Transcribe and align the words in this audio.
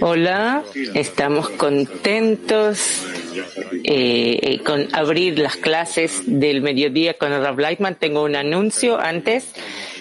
Hola, 0.00 0.64
estamos 0.94 1.50
contentos 1.50 3.04
eh, 3.84 4.60
con 4.64 4.88
abrir 4.94 5.38
las 5.38 5.56
clases 5.56 6.22
del 6.24 6.62
mediodía 6.62 7.18
con 7.18 7.30
Rav 7.30 7.58
Leitman. 7.58 7.96
Tengo 7.96 8.22
un 8.22 8.36
anuncio 8.36 8.98
antes. 8.98 9.52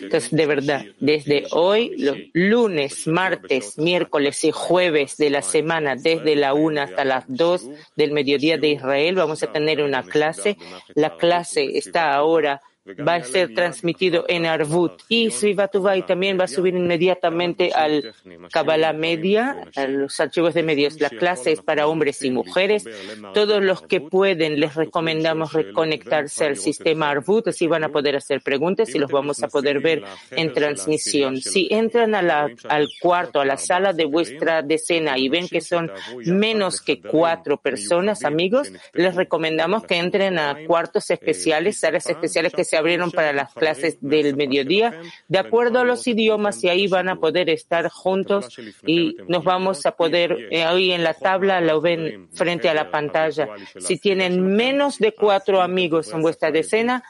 Entonces, 0.01 0.31
de 0.31 0.45
verdad, 0.45 0.85
desde 1.01 1.47
hoy, 1.51 1.93
los 1.97 2.17
lunes, 2.33 3.07
martes, 3.07 3.77
miércoles 3.77 4.41
y 4.45 4.51
jueves 4.51 5.17
de 5.17 5.29
la 5.31 5.41
semana, 5.41 5.97
desde 5.97 6.37
la 6.37 6.53
una 6.53 6.83
hasta 6.83 7.03
las 7.03 7.25
dos 7.27 7.67
del 7.97 8.13
mediodía 8.13 8.57
de 8.57 8.69
Israel, 8.69 9.15
vamos 9.15 9.43
a 9.43 9.51
tener 9.51 9.81
una 9.81 10.03
clase. 10.03 10.57
La 10.95 11.17
clase 11.17 11.77
está 11.77 12.13
ahora 12.13 12.61
va 12.95 13.15
a 13.15 13.23
ser 13.23 13.53
transmitido 13.53 14.25
en 14.27 14.45
Arvut 14.45 15.01
y 15.07 15.31
Srivatuvai 15.31 16.05
también 16.05 16.39
va 16.39 16.45
a 16.45 16.47
subir 16.47 16.75
inmediatamente 16.75 17.71
al 17.73 18.13
Kabbalah 18.51 18.93
Media, 18.93 19.65
a 19.75 19.87
los 19.87 20.19
archivos 20.19 20.53
de 20.53 20.63
medios. 20.63 20.99
La 20.99 21.09
clase 21.09 21.51
es 21.51 21.61
para 21.61 21.87
hombres 21.87 22.23
y 22.23 22.31
mujeres. 22.31 22.85
Todos 23.33 23.63
los 23.63 23.81
que 23.81 24.01
pueden 24.01 24.59
les 24.59 24.75
recomendamos 24.75 25.53
reconectarse 25.53 26.45
al 26.45 26.57
sistema 26.57 27.09
Arvut, 27.09 27.47
así 27.47 27.67
van 27.67 27.83
a 27.83 27.89
poder 27.89 28.15
hacer 28.15 28.41
preguntas 28.41 28.93
y 28.93 28.99
los 28.99 29.11
vamos 29.11 29.43
a 29.43 29.47
poder 29.47 29.79
ver 29.79 30.03
en 30.31 30.53
transmisión. 30.53 31.37
Si 31.37 31.67
entran 31.71 32.15
a 32.15 32.21
la, 32.21 32.49
al 32.67 32.87
cuarto, 33.01 33.41
a 33.41 33.45
la 33.45 33.57
sala 33.57 33.93
de 33.93 34.05
vuestra 34.05 34.61
decena 34.61 35.17
y 35.17 35.29
ven 35.29 35.47
que 35.47 35.61
son 35.61 35.91
menos 36.25 36.81
que 36.81 37.01
cuatro 37.01 37.57
personas, 37.57 38.23
amigos, 38.23 38.71
les 38.93 39.15
recomendamos 39.15 39.83
que 39.83 39.97
entren 39.97 40.39
a 40.39 40.57
cuartos 40.65 41.09
especiales, 41.09 41.79
salas 41.79 42.07
especiales 42.07 42.53
que 42.53 42.63
se 42.63 42.77
abrieron 42.79 43.11
para 43.11 43.33
las 43.33 43.53
clases 43.53 43.97
del 44.01 44.35
mediodía, 44.35 44.99
de 45.27 45.39
acuerdo 45.39 45.79
a 45.79 45.83
los 45.83 46.07
idiomas, 46.07 46.63
y 46.63 46.69
ahí 46.69 46.87
van 46.87 47.09
a 47.09 47.17
poder 47.17 47.49
estar 47.49 47.89
juntos 47.89 48.57
y 48.85 49.17
nos 49.27 49.43
vamos 49.43 49.85
a 49.85 49.91
poder, 49.91 50.47
eh, 50.51 50.63
ahí 50.63 50.91
en 50.91 51.03
la 51.03 51.13
tabla 51.13 51.61
lo 51.61 51.81
ven 51.81 52.29
frente 52.33 52.69
a 52.69 52.73
la 52.73 52.89
pantalla. 52.91 53.49
Si 53.79 53.97
tienen 53.97 54.41
menos 54.55 54.97
de 54.99 55.13
cuatro 55.13 55.61
amigos 55.61 56.11
en 56.13 56.21
vuestra 56.21 56.51
decena, 56.51 57.03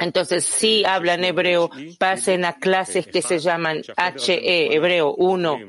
entonces 0.00 0.44
si 0.44 0.84
hablan 0.84 1.24
hebreo, 1.24 1.70
pasen 1.98 2.44
a 2.44 2.54
clases 2.54 3.06
que 3.06 3.22
se 3.22 3.38
llaman 3.38 3.82
HE, 3.96 4.74
hebreo 4.74 5.14
1. 5.14 5.60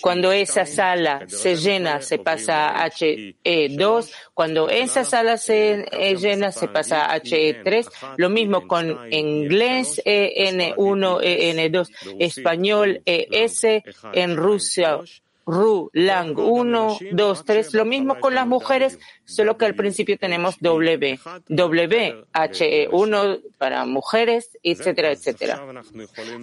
Cuando 0.00 0.32
esa 0.32 0.66
sala 0.66 1.24
se 1.26 1.56
llena, 1.56 2.00
se 2.00 2.18
pasa 2.18 2.82
a 2.82 2.90
HE2. 2.90 4.12
Cuando 4.34 4.68
esa 4.68 5.04
sala 5.04 5.36
se 5.36 5.86
llena, 6.16 6.52
se 6.52 6.68
pasa 6.68 7.12
a 7.12 7.20
HE3. 7.20 7.88
Lo 8.16 8.30
mismo 8.30 8.51
con 8.60 8.98
inglés 9.10 10.00
EN1, 10.04 11.20
EN2, 11.22 11.88
español 12.18 13.02
ES, 13.04 13.64
en 14.12 14.36
Rusia 14.36 15.00
RU, 15.46 15.90
LANG 15.92 16.38
1, 16.38 16.98
2, 17.12 17.44
3. 17.44 17.74
Lo 17.74 17.84
mismo 17.84 18.20
con 18.20 18.34
las 18.34 18.46
mujeres, 18.46 18.98
solo 19.24 19.56
que 19.56 19.66
al 19.66 19.74
principio 19.74 20.18
tenemos 20.18 20.58
W, 20.60 21.18
W, 21.48 22.24
HE 22.32 22.88
1 22.90 23.38
para 23.58 23.84
mujeres, 23.86 24.58
etcétera, 24.62 25.12
etcétera. 25.12 25.64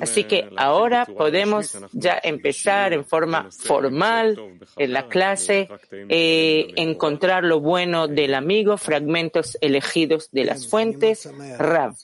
Así 0.02 0.24
que 0.24 0.50
ahora 0.58 1.06
podemos 1.06 1.78
ya 1.92 2.20
empezar 2.22 2.94
en 2.94 3.06
forma 3.06 3.50
formal 3.52 4.40
en 4.78 4.94
la 4.94 5.08
clase, 5.08 5.70
eh, 5.92 6.68
encontrar 6.76 7.44
lo 7.44 7.60
bueno 7.60 8.08
del 8.08 8.34
amigo, 8.34 8.78
fragmentos 8.78 9.58
elegidos 9.62 10.30
de 10.32 10.46
las 10.46 10.68
fuentes, 10.68 11.30
RAV. 11.58 11.96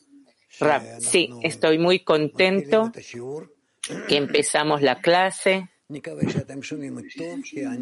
Rab, 0.59 0.83
sí, 0.99 1.29
estoy 1.41 1.77
muy 1.77 1.99
contento 1.99 2.91
que 4.07 4.17
empezamos 4.17 4.81
la 4.81 5.01
clase. 5.01 5.69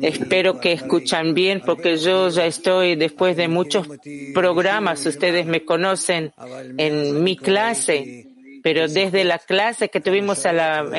Espero 0.02 0.60
que 0.60 0.74
escuchan 0.74 1.34
bien 1.34 1.62
porque 1.66 1.96
yo 1.98 2.28
ya 2.30 2.46
estoy 2.46 2.96
después 2.96 3.38
de 3.38 3.48
muchos 3.48 3.88
programas, 4.34 5.06
ustedes 5.06 5.46
me 5.46 5.64
conocen 5.64 6.34
en 6.78 7.24
mi 7.24 7.38
clase, 7.38 8.28
pero 8.62 8.90
desde 8.90 9.24
la 9.24 9.40
clase 9.40 9.88
que 9.88 10.02
tuvimos 10.02 10.44
en 10.44 10.58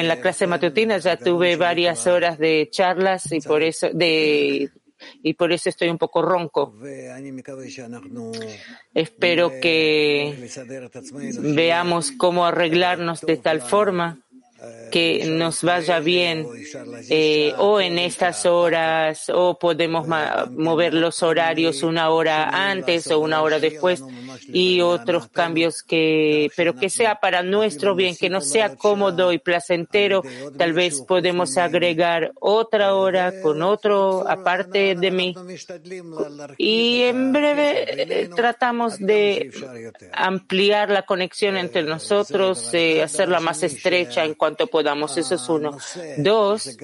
la 0.08 0.20
clase 0.22 0.46
matutina 0.46 0.96
ya 0.96 1.18
tuve 1.18 1.56
varias 1.56 2.06
horas 2.06 2.38
de 2.38 2.68
charlas 2.70 3.30
y 3.32 3.40
por 3.40 3.62
eso 3.62 3.90
de 3.92 4.70
y 5.22 5.34
por 5.34 5.52
eso 5.52 5.68
estoy 5.68 5.90
un 5.90 5.98
poco 5.98 6.22
ronco. 6.22 6.74
Espero 8.94 9.52
que 9.60 10.48
veamos 11.40 12.12
cómo 12.12 12.46
arreglarnos 12.46 13.20
de 13.20 13.36
tal 13.36 13.60
forma 13.60 14.23
que 14.94 15.26
nos 15.26 15.62
vaya 15.62 15.98
bien 15.98 16.46
eh, 17.10 17.52
o 17.58 17.80
en 17.80 17.98
estas 17.98 18.46
horas 18.46 19.28
o 19.28 19.58
podemos 19.58 20.06
mover 20.06 20.94
los 20.94 21.20
horarios 21.24 21.82
una 21.82 22.10
hora 22.10 22.70
antes 22.70 23.10
o 23.10 23.18
una 23.18 23.42
hora 23.42 23.58
después 23.58 24.04
y 24.46 24.80
otros 24.80 25.28
cambios 25.28 25.82
que, 25.82 26.48
pero 26.56 26.76
que 26.76 26.90
sea 26.90 27.16
para 27.16 27.42
nuestro 27.42 27.96
bien, 27.96 28.14
que 28.14 28.30
no 28.30 28.40
sea 28.40 28.76
cómodo 28.76 29.32
y 29.32 29.38
placentero. 29.38 30.22
Tal 30.56 30.72
vez 30.72 31.00
podemos 31.02 31.56
agregar 31.56 32.32
otra 32.40 32.94
hora 32.94 33.32
con 33.42 33.62
otro 33.62 34.28
aparte 34.28 34.94
de 34.94 35.10
mí. 35.10 35.34
Y 36.56 37.02
en 37.02 37.32
breve 37.32 38.22
eh, 38.22 38.30
tratamos 38.34 38.98
de 38.98 39.50
ampliar 40.12 40.90
la 40.90 41.02
conexión 41.02 41.56
entre 41.56 41.82
nosotros, 41.82 42.72
eh, 42.74 43.02
hacerla 43.02 43.40
más 43.40 43.62
estrecha 43.64 44.24
en 44.24 44.34
cuanto 44.34 44.53
podamos. 44.54 45.16
Eso 45.16 45.34
es 45.34 45.48
uno. 45.48 45.76
Dos, 46.18 46.76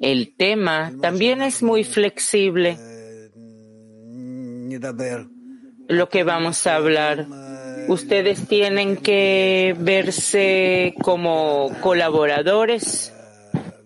el 0.00 0.34
tema 0.36 0.92
también 1.00 1.42
es 1.42 1.62
muy 1.62 1.84
flexible 1.84 2.78
lo 5.88 6.08
que 6.08 6.24
vamos 6.24 6.66
a 6.66 6.76
hablar. 6.76 7.26
Ustedes 7.88 8.46
tienen 8.46 8.96
que 8.96 9.74
verse 9.78 10.94
como 11.02 11.72
colaboradores 11.80 13.12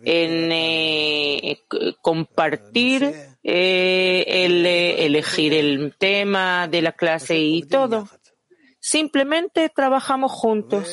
en 0.05 0.53
eh, 0.53 1.63
compartir 2.03 3.15
eh, 3.43 4.25
el 4.27 4.67
elegir 4.67 5.55
el 5.55 5.95
tema 5.99 6.69
de 6.69 6.83
la 6.83 6.93
clase 6.93 7.39
y 7.39 7.63
todo. 7.63 8.09
Simplemente 8.79 9.71
trabajamos 9.75 10.31
juntos. 10.33 10.87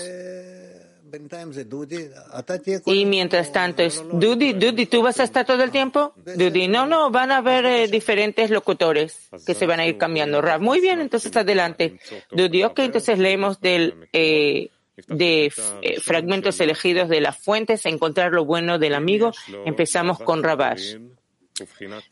Y 2.86 3.06
mientras 3.06 3.52
tanto 3.52 3.84
es 3.84 4.04
Dudi, 4.12 4.54
Dudi, 4.54 4.86
¿tú 4.86 5.02
vas 5.02 5.20
a 5.20 5.24
estar 5.24 5.46
todo 5.46 5.64
el 5.64 5.72
tiempo? 5.72 6.14
Dudi, 6.16 6.68
no, 6.68 6.86
no, 6.86 7.12
van 7.12 7.32
a 7.32 7.38
haber 7.38 7.66
eh, 7.66 7.88
diferentes 7.88 8.50
locutores 8.50 9.30
que 9.46 9.54
se 9.54 9.66
van 9.66 9.80
a 9.80 9.86
ir 9.86 9.98
cambiando. 9.98 10.42
Muy 10.60 10.80
bien, 10.80 11.00
entonces 11.00 11.36
adelante. 11.36 12.00
Dudi, 12.32 12.64
ok, 12.64 12.80
entonces 12.80 13.20
leemos 13.20 13.60
del, 13.62 14.08
eh, 14.14 14.70
de 15.08 15.52
eh, 15.82 16.00
fragmentos 16.00 16.60
elegidos 16.60 17.10
de 17.10 17.22
las 17.22 17.38
fuentes, 17.38 17.86
encontrar 17.86 18.32
lo 18.32 18.46
bueno 18.46 18.80
del 18.80 18.96
amigo. 18.96 19.32
Empezamos 19.66 20.20
con 20.20 20.44
Rabash. 20.44 20.98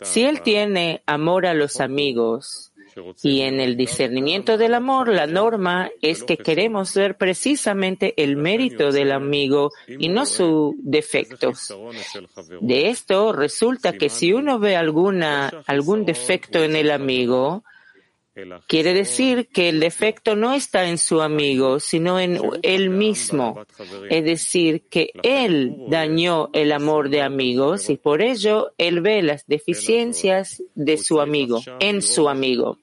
Si 0.01 0.23
él 0.23 0.41
tiene 0.41 1.01
amor 1.05 1.45
a 1.45 1.53
los 1.53 1.79
amigos, 1.79 2.68
y 3.23 3.41
en 3.41 3.59
el 3.59 3.77
discernimiento 3.77 4.57
del 4.57 4.73
amor, 4.73 5.09
la 5.09 5.27
norma 5.27 5.89
es 6.01 6.23
que 6.23 6.37
queremos 6.37 6.93
ver 6.93 7.17
precisamente 7.17 8.13
el 8.21 8.35
mérito 8.35 8.91
del 8.91 9.11
amigo 9.11 9.71
y 9.87 10.09
no 10.09 10.25
sus 10.25 10.75
defectos. 10.77 11.73
De 12.61 12.89
esto 12.89 13.33
resulta 13.33 13.93
que 13.93 14.09
si 14.09 14.33
uno 14.33 14.59
ve 14.59 14.75
alguna, 14.75 15.51
algún 15.65 16.05
defecto 16.05 16.63
en 16.63 16.75
el 16.75 16.91
amigo, 16.91 17.63
Quiere 18.67 18.93
decir 18.93 19.49
que 19.49 19.69
el 19.69 19.79
defecto 19.79 20.35
no 20.35 20.53
está 20.53 20.87
en 20.87 20.97
su 20.97 21.21
amigo, 21.21 21.79
sino 21.79 22.19
en 22.19 22.39
él 22.61 22.89
mismo. 22.89 23.65
Es 24.09 24.23
decir, 24.23 24.87
que 24.89 25.11
él 25.23 25.75
dañó 25.87 26.49
el 26.53 26.71
amor 26.71 27.09
de 27.09 27.21
amigos 27.21 27.89
y 27.89 27.97
por 27.97 28.21
ello 28.21 28.71
él 28.77 29.01
ve 29.01 29.21
las 29.21 29.45
deficiencias 29.47 30.63
de 30.75 30.97
su 30.97 31.19
amigo, 31.19 31.61
en 31.79 32.01
su 32.01 32.29
amigo. 32.29 32.77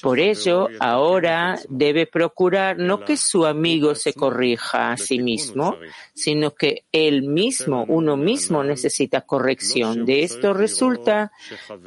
Por 0.00 0.18
ello, 0.18 0.68
ahora 0.80 1.58
debe 1.68 2.06
procurar 2.06 2.78
no 2.78 3.04
que 3.04 3.16
su 3.16 3.44
amigo 3.44 3.94
se 3.94 4.14
corrija 4.14 4.92
a 4.92 4.96
sí 4.96 5.18
mismo, 5.18 5.76
sino 6.14 6.54
que 6.54 6.84
él 6.92 7.22
mismo, 7.22 7.84
uno 7.88 8.16
mismo 8.16 8.64
necesita 8.64 9.22
corrección. 9.22 10.04
De 10.06 10.22
esto 10.22 10.54
resulta 10.54 11.32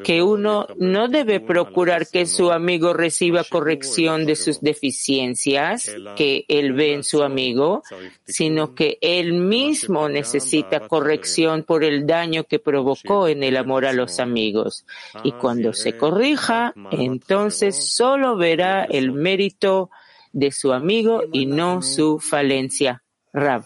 que 0.04 0.22
uno 0.22 0.68
no 0.78 1.08
debe 1.08 1.40
procurar 1.40 2.08
que 2.08 2.26
su 2.26 2.52
amigo 2.52 2.94
reciba 2.94 3.44
corrección 3.44 4.26
de 4.26 4.36
sus 4.36 4.62
deficiencias 4.62 5.92
que 6.16 6.46
él 6.48 6.74
ve 6.74 6.94
en 6.94 7.04
su 7.04 7.24
amigo, 7.24 7.84
sino 8.26 8.76
que 8.76 8.98
él 9.02 9.34
mismo 9.34 10.08
necesita 10.08 10.88
corrección 10.88 11.64
por 11.64 11.84
el 11.84 12.06
daño 12.06 12.44
que 12.44 12.60
provocó 12.60 13.28
en 13.28 13.44
el 13.44 13.58
amor 13.58 13.86
a 13.86 13.94
los 13.94 14.20
amigos. 14.20 14.86
Y 15.24 15.32
cuando 15.32 15.74
se 15.74 15.98
corrija, 15.98 16.74
entonces 16.92 17.55
solo 17.72 18.38
verá 18.38 18.84
el 18.86 19.12
mérito 19.12 19.90
de 20.32 20.52
su 20.52 20.74
amigo 20.74 21.22
y 21.32 21.46
no 21.46 21.82
su 21.82 22.20
falencia. 22.20 23.04
Rab. 23.34 23.66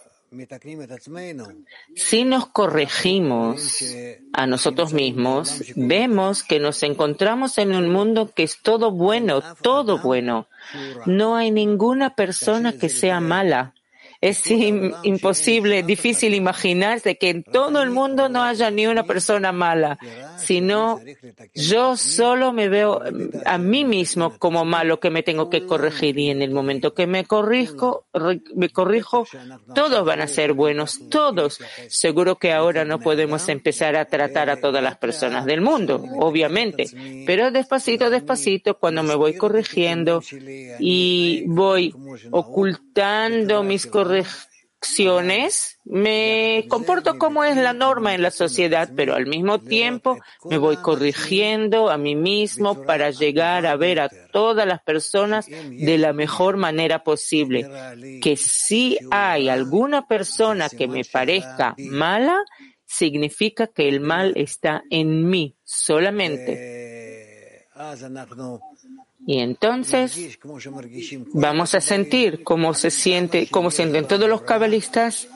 Si 1.95 2.23
nos 2.23 2.47
corregimos 2.47 3.83
a 4.33 4.45
nosotros 4.45 4.93
mismos, 4.93 5.63
vemos 5.75 6.43
que 6.43 6.59
nos 6.59 6.83
encontramos 6.83 7.57
en 7.57 7.73
un 7.73 7.89
mundo 7.89 8.31
que 8.35 8.43
es 8.43 8.61
todo 8.61 8.91
bueno, 8.91 9.41
todo 9.61 9.97
bueno. 9.97 10.47
No 11.07 11.35
hay 11.35 11.49
ninguna 11.49 12.15
persona 12.15 12.73
que 12.73 12.89
sea 12.89 13.19
mala. 13.19 13.73
Es 14.21 14.51
imposible, 14.51 15.81
difícil 15.83 16.33
imaginarse 16.33 17.17
que 17.17 17.29
en 17.29 17.43
todo 17.43 17.81
el 17.81 17.89
mundo 17.89 18.27
no 18.27 18.43
haya 18.43 18.69
ni 18.69 18.85
una 18.85 19.03
persona 19.03 19.53
mala, 19.53 19.97
sino 20.37 20.99
yo 21.55 21.95
solo 21.95 22.51
me 22.51 22.67
veo 22.67 23.01
a 23.45 23.57
mí 23.57 23.85
mismo 23.85 24.37
como 24.37 24.65
malo 24.65 24.99
que 24.99 25.09
me 25.09 25.23
tengo 25.23 25.49
que 25.49 25.65
corregir 25.65 26.19
y 26.19 26.31
en 26.31 26.41
el 26.41 26.51
momento 26.51 26.93
que 26.93 27.07
me 27.07 27.23
corrijo, 27.23 28.07
me 28.55 28.69
corrijo, 28.69 29.25
todos 29.73 30.03
van 30.05 30.19
a 30.19 30.27
ser 30.27 30.51
buenos, 30.51 30.99
todos. 31.09 31.59
Seguro 31.87 32.35
que 32.35 32.51
ahora 32.51 32.83
no 32.83 32.99
podemos 32.99 33.47
empezar 33.47 33.95
a 33.95 34.03
tratar 34.03 34.49
a 34.49 34.59
todas 34.59 34.83
las 34.83 34.97
personas 34.97 35.45
del 35.45 35.61
mundo, 35.61 36.03
obviamente, 36.17 36.87
pero 37.25 37.51
despacito, 37.51 38.09
despacito, 38.09 38.77
cuando 38.77 39.01
me 39.01 39.15
voy 39.15 39.37
corrigiendo 39.37 40.21
y 40.79 41.43
voy 41.47 41.95
ocultando 42.31 43.63
mis 43.63 43.85
correcciones, 43.85 44.08
correcciones, 44.79 45.79
me 45.83 46.65
comporto 46.69 47.17
como 47.17 47.43
es 47.43 47.57
la 47.57 47.73
norma 47.73 48.13
en 48.13 48.21
la 48.21 48.31
sociedad, 48.31 48.89
pero 48.95 49.15
al 49.15 49.25
mismo 49.25 49.59
tiempo 49.59 50.17
me 50.49 50.57
voy 50.57 50.77
corrigiendo 50.77 51.89
a 51.89 51.97
mí 51.97 52.15
mismo 52.15 52.83
para 52.83 53.09
llegar 53.09 53.65
a 53.65 53.75
ver 53.75 53.99
a 53.99 54.09
todas 54.31 54.65
las 54.65 54.81
personas 54.81 55.47
de 55.47 55.97
la 55.97 56.13
mejor 56.13 56.57
manera 56.57 57.03
posible. 57.03 57.67
Que 58.21 58.37
si 58.37 58.97
hay 59.11 59.49
alguna 59.49 60.07
persona 60.07 60.69
que 60.69 60.87
me 60.87 61.03
parezca 61.03 61.75
mala, 61.77 62.37
significa 62.85 63.67
que 63.67 63.87
el 63.87 63.99
mal 63.99 64.33
está 64.35 64.83
en 64.89 65.29
mí 65.29 65.55
solamente. 65.63 66.88
Y 69.25 69.39
entonces 69.39 70.37
vamos 71.33 71.75
a 71.75 71.81
sentir 71.81 72.43
cómo 72.43 72.73
se 72.73 72.91
siente, 72.91 73.47
cómo 73.49 73.71
sienten 73.71 74.07
todos 74.07 74.27
los 74.27 74.41
cabalistas, 74.41 75.27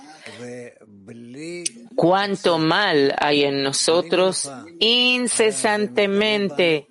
cuánto 1.96 2.58
mal 2.58 3.16
hay 3.18 3.44
en 3.44 3.64
nosotros 3.64 4.52
incesantemente. 4.80 6.88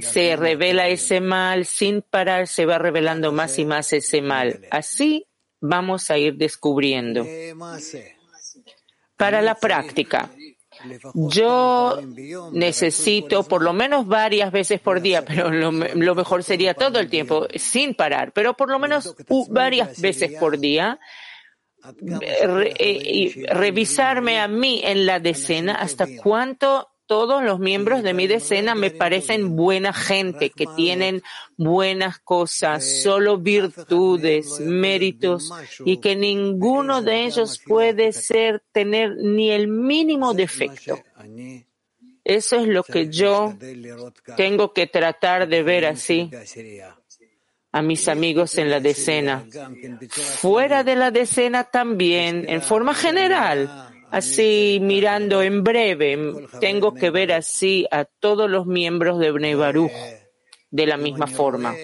Se 0.00 0.36
revela 0.36 0.88
ese 0.88 1.20
mal 1.20 1.66
sin 1.66 2.02
parar, 2.02 2.48
se 2.48 2.66
va 2.66 2.78
revelando 2.78 3.32
más 3.32 3.58
y 3.58 3.64
más 3.64 3.92
ese 3.92 4.22
mal. 4.22 4.66
Así 4.70 5.26
vamos 5.60 6.10
a 6.10 6.18
ir 6.18 6.36
descubriendo. 6.36 7.24
Para 9.16 9.40
la 9.40 9.54
práctica, 9.54 10.30
yo 11.14 12.00
necesito 12.52 13.42
por 13.44 13.62
lo 13.62 13.72
menos 13.72 14.06
varias 14.06 14.52
veces 14.52 14.80
por 14.80 15.00
día, 15.00 15.24
pero 15.24 15.50
lo, 15.50 16.14
mejor 16.14 16.42
sería 16.42 16.74
todo 16.74 16.98
el 16.98 17.08
tiempo, 17.08 17.46
sin 17.54 17.94
parar, 17.94 18.32
pero 18.32 18.54
por 18.54 18.70
lo 18.70 18.78
menos 18.78 19.14
varias 19.48 20.00
veces 20.00 20.32
por 20.38 20.58
día, 20.58 20.98
eh, 22.78 23.46
revisarme 23.52 24.40
a 24.40 24.48
mí 24.48 24.80
en 24.84 25.06
la 25.06 25.20
decena 25.20 25.74
hasta 25.74 26.06
cuánto 26.22 26.93
todos 27.14 27.44
los 27.44 27.60
miembros 27.60 28.02
de 28.02 28.12
mi 28.12 28.26
decena 28.26 28.74
me 28.74 28.90
parecen 28.90 29.54
buena 29.54 29.92
gente, 29.92 30.50
que 30.50 30.66
tienen 30.74 31.22
buenas 31.56 32.18
cosas, 32.18 33.02
solo 33.04 33.38
virtudes, 33.38 34.58
méritos, 34.58 35.52
y 35.84 35.98
que 35.98 36.16
ninguno 36.16 37.02
de 37.02 37.26
ellos 37.26 37.60
puede 37.64 38.12
ser, 38.12 38.64
tener 38.72 39.14
ni 39.14 39.52
el 39.52 39.68
mínimo 39.68 40.34
defecto. 40.34 40.98
Eso 42.24 42.56
es 42.56 42.66
lo 42.66 42.82
que 42.82 43.08
yo 43.08 43.54
tengo 44.36 44.72
que 44.72 44.88
tratar 44.88 45.46
de 45.46 45.62
ver 45.62 45.86
así 45.86 46.32
a 47.70 47.80
mis 47.80 48.08
amigos 48.08 48.58
en 48.58 48.70
la 48.70 48.80
decena. 48.80 49.46
Fuera 50.08 50.82
de 50.82 50.96
la 50.96 51.12
decena 51.12 51.62
también, 51.62 52.44
en 52.48 52.60
forma 52.60 52.92
general 52.92 53.93
Así, 54.14 54.78
mirando 54.80 55.42
en 55.42 55.64
breve, 55.64 56.16
tengo 56.60 56.94
que 56.94 57.10
ver 57.10 57.32
así 57.32 57.84
a 57.90 58.04
todos 58.04 58.48
los 58.48 58.64
miembros 58.64 59.18
de 59.18 59.32
Bnei 59.32 59.56
de 60.70 60.86
la 60.86 60.96
misma 60.96 61.26
forma. 61.26 61.74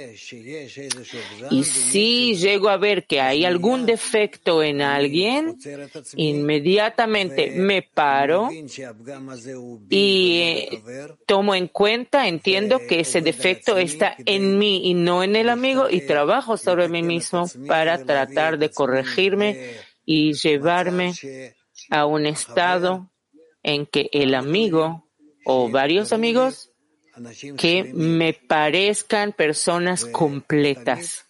Y 1.51 1.65
si 1.65 2.37
llego 2.37 2.69
a 2.69 2.77
ver 2.77 3.07
que 3.07 3.21
hay 3.21 3.45
algún 3.45 3.85
defecto 3.85 4.63
en 4.63 4.81
alguien, 4.81 5.57
inmediatamente 6.15 7.51
me 7.51 7.83
paro 7.83 8.49
y 9.89 10.41
eh, 10.41 10.83
tomo 11.27 11.57
en 11.57 11.67
cuenta, 11.67 12.29
entiendo 12.29 12.81
que 12.89 13.01
ese 13.01 13.21
defecto 13.21 13.77
está 13.77 14.15
en 14.25 14.57
mí 14.57 14.89
y 14.89 14.95
no 14.95 15.25
en 15.25 15.35
el 15.35 15.49
amigo 15.49 15.91
y 15.91 16.01
trabajo 16.03 16.57
sobre 16.57 16.89
mí 16.89 17.03
mismo 17.03 17.47
para 17.67 18.05
tratar 18.05 18.57
de 18.57 18.71
corregirme 18.71 19.75
y 20.05 20.33
llevarme 20.35 21.15
a 21.91 22.07
un 22.07 22.27
estado 22.27 23.11
en 23.63 23.87
que 23.87 24.09
el 24.13 24.35
amigo 24.35 25.07
o 25.45 25.69
varios 25.69 26.13
amigos 26.13 26.71
que 27.59 27.85
me 27.95 28.33
parezcan 28.33 29.33
personas 29.33 30.05
completas. 30.05 31.27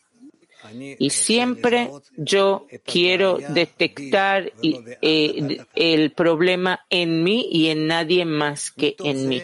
Y 0.98 1.10
siempre 1.10 1.90
yo 2.16 2.66
quiero 2.84 3.38
detectar 3.38 4.52
eh, 4.62 5.64
el 5.74 6.12
problema 6.12 6.80
en 6.90 7.24
mí 7.24 7.48
y 7.50 7.68
en 7.68 7.86
nadie 7.86 8.24
más 8.24 8.70
que 8.70 8.94
en 9.02 9.28
mí. 9.28 9.42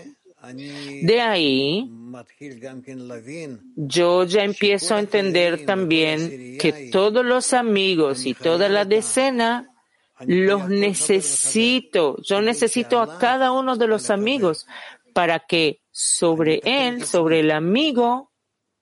De 1.03 1.21
ahí, 1.21 1.91
yo 3.75 4.25
ya 4.25 4.45
empiezo 4.45 4.95
a 4.95 5.01
entender 5.01 5.65
también 5.67 6.59
que 6.59 6.91
todos 6.93 7.25
los 7.25 7.53
amigos 7.53 8.27
y 8.27 8.35
toda 8.35 8.69
la 8.69 8.85
decena 8.85 9.76
los 10.21 10.69
necesito. 10.69 12.17
Yo 12.23 12.41
necesito 12.41 13.01
a 13.01 13.19
cada 13.19 13.53
uno 13.53 13.77
de 13.77 13.87
los 13.87 14.11
amigos 14.11 14.67
para 15.13 15.41
que 15.41 15.81
sobre 15.91 16.61
él, 16.65 17.05
sobre 17.05 17.41
el 17.41 17.51
amigo, 17.51 18.33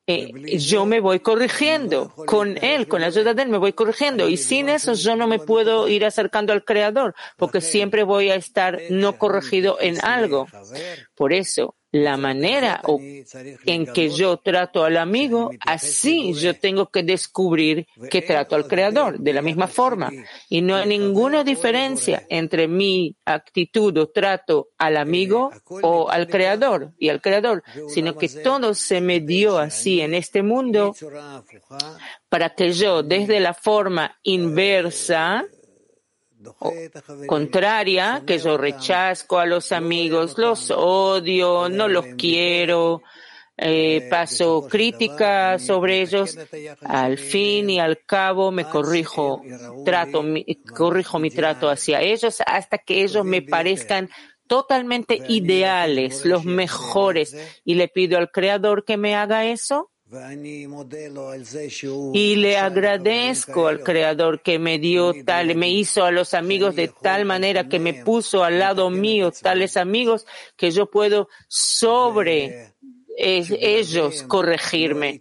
eh, 0.07 0.59
yo 0.59 0.85
me 0.85 1.01
voy 1.01 1.21
corrigiendo. 1.21 2.11
Con 2.27 2.59
él, 2.63 2.89
con 2.89 3.01
la 3.01 3.07
ayuda 3.09 3.35
de 3.35 3.43
él, 3.43 3.49
me 3.49 3.59
voy 3.59 3.73
corrigiendo. 3.73 4.29
Y 4.29 4.37
sin 4.37 4.69
eso 4.69 4.95
yo 4.95 5.17
no 5.17 5.27
me 5.27 5.39
puedo 5.39 5.89
ir 5.89 6.05
acercando 6.05 6.53
al 6.53 6.65
Creador, 6.65 7.15
porque 7.37 7.61
siempre 7.61 8.03
voy 8.03 8.31
a 8.31 8.35
estar 8.35 8.81
no 8.91 9.19
corregido 9.19 9.79
en 9.81 10.05
algo. 10.05 10.47
Por 11.15 11.33
eso, 11.33 11.77
la 11.95 12.17
manera 12.17 12.83
en 13.67 13.87
que 13.87 14.11
yo 14.11 14.39
trato 14.39 14.83
al 14.83 14.97
amigo, 14.97 15.53
así 15.61 16.35
yo 16.35 16.59
tengo 16.59 16.91
que 16.91 17.05
descubrir 17.05 17.87
que 18.11 18.21
trato 18.21 18.57
al 18.57 18.67
Creador 18.67 19.21
de 19.21 19.33
la 19.33 19.43
misma 19.43 19.69
forma. 19.69 20.11
Y 20.49 20.61
no 20.61 20.75
hay 20.75 20.89
ninguna 20.89 21.45
diferencia 21.45 22.27
entre 22.29 22.67
mi 22.67 23.15
actitud 23.25 23.97
o 23.97 24.09
trato 24.09 24.71
al 24.77 24.97
amigo 24.97 25.53
o 25.83 26.11
al 26.11 26.27
Creador 26.27 26.93
y 26.99 27.11
al 27.11 27.21
Creador, 27.21 27.63
sino 27.87 28.17
que 28.17 28.29
todo 28.29 28.75
se 28.75 29.01
me 29.01 29.21
dio 29.21 29.57
así 29.57 30.01
en 30.01 30.15
este 30.15 30.43
mundo 30.43 30.97
para 32.29 32.57
que 32.57 32.73
yo 32.73 33.05
desde 33.05 33.39
la 33.39 33.55
forma 33.55 34.19
inversa 34.25 35.45
contraria, 37.27 38.23
que 38.27 38.39
yo 38.39 38.57
rechazco 38.57 39.39
a 39.39 39.47
los 39.47 39.73
amigos, 39.73 40.39
los 40.39 40.71
odio, 40.71 41.69
no 41.69 41.89
los 41.89 42.07
quiero, 42.17 43.03
eh, 43.57 44.09
paso 44.11 44.67
crítica 44.69 45.59
sobre 45.59 46.03
ellos, 46.03 46.37
al 46.83 47.19
fin 47.19 47.71
y 47.71 47.79
al 47.79 48.05
cabo 48.05 48.51
me 48.51 48.65
corrijo, 48.65 49.43
trato, 49.85 50.23
mi, 50.23 50.45
corrijo 50.75 51.19
mi 51.19 51.31
trato 51.31 51.71
hacia 51.71 52.01
ellos 52.01 52.43
hasta 52.45 52.79
que 52.79 53.05
ellos 53.05 53.25
me 53.25 53.43
parezcan 53.43 54.11
totalmente 54.47 55.23
ideales, 55.29 56.25
los 56.25 56.45
mejores, 56.45 57.37
y 57.65 57.75
le 57.75 57.89
pido 57.89 58.19
al 58.19 58.31
Creador 58.31 58.85
que 58.85 58.97
me 58.97 59.15
haga 59.15 59.47
eso 59.47 59.91
y 62.13 62.37
le 62.37 62.57
agradezco 62.57 63.67
al 63.67 63.83
Creador 63.83 64.41
que 64.43 64.59
me 64.59 64.79
dio 64.79 65.13
tal, 65.25 65.55
me 65.57 65.71
hizo 65.71 66.05
a 66.05 66.11
los 66.11 66.35
amigos 66.35 66.77
de 66.77 66.89
tal 66.89 67.25
manera 67.25 67.69
que 67.69 67.79
me 67.79 67.95
puso 67.95 68.45
al 68.45 68.59
lado 68.59 68.91
mío 68.91 69.33
tales 69.33 69.77
amigos 69.77 70.27
que 70.57 70.71
yo 70.71 70.91
puedo 70.91 71.29
sobre 71.49 72.75
ellos 73.17 74.23
corregirme. 74.25 75.21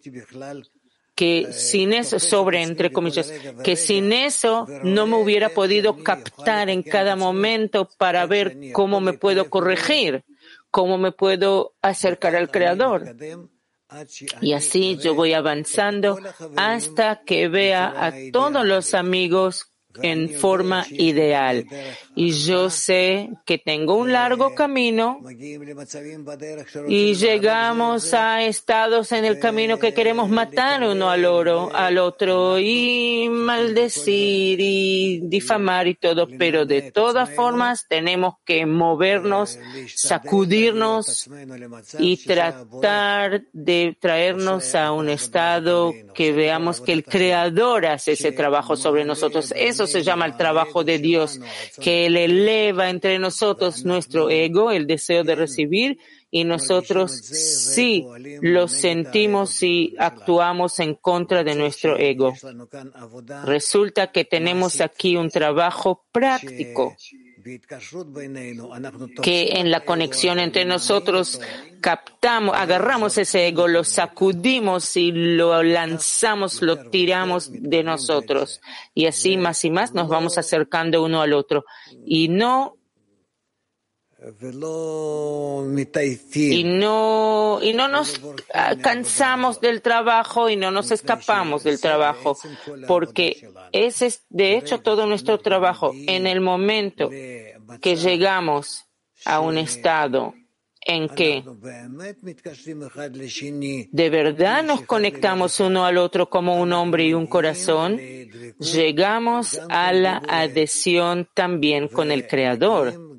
Que 1.16 1.54
sin 1.54 1.94
eso, 1.94 2.18
sobre 2.18 2.64
entre 2.64 2.92
comillas, 2.92 3.32
que 3.64 3.76
sin 3.76 4.12
eso 4.12 4.66
no 4.84 5.06
me 5.06 5.18
hubiera 5.18 5.50
podido 5.50 6.04
captar 6.04 6.72
en 6.72 6.82
cada 6.82 7.16
momento 7.16 7.88
para 8.00 8.26
ver 8.26 8.58
cómo 8.72 9.00
me 9.00 9.14
puedo 9.14 9.48
corregir, 9.48 10.24
cómo 10.72 10.98
me 10.98 11.12
puedo 11.12 11.76
acercar 11.84 12.36
al 12.36 12.50
Creador. 12.50 13.16
Y 14.42 14.54
así 14.54 14.98
yo 14.98 15.16
voy 15.16 15.34
avanzando 15.34 16.20
hasta 16.56 17.24
que 17.24 17.48
vea 17.48 18.08
a 18.08 18.14
todos 18.32 18.66
los 18.66 18.94
amigos 18.94 19.73
en 20.02 20.30
forma 20.30 20.86
ideal. 20.90 21.66
Y 22.16 22.32
yo 22.32 22.70
sé 22.70 23.30
que 23.46 23.58
tengo 23.58 23.96
un 23.96 24.12
largo 24.12 24.54
camino 24.54 25.20
y 26.88 27.16
llegamos 27.16 28.14
a 28.14 28.44
estados 28.44 29.12
en 29.12 29.26
el 29.26 29.40
camino 29.40 29.80
que 29.80 29.94
queremos 29.94 30.30
matar 30.30 30.84
uno 30.84 31.10
al, 31.10 31.98
otro 31.98 32.60
y 32.60 33.28
maldecir 33.30 34.60
y 34.60 35.22
difamar 35.24 35.88
y 35.88 35.96
todo, 35.96 36.28
pero 36.38 36.66
de 36.66 36.92
todas 36.92 37.30
formas 37.32 37.88
tenemos 37.88 38.36
que 38.46 38.66
movernos, 38.66 39.58
sacudirnos 39.96 41.30
y 42.00 42.18
tratar 42.18 43.44
de 43.54 43.98
traernos 44.00 44.76
a 44.76 44.92
un 44.92 45.10
estado 45.10 45.94
que 46.14 46.32
veamos 46.32 46.82
que 46.82 46.94
el 46.94 47.04
Creador 47.04 47.86
hace 47.86 48.14
ese 48.14 48.32
trabajo 48.32 48.76
sobre 48.76 49.06
nosotros. 49.06 49.54
Eso 49.56 49.83
se 49.88 50.04
llama 50.04 50.26
el 50.26 50.38
trabajo 50.38 50.84
de 50.84 51.00
Dios, 51.00 51.40
que 51.82 52.06
Él 52.06 52.18
eleva 52.18 52.90
entre 52.90 53.20
nosotros 53.20 53.86
nuestro 53.86 54.30
ego, 54.30 54.72
el 54.72 54.88
deseo 54.88 55.24
de 55.24 55.36
recibir, 55.36 56.00
y 56.32 56.46
nosotros 56.46 57.12
sí 57.12 58.08
lo 58.42 58.68
sentimos 58.68 59.62
y 59.62 59.94
actuamos 60.00 60.80
en 60.80 60.96
contra 60.96 61.44
de 61.44 61.54
nuestro 61.54 61.96
ego. 61.96 62.34
Resulta 63.46 64.12
que 64.12 64.26
tenemos 64.26 64.82
aquí 64.82 65.16
un 65.16 65.30
trabajo 65.30 66.04
práctico 66.12 66.96
que 69.22 69.60
en 69.60 69.72
la 69.72 69.82
conexión 69.82 70.40
entre 70.40 70.66
nosotros 70.66 71.42
captamos, 71.82 72.56
agarramos 72.56 73.18
ese 73.18 73.48
ego, 73.48 73.68
lo 73.68 73.84
sacudimos 73.84 74.96
y 74.96 75.12
lo 75.12 75.62
lanzamos, 75.64 76.62
lo 76.62 76.90
tiramos 76.90 77.52
de 77.52 77.84
nosotros. 77.84 78.62
Y 78.94 79.08
así 79.08 79.38
más 79.38 79.66
y 79.66 79.70
más 79.70 79.94
nos 79.94 80.08
vamos 80.08 80.38
acercando 80.38 81.04
uno 81.04 81.22
al 81.22 81.34
otro. 81.34 81.66
Y 82.06 82.30
no 82.30 82.78
y 86.34 86.64
no, 86.64 87.60
y 87.62 87.74
no 87.74 87.88
nos 87.88 88.22
cansamos 88.82 89.60
del 89.60 89.82
trabajo 89.82 90.50
y 90.50 90.56
no 90.56 90.72
nos 90.72 90.92
escapamos 90.92 91.64
del 91.64 91.82
trabajo, 91.82 92.38
porque 92.88 93.50
ese 93.74 94.06
es 94.06 94.24
de 94.30 94.58
hecho 94.58 94.80
todo 94.80 95.08
nuestro 95.08 95.40
trabajo. 95.40 95.94
En 96.08 96.28
el 96.28 96.40
momento 96.40 97.10
que 97.10 97.96
llegamos 97.96 98.86
a 99.26 99.42
un 99.42 99.58
estado 99.58 100.34
en 100.86 101.10
que 101.10 101.44
de 103.92 104.10
verdad 104.10 104.64
nos 104.64 104.82
conectamos 104.82 105.60
uno 105.60 105.86
al 105.86 105.98
otro 105.98 106.30
como 106.30 106.62
un 106.62 106.72
hombre 106.74 107.06
y 107.06 107.14
un 107.14 107.28
corazón, 107.28 107.98
llegamos 108.60 109.60
a 109.70 109.92
la 109.92 110.22
adhesión 110.28 111.28
también 111.34 111.88
con 111.88 112.12
el 112.12 112.28
Creador 112.28 113.13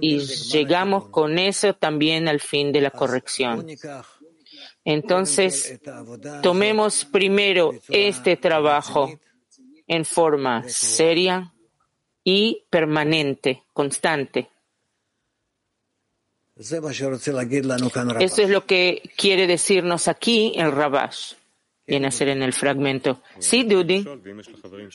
y 0.00 0.18
llegamos 0.18 1.08
con 1.08 1.38
eso 1.38 1.74
también 1.74 2.28
al 2.28 2.40
fin 2.40 2.72
de 2.72 2.80
la 2.80 2.90
corrección. 2.90 3.66
Entonces, 4.84 5.80
tomemos 6.42 7.04
primero 7.04 7.72
este 7.88 8.36
trabajo 8.36 9.18
en 9.86 10.04
forma 10.04 10.68
seria 10.68 11.52
y 12.22 12.64
permanente, 12.70 13.64
constante. 13.72 14.50
Eso 16.56 18.42
es 18.42 18.50
lo 18.50 18.64
que 18.64 19.10
quiere 19.16 19.46
decirnos 19.46 20.08
aquí 20.08 20.52
el 20.56 20.70
Rabash 20.70 21.34
viene 21.86 22.06
a 22.06 22.10
ser 22.10 22.28
en 22.28 22.42
el 22.42 22.52
fragmento. 22.52 23.20
Sí, 23.38 23.64
Dudi. 23.64 24.06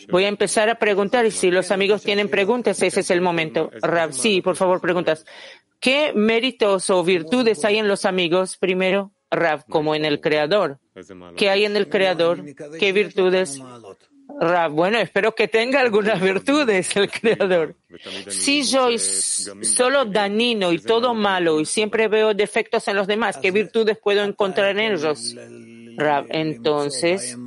Voy 0.10 0.26
a 0.26 0.28
empezar 0.28 0.70
a 0.70 0.76
preguntar 0.76 1.26
y 1.26 1.32
si 1.32 1.52
los 1.52 1.72
amigos 1.72 2.04
tienen 2.04 2.30
preguntas, 2.30 2.82
ese 2.82 3.02
es 3.02 3.12
el 3.12 3.22
momento. 3.22 3.70
Rab, 3.82 4.14
sí, 4.14 4.42
por 4.42 4.56
favor, 4.56 4.82
preguntas. 4.82 5.26
¿Qué 5.80 6.12
méritos 6.14 6.90
o 6.90 7.04
virtudes 7.04 7.64
hay 7.64 7.78
en 7.78 7.88
los 7.88 8.06
amigos 8.06 8.58
primero? 8.58 9.12
Rab, 9.32 9.66
como 9.68 9.96
en 9.96 10.06
el 10.06 10.20
Creador. 10.20 10.80
¿Qué 11.38 11.50
hay 11.50 11.66
en 11.66 11.76
el 11.76 11.88
Creador? 11.88 12.44
¿Qué 12.80 12.92
virtudes? 12.92 13.62
Rab, 14.40 14.72
bueno, 14.72 15.00
espero 15.00 15.34
que 15.34 15.48
tenga 15.48 15.80
algunas 15.80 16.22
virtudes 16.22 16.96
el 16.96 17.10
Creador. 17.10 17.76
Si 18.28 18.64
yo 18.64 18.90
solo 18.98 20.06
danino 20.06 20.72
y 20.72 20.80
todo 20.80 21.14
malo 21.14 21.60
y 21.60 21.66
siempre 21.66 22.08
veo 22.08 22.34
defectos 22.34 22.88
en 22.88 22.96
los 22.96 23.08
demás, 23.08 23.38
¿qué 23.38 23.52
virtudes 23.52 23.98
puedo 23.98 24.24
encontrar 24.24 24.78
en 24.78 24.94
ellos? 24.94 25.36
Entonces 26.30 27.38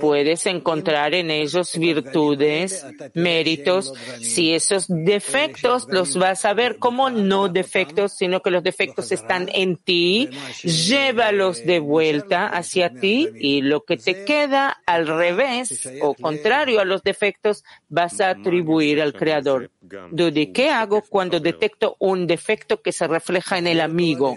puedes 0.00 0.46
encontrar 0.46 1.14
en 1.14 1.30
ellos 1.30 1.76
virtudes, 1.76 2.86
méritos. 3.14 3.92
Si 4.20 4.54
esos 4.54 4.86
defectos 4.88 5.86
los 5.88 6.16
vas 6.16 6.44
a 6.44 6.54
ver 6.54 6.78
como 6.78 7.10
no 7.10 7.48
defectos, 7.48 8.12
sino 8.16 8.40
que 8.40 8.50
los 8.50 8.62
defectos 8.62 9.12
están 9.12 9.48
en 9.52 9.76
ti, 9.76 10.30
llévalos 10.62 11.64
de 11.64 11.80
vuelta 11.80 12.46
hacia 12.46 12.90
ti 12.90 13.28
y 13.34 13.62
lo 13.62 13.84
que 13.84 13.96
te 13.96 14.24
queda 14.24 14.80
al 14.86 15.06
revés 15.06 15.88
o 16.00 16.14
contrario 16.14 16.80
a 16.80 16.84
los 16.84 17.02
defectos 17.02 17.64
vas 17.88 18.20
a 18.20 18.30
atribuir 18.30 19.00
al 19.00 19.12
Creador. 19.12 19.70
Dudi, 20.10 20.52
¿qué 20.52 20.70
hago 20.70 21.02
cuando 21.02 21.40
detecto 21.40 21.96
un 21.98 22.26
defecto 22.26 22.80
que 22.82 22.92
se 22.92 23.06
refleja 23.06 23.58
en 23.58 23.66
el 23.66 23.80
amigo? 23.80 24.36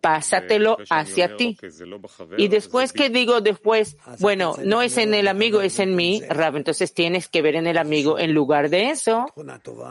Pásatelo 0.00 0.78
hacia 0.90 1.36
ti. 1.36 1.56
Y 2.36 2.48
después 2.48 2.92
que 2.92 3.08
digo 3.08 3.40
después, 3.40 3.96
bueno, 4.18 4.56
no 4.64 4.82
es 4.82 4.98
en 4.98 5.14
el 5.14 5.28
amigo, 5.28 5.60
es 5.60 5.78
en 5.78 5.94
mí, 5.94 6.22
Rab, 6.28 6.56
entonces 6.56 6.92
tienes 6.92 7.28
que 7.28 7.42
ver 7.42 7.56
en 7.56 7.66
el 7.66 7.78
amigo, 7.78 8.18
en 8.18 8.34
lugar 8.34 8.68
de 8.68 8.90
eso, 8.90 9.26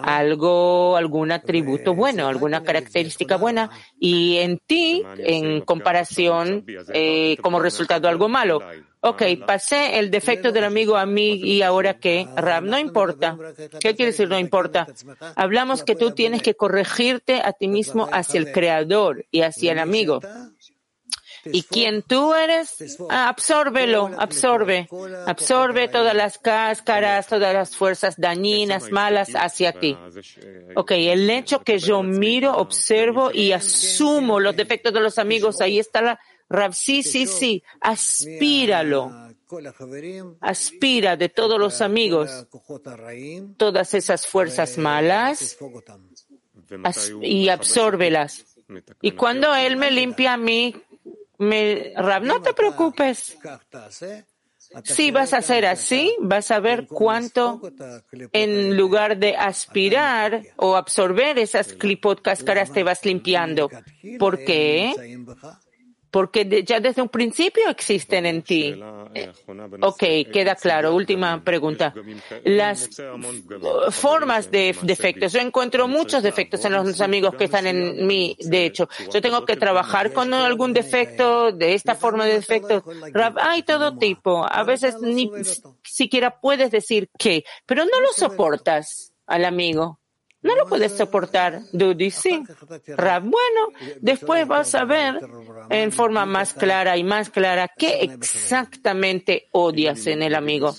algo, 0.04 0.98
algún 0.98 1.32
atributo 1.32 1.96
bueno, 1.96 2.28
alguna 2.28 2.64
característica 2.64 3.38
buena, 3.38 3.70
y 4.00 4.38
en 4.38 4.60
ti, 4.60 5.04
en 5.18 5.62
comparación, 5.62 6.66
eh, 6.94 7.38
como 7.42 7.60
resultado 7.60 8.08
algo 8.08 8.30
malo. 8.30 8.62
Ok, 9.04 9.24
pasé 9.48 9.98
el 9.98 10.12
defecto 10.12 10.52
del 10.52 10.64
amigo 10.64 10.96
a 10.96 11.08
mí 11.08 11.34
y 11.34 11.64
ahora 11.64 11.98
qué, 11.98 12.28
Rab, 12.36 12.64
no 12.64 12.78
importa. 12.78 13.36
¿Qué 13.80 13.96
quiere 13.96 14.12
decir 14.12 14.30
no 14.30 14.38
importa? 14.38 14.88
Hablamos 15.36 15.84
que 15.84 15.96
tú 15.96 16.12
tienes 16.12 16.44
que 16.44 16.54
corregirte 16.54 17.42
a 17.44 17.52
ti 17.54 17.68
mismo 17.68 18.08
hacia 18.12 18.40
el 18.40 18.52
creador 18.52 19.26
y 19.32 19.42
hacia 19.42 19.72
el 19.72 19.80
amigo. 19.80 20.20
Y 21.46 21.64
quien 21.64 22.04
tú 22.04 22.36
eres, 22.36 23.00
ah, 23.10 23.28
absórbelo, 23.28 24.12
absorbe, 24.18 24.88
absorbe 25.26 25.88
todas 25.88 26.14
las 26.14 26.38
cáscaras, 26.38 27.26
todas 27.26 27.54
las 27.54 27.76
fuerzas 27.76 28.16
dañinas, 28.18 28.92
malas 28.92 29.30
hacia 29.34 29.74
ti. 29.74 29.98
Ok, 30.76 30.92
el 30.92 31.28
hecho 31.30 31.62
que 31.62 31.80
yo 31.80 32.04
miro, 32.04 32.56
observo 32.56 33.32
y 33.34 33.54
asumo 33.54 34.40
los 34.40 34.56
defectos 34.56 34.94
de 34.94 35.00
los 35.00 35.18
amigos, 35.18 35.62
ahí 35.62 35.80
está 35.80 36.02
la, 36.02 36.20
Rab, 36.52 36.74
sí, 36.74 37.02
sí, 37.02 37.26
sí, 37.28 37.64
aspíralo. 37.80 39.12
Aspira 40.42 41.18
de 41.18 41.30
todos 41.30 41.60
los 41.60 41.82
amigos 41.82 42.48
todas 43.58 43.94
esas 43.94 44.28
fuerzas 44.28 44.78
malas 44.78 45.58
y 47.22 47.50
absórbelas. 47.50 48.46
Y 49.02 49.12
cuando 49.12 49.54
Él 49.56 49.78
me 49.78 49.92
limpia 49.92 50.34
a 50.34 50.38
mí, 50.38 50.76
me, 51.38 51.94
Rab, 51.96 52.24
no 52.24 52.42
te 52.42 52.54
preocupes. 52.54 53.38
Si 54.84 55.12
vas 55.12 55.34
a 55.34 55.38
hacer 55.38 55.66
así, 55.66 56.16
vas 56.20 56.50
a 56.52 56.60
ver 56.60 56.88
cuánto, 56.88 57.62
en 58.32 58.78
lugar 58.78 59.18
de 59.18 59.36
aspirar 59.36 60.44
o 60.56 60.76
absorber 60.76 61.38
esas 61.40 61.74
clipot 61.74 62.22
cáscaras, 62.22 62.72
te 62.72 62.84
vas 62.84 63.04
limpiando. 63.04 63.70
¿Por 64.18 64.44
qué? 64.44 64.94
Porque 66.12 66.64
ya 66.66 66.82
desde 66.82 67.02
un 67.02 67.08
principio 67.08 67.70
existen 67.70 68.26
en 68.26 68.44
ti. 68.44 68.76
Ok, 69.82 70.04
queda 70.32 70.56
claro. 70.56 70.94
Última 70.94 71.42
pregunta. 71.42 71.94
Las 72.44 72.90
formas 73.92 74.52
de 74.52 74.76
defectos. 74.82 75.32
Yo 75.32 75.40
encuentro 75.40 75.88
muchos 75.88 76.22
defectos 76.22 76.64
en 76.66 76.74
los 76.74 77.00
amigos 77.00 77.36
que 77.36 77.46
están 77.46 77.66
en 77.66 78.06
mí. 78.06 78.36
De 78.40 78.66
hecho, 78.66 78.90
yo 79.12 79.22
tengo 79.22 79.46
que 79.46 79.56
trabajar 79.56 80.12
con 80.12 80.34
algún 80.34 80.74
defecto, 80.74 81.54
de 81.54 81.74
esta 81.74 81.96
forma 81.96 82.26
de 82.26 82.34
defecto. 82.34 82.84
Hay 83.38 83.64
todo 83.64 83.98
tipo. 83.98 84.46
A 84.50 84.64
veces 84.64 84.98
ni 85.02 85.32
siquiera 85.84 86.42
puedes 86.42 86.72
decir 86.72 87.10
qué, 87.18 87.46
pero 87.66 87.86
no 87.86 88.02
lo 88.02 88.12
soportas 88.12 89.14
al 89.28 89.46
amigo. 89.46 90.01
No 90.44 90.56
lo 90.56 90.66
puedes 90.66 90.98
soportar, 90.98 91.62
Dudy, 91.72 92.10
sí. 92.10 92.44
bueno, 92.88 93.68
después 94.00 94.48
vas 94.48 94.74
a 94.74 94.86
ver 94.86 95.20
en 95.70 95.92
forma 95.92 96.26
más 96.26 96.54
clara 96.54 96.98
y 96.98 97.04
más 97.04 97.30
clara 97.30 97.68
qué 97.78 98.02
exactamente 98.02 99.50
odias 99.52 100.08
en 100.08 100.24
el 100.24 100.34
amigo. 100.34 100.74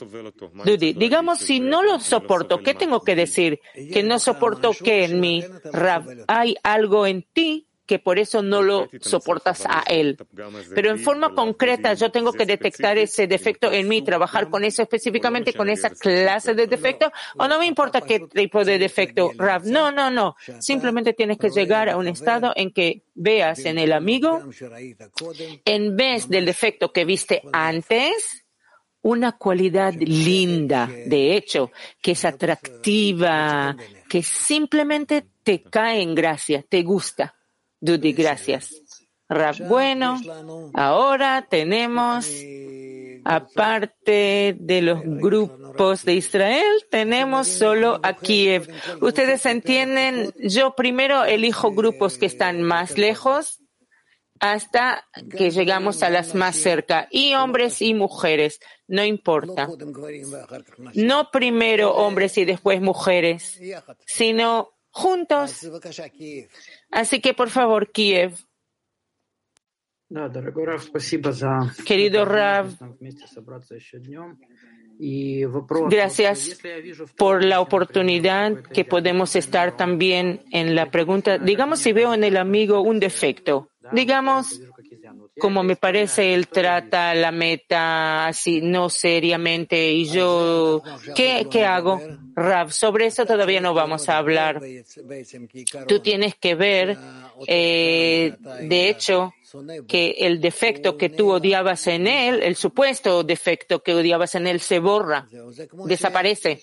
Dudy, 0.65 0.95
digamos, 0.95 1.39
si 1.39 1.61
no 1.61 1.83
lo 1.83 2.01
soporto, 2.01 2.61
¿qué 2.63 2.75
tengo 2.75 3.03
que 3.03 3.15
decir? 3.15 3.61
Que 3.75 4.03
no 4.03 4.19
soporto 4.19 4.73
que 4.73 5.05
en 5.05 5.21
mí, 5.21 5.45
Rab, 5.73 6.25
hay 6.27 6.57
algo 6.63 7.07
en 7.07 7.23
ti 7.33 7.69
que 7.93 7.99
por 7.99 8.19
eso 8.19 8.41
no 8.41 8.63
lo 8.63 8.89
soportas 9.03 9.67
a 9.69 9.83
él. 9.87 10.17
Pero 10.75 10.89
en 10.89 10.99
forma 10.99 11.35
concreta 11.35 11.93
yo 11.93 12.11
tengo 12.11 12.33
que 12.33 12.47
detectar 12.47 12.97
ese 12.97 13.27
defecto 13.27 13.71
en 13.71 13.87
mí, 13.87 14.01
trabajar 14.01 14.49
con 14.49 14.65
eso 14.65 14.81
específicamente, 14.81 15.53
con 15.53 15.69
esa 15.69 15.91
clase 15.91 16.55
de 16.55 16.67
defecto, 16.67 17.13
o 17.37 17.47
no 17.47 17.59
me 17.59 17.67
importa 17.67 18.01
qué 18.01 18.21
tipo 18.21 18.65
de 18.65 18.79
defecto, 18.79 19.33
Rav. 19.37 19.67
No, 19.67 19.93
no, 19.93 20.11
no. 20.11 20.37
Simplemente 20.59 21.13
tienes 21.13 21.37
que 21.37 21.51
llegar 21.51 21.91
a 21.91 21.99
un 21.99 22.09
estado 22.09 22.55
en 22.57 22.73
que 22.73 23.03
veas 23.13 23.59
en 23.67 23.79
el 23.79 23.93
amigo, 23.93 24.41
en 25.67 25.95
vez 25.95 26.31
del 26.31 26.47
defecto 26.47 26.95
que 26.95 27.05
viste 27.05 27.43
antes, 27.53 28.47
una 29.03 29.33
cualidad 29.33 29.93
linda, 29.99 30.87
de 30.87 31.37
hecho, 31.37 31.73
que 32.01 32.13
es 32.13 32.25
atractiva, 32.25 33.77
que 34.09 34.23
simplemente 34.23 35.27
te 35.43 35.63
cae 35.63 36.01
en 36.01 36.15
gracia, 36.15 36.65
te 36.67 36.83
gusta. 36.83 37.35
Dudy, 37.83 38.13
gracias. 38.13 38.71
Rab, 39.29 39.57
bueno, 39.67 40.21
ahora 40.73 41.49
tenemos, 41.51 42.31
aparte 43.25 44.55
de 44.57 44.83
los 44.83 45.01
grupos 45.03 46.05
de 46.05 46.15
Israel, 46.15 46.65
tenemos 46.93 47.49
solo 47.49 47.99
a 48.05 48.15
Kiev. 48.15 48.73
Ustedes 49.01 49.45
entienden, 49.47 50.33
yo 50.39 50.77
primero 50.77 51.25
elijo 51.25 51.73
grupos 51.73 52.19
que 52.19 52.27
están 52.27 52.63
más 52.63 52.97
lejos 52.99 53.59
hasta 54.39 55.05
que 55.37 55.51
llegamos 55.51 56.05
a 56.05 56.11
las 56.11 56.37
más 56.37 56.55
cerca, 56.55 57.09
y 57.11 57.35
hombres 57.35 57.83
y 57.83 57.95
mujeres, 57.95 58.61
no 58.87 59.05
importa. 59.05 59.69
No 60.95 61.31
primero 61.33 61.95
hombres 61.95 62.39
y 62.39 62.45
después 62.45 62.81
mujeres, 62.81 63.61
sino 64.07 64.71
juntos. 64.93 65.69
Así 66.91 67.21
que, 67.21 67.35
por 67.35 67.51
favor, 67.51 67.91
Kiev. 67.91 68.35
Querido 71.87 72.25
Rav, 72.25 72.69
Gracias 75.91 76.61
por 77.17 77.45
la 77.45 77.61
oportunidad 77.61 78.63
que 78.63 78.85
podemos 78.85 79.35
estar 79.35 79.77
también 79.77 80.43
en 80.53 80.75
la 80.75 80.91
pregunta. 80.91 81.39
Digamos 81.39 81.81
si 81.81 81.93
veo 81.93 82.15
en 82.15 82.25
el 82.25 82.37
amigo 82.37 82.83
un 82.83 83.01
defecto. 83.01 83.69
Digamos, 83.93 84.61
como 85.41 85.63
me 85.63 85.77
parece, 85.77 86.35
él 86.35 86.49
trata 86.49 87.15
la 87.15 87.33
meta 87.33 88.27
así, 88.27 88.61
no 88.61 88.91
seriamente, 88.91 89.93
y 89.93 90.07
yo, 90.07 90.83
¿qué, 91.15 91.47
qué 91.51 91.65
hago? 91.65 92.01
Rav, 92.35 92.73
sobre 92.73 93.07
eso 93.07 93.27
todavía 93.27 93.61
no 93.61 93.75
vamos 93.75 94.09
a 94.09 94.19
hablar. 94.19 94.61
Tú 95.87 96.01
tienes 96.01 96.35
que 96.35 96.55
ver, 96.55 96.99
eh, 97.47 98.35
de 98.63 98.89
hecho, 98.89 99.35
que 99.87 100.17
el 100.19 100.41
defecto 100.41 100.97
que 100.97 101.11
tú 101.11 101.31
odiabas 101.33 101.87
en 101.87 102.07
él, 102.07 102.43
el 102.43 102.57
supuesto 102.57 103.23
defecto 103.23 103.83
que 103.83 103.95
odiabas 103.95 104.35
en 104.35 104.47
él, 104.47 104.61
se 104.61 104.79
borra, 104.79 105.29
desaparece. 105.85 106.61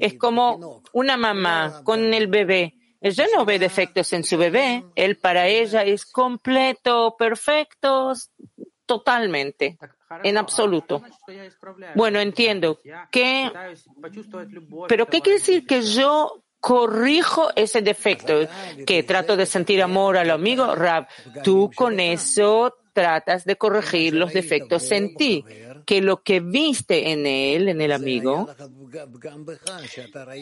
Es 0.00 0.14
como 0.14 0.82
una 0.92 1.16
mamá 1.16 1.82
con 1.84 2.12
el 2.14 2.26
bebé. 2.26 2.74
Ella 3.02 3.26
no 3.34 3.44
ve 3.44 3.58
defectos 3.58 4.12
en 4.12 4.24
su 4.24 4.38
bebé. 4.38 4.84
Él 4.94 5.16
para 5.16 5.48
ella 5.48 5.82
es 5.82 6.06
completo, 6.06 7.16
perfecto, 7.18 8.12
totalmente, 8.86 9.76
en 10.22 10.38
absoluto. 10.38 11.02
Bueno, 11.94 12.20
entiendo. 12.20 12.78
¿Qué? 13.10 13.50
Pero 14.88 15.06
¿qué 15.06 15.20
quiere 15.20 15.38
decir 15.38 15.66
que 15.66 15.82
yo 15.82 16.44
corrijo 16.60 17.50
ese 17.56 17.82
defecto, 17.82 18.48
que 18.86 19.02
trato 19.02 19.36
de 19.36 19.46
sentir 19.46 19.82
amor 19.82 20.16
al 20.16 20.30
amigo, 20.30 20.76
Rab, 20.76 21.08
tú 21.42 21.72
con 21.74 21.98
eso 21.98 22.76
tratas 22.92 23.44
de 23.44 23.56
corregir 23.56 24.14
los 24.14 24.32
defectos 24.32 24.92
en 24.92 25.16
ti, 25.16 25.44
que 25.84 26.00
lo 26.00 26.22
que 26.22 26.40
viste 26.40 27.12
en 27.12 27.26
él, 27.26 27.68
en 27.68 27.80
el 27.80 27.92
amigo, 27.92 28.48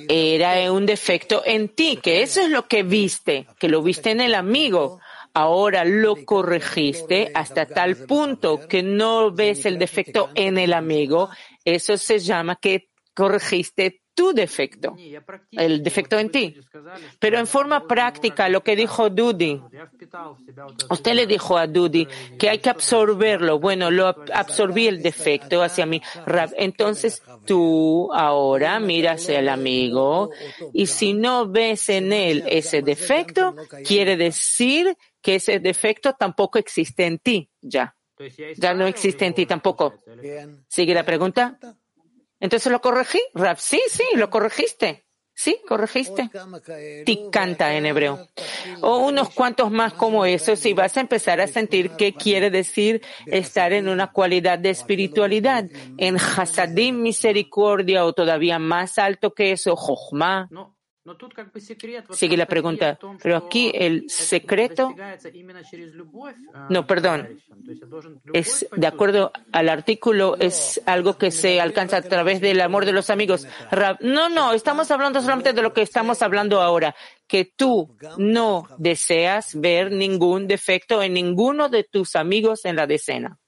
era 0.09 0.73
un 0.73 0.87
defecto 0.87 1.43
en 1.45 1.69
ti, 1.69 1.99
que 2.03 2.23
eso 2.23 2.41
es 2.41 2.51
lo 2.51 2.67
que 2.67 2.83
viste, 2.83 3.47
que 3.59 3.69
lo 3.69 3.83
viste 3.83 4.11
en 4.11 4.21
el 4.21 4.35
amigo. 4.35 5.01
Ahora 5.33 5.85
lo 5.85 6.25
corregiste 6.25 7.31
hasta 7.35 7.67
tal 7.67 7.97
punto 7.97 8.67
que 8.67 8.83
no 8.83 9.31
ves 9.31 9.65
el 9.65 9.79
defecto 9.79 10.31
en 10.35 10.59
el 10.59 10.73
amigo. 10.73 11.31
Eso 11.65 11.97
se 11.97 12.19
llama 12.19 12.57
que 12.57 12.89
corregiste 13.15 14.00
tu 14.21 14.35
defecto, 14.35 14.95
el 15.51 15.83
defecto 15.83 16.19
en 16.19 16.29
ti. 16.29 16.55
Pero 17.19 17.39
en 17.39 17.47
forma 17.47 17.87
práctica, 17.87 18.51
lo 18.51 18.63
que 18.63 18.77
dijo 18.77 19.09
Dudi, 19.09 19.59
usted 20.91 21.15
le 21.15 21.27
dijo 21.27 21.57
a 21.57 21.67
Dudi 21.67 22.07
que 22.39 22.51
hay 22.51 22.59
que 22.59 22.69
absorberlo. 22.69 23.59
Bueno, 23.59 23.91
lo 23.91 24.09
absorbí 24.35 24.89
el 24.89 25.01
defecto 25.01 25.63
hacia 25.63 25.87
mí. 25.87 26.03
Entonces 26.59 27.23
tú 27.47 28.13
ahora 28.13 28.79
miras 28.79 29.27
al 29.31 29.49
amigo 29.49 30.29
y 30.75 30.85
si 30.85 31.15
no 31.15 31.49
ves 31.49 31.89
en 31.89 32.13
él 32.13 32.45
ese 32.47 32.83
defecto, 32.83 33.57
quiere 33.87 34.19
decir 34.19 34.99
que 35.23 35.37
ese 35.37 35.61
defecto 35.61 36.13
tampoco 36.13 36.59
existe 36.59 37.07
en 37.07 37.19
ti 37.21 37.49
ya. 37.63 37.97
Ya 38.59 38.75
no 38.75 38.87
existe 38.87 39.25
en 39.25 39.33
ti 39.33 39.47
tampoco. 39.47 39.95
¿Sigue 40.69 40.93
la 40.93 41.05
pregunta? 41.05 41.59
Entonces 42.41 42.73
lo 42.73 42.81
corregí, 42.81 43.21
Rav. 43.35 43.59
Sí, 43.61 43.81
sí, 43.89 44.05
lo 44.15 44.31
corregiste. 44.31 45.05
Sí, 45.41 45.59
corregiste. 45.67 46.29
canta 47.31 47.75
en 47.75 47.87
hebreo. 47.87 48.29
O 48.83 48.99
unos 48.99 49.31
cuantos 49.31 49.71
más 49.71 49.95
como 49.95 50.27
esos 50.27 50.67
y 50.67 50.75
vas 50.75 50.99
a 50.99 51.01
empezar 51.01 51.41
a 51.41 51.47
sentir 51.47 51.93
qué 51.93 52.13
quiere 52.13 52.51
decir 52.51 53.01
estar 53.25 53.73
en 53.73 53.89
una 53.89 54.13
cualidad 54.13 54.59
de 54.59 54.69
espiritualidad. 54.69 55.65
En 55.97 56.17
Hasadim, 56.17 57.01
misericordia 57.01 58.05
o 58.05 58.13
todavía 58.13 58.59
más 58.59 58.99
alto 58.99 59.33
que 59.33 59.53
eso, 59.53 59.77
Jochma. 59.77 60.47
Sigue 62.11 62.37
la 62.37 62.47
pregunta, 62.47 62.99
pero 63.23 63.37
aquí 63.37 63.73
el 63.75 64.11
secreto, 64.11 64.95
no, 66.69 66.87
perdón, 66.87 67.41
es 68.35 68.67
de 68.77 68.87
acuerdo 68.87 69.33
al 69.51 69.71
artículo, 69.71 70.37
es 70.39 70.81
algo 70.85 71.17
que 71.17 71.31
se 71.31 71.61
alcanza 71.61 71.99
a 71.99 72.03
través 72.03 72.41
del 72.41 72.61
amor 72.61 72.85
de 72.85 72.93
los 72.93 73.09
amigos. 73.09 73.47
No, 74.01 74.29
no, 74.29 74.53
estamos 74.53 74.91
hablando 74.91 75.21
solamente 75.23 75.55
de 75.55 75.63
lo 75.63 75.73
que 75.73 75.83
estamos 75.83 76.21
hablando 76.21 76.61
ahora, 76.61 76.95
que 77.27 77.47
tú 77.47 77.97
no 78.19 78.69
deseas 78.77 79.59
ver 79.59 79.91
ningún 79.93 80.47
defecto 80.47 81.03
en 81.03 81.15
ninguno 81.15 81.71
de 81.71 81.85
tus 81.85 82.15
amigos 82.15 82.67
en 82.67 82.77
la 82.77 82.87
decena. 82.87 83.39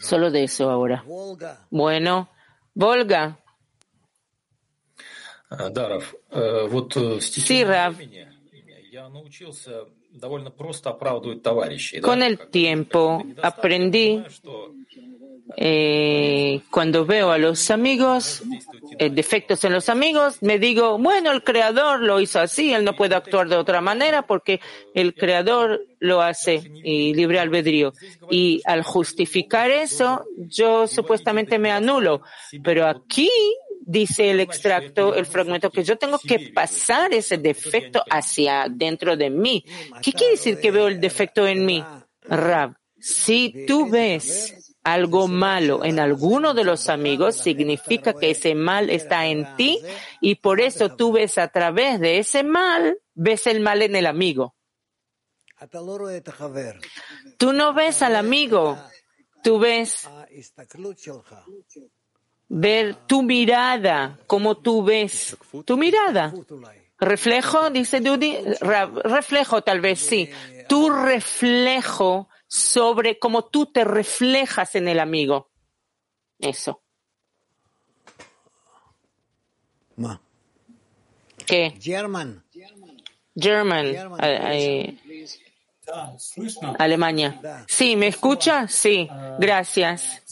Solo 0.00 0.32
de 0.32 0.42
eso 0.42 0.70
ahora. 0.70 1.04
Bueno, 1.70 2.30
Volga. 2.76 3.38
Sí, 7.46 7.64
Rav. 7.64 7.96
Con 12.00 12.22
el 12.22 12.38
tiempo 12.48 13.22
aprendí, 13.42 14.22
eh, 15.56 16.60
cuando 16.70 17.04
veo 17.06 17.30
a 17.30 17.38
los 17.38 17.70
amigos, 17.70 18.42
eh, 18.98 19.10
defectos 19.10 19.62
en 19.64 19.72
los 19.72 19.88
amigos, 19.88 20.42
me 20.42 20.58
digo, 20.58 20.98
bueno, 20.98 21.30
el 21.30 21.44
creador 21.44 22.00
lo 22.00 22.20
hizo 22.20 22.40
así, 22.40 22.72
él 22.72 22.84
no 22.84 22.96
puede 22.96 23.14
actuar 23.14 23.48
de 23.48 23.56
otra 23.56 23.80
manera 23.80 24.22
porque 24.22 24.60
el 24.94 25.14
creador 25.14 25.86
lo 25.98 26.22
hace 26.22 26.62
y 26.82 27.14
libre 27.14 27.38
albedrío. 27.38 27.92
Y 28.30 28.62
al 28.64 28.82
justificar 28.82 29.70
eso, 29.70 30.24
yo 30.36 30.86
supuestamente 30.86 31.58
me 31.58 31.70
anulo. 31.70 32.22
Pero 32.64 32.86
aquí 32.86 33.30
dice 33.86 34.30
el 34.30 34.40
extracto, 34.40 35.14
el 35.14 35.24
fragmento, 35.24 35.70
que 35.70 35.84
yo 35.84 35.96
tengo 35.96 36.18
que 36.18 36.50
pasar 36.52 37.14
ese 37.14 37.38
defecto 37.38 38.02
hacia 38.10 38.66
dentro 38.68 39.16
de 39.16 39.30
mí. 39.30 39.64
¿Qué 40.02 40.12
quiere 40.12 40.32
decir 40.32 40.58
que 40.58 40.72
veo 40.72 40.88
el 40.88 41.00
defecto 41.00 41.46
en 41.46 41.64
mí? 41.64 41.82
Rab, 42.22 42.76
si 42.98 43.64
tú 43.66 43.88
ves 43.88 44.74
algo 44.82 45.28
malo 45.28 45.84
en 45.84 46.00
alguno 46.00 46.52
de 46.52 46.64
los 46.64 46.88
amigos, 46.88 47.36
significa 47.36 48.12
que 48.12 48.30
ese 48.30 48.54
mal 48.54 48.90
está 48.90 49.26
en 49.26 49.56
ti 49.56 49.80
y 50.20 50.36
por 50.36 50.60
eso 50.60 50.94
tú 50.96 51.12
ves 51.12 51.38
a 51.38 51.48
través 51.48 52.00
de 52.00 52.18
ese 52.18 52.42
mal, 52.42 52.98
ves 53.14 53.46
el 53.46 53.60
mal 53.60 53.82
en 53.82 53.94
el 53.96 54.06
amigo. 54.06 54.56
Tú 57.38 57.52
no 57.52 57.72
ves 57.72 58.02
al 58.02 58.16
amigo, 58.16 58.78
tú 59.42 59.58
ves 59.58 60.08
ver 62.48 62.94
tu 63.06 63.22
mirada, 63.22 64.18
como 64.26 64.56
tú 64.56 64.84
ves 64.84 65.36
tu 65.64 65.76
mirada. 65.76 66.32
Reflejo, 66.98 67.70
dice 67.70 68.00
Dudi, 68.00 68.38
reflejo 68.60 69.62
tal 69.62 69.80
vez 69.80 70.00
sí. 70.00 70.30
Tu 70.68 70.88
reflejo 70.90 72.28
sobre 72.46 73.18
cómo 73.18 73.44
tú 73.44 73.66
te 73.66 73.84
reflejas 73.84 74.74
en 74.74 74.88
el 74.88 75.00
amigo. 75.00 75.50
Eso. 76.38 76.82
¿Qué? 81.46 81.74
German, 83.38 83.86
eh, 84.22 84.98
Alemania. 86.78 87.64
Sí, 87.68 87.96
¿me 87.96 88.08
escucha? 88.08 88.66
Sí, 88.68 89.08
gracias. 89.38 90.22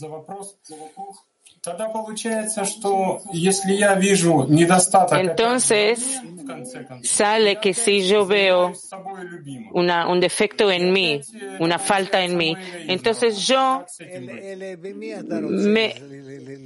Entonces, 5.12 6.20
sale 7.02 7.56
que 7.56 7.74
si 7.74 8.06
yo 8.06 8.26
veo 8.26 8.72
una, 9.72 10.08
un 10.08 10.20
defecto 10.20 10.70
en 10.70 10.92
mí, 10.92 11.22
una 11.58 11.78
falta 11.78 12.22
en 12.22 12.36
mí, 12.36 12.56
entonces 12.86 13.46
yo 13.46 13.84
me, 15.48 15.94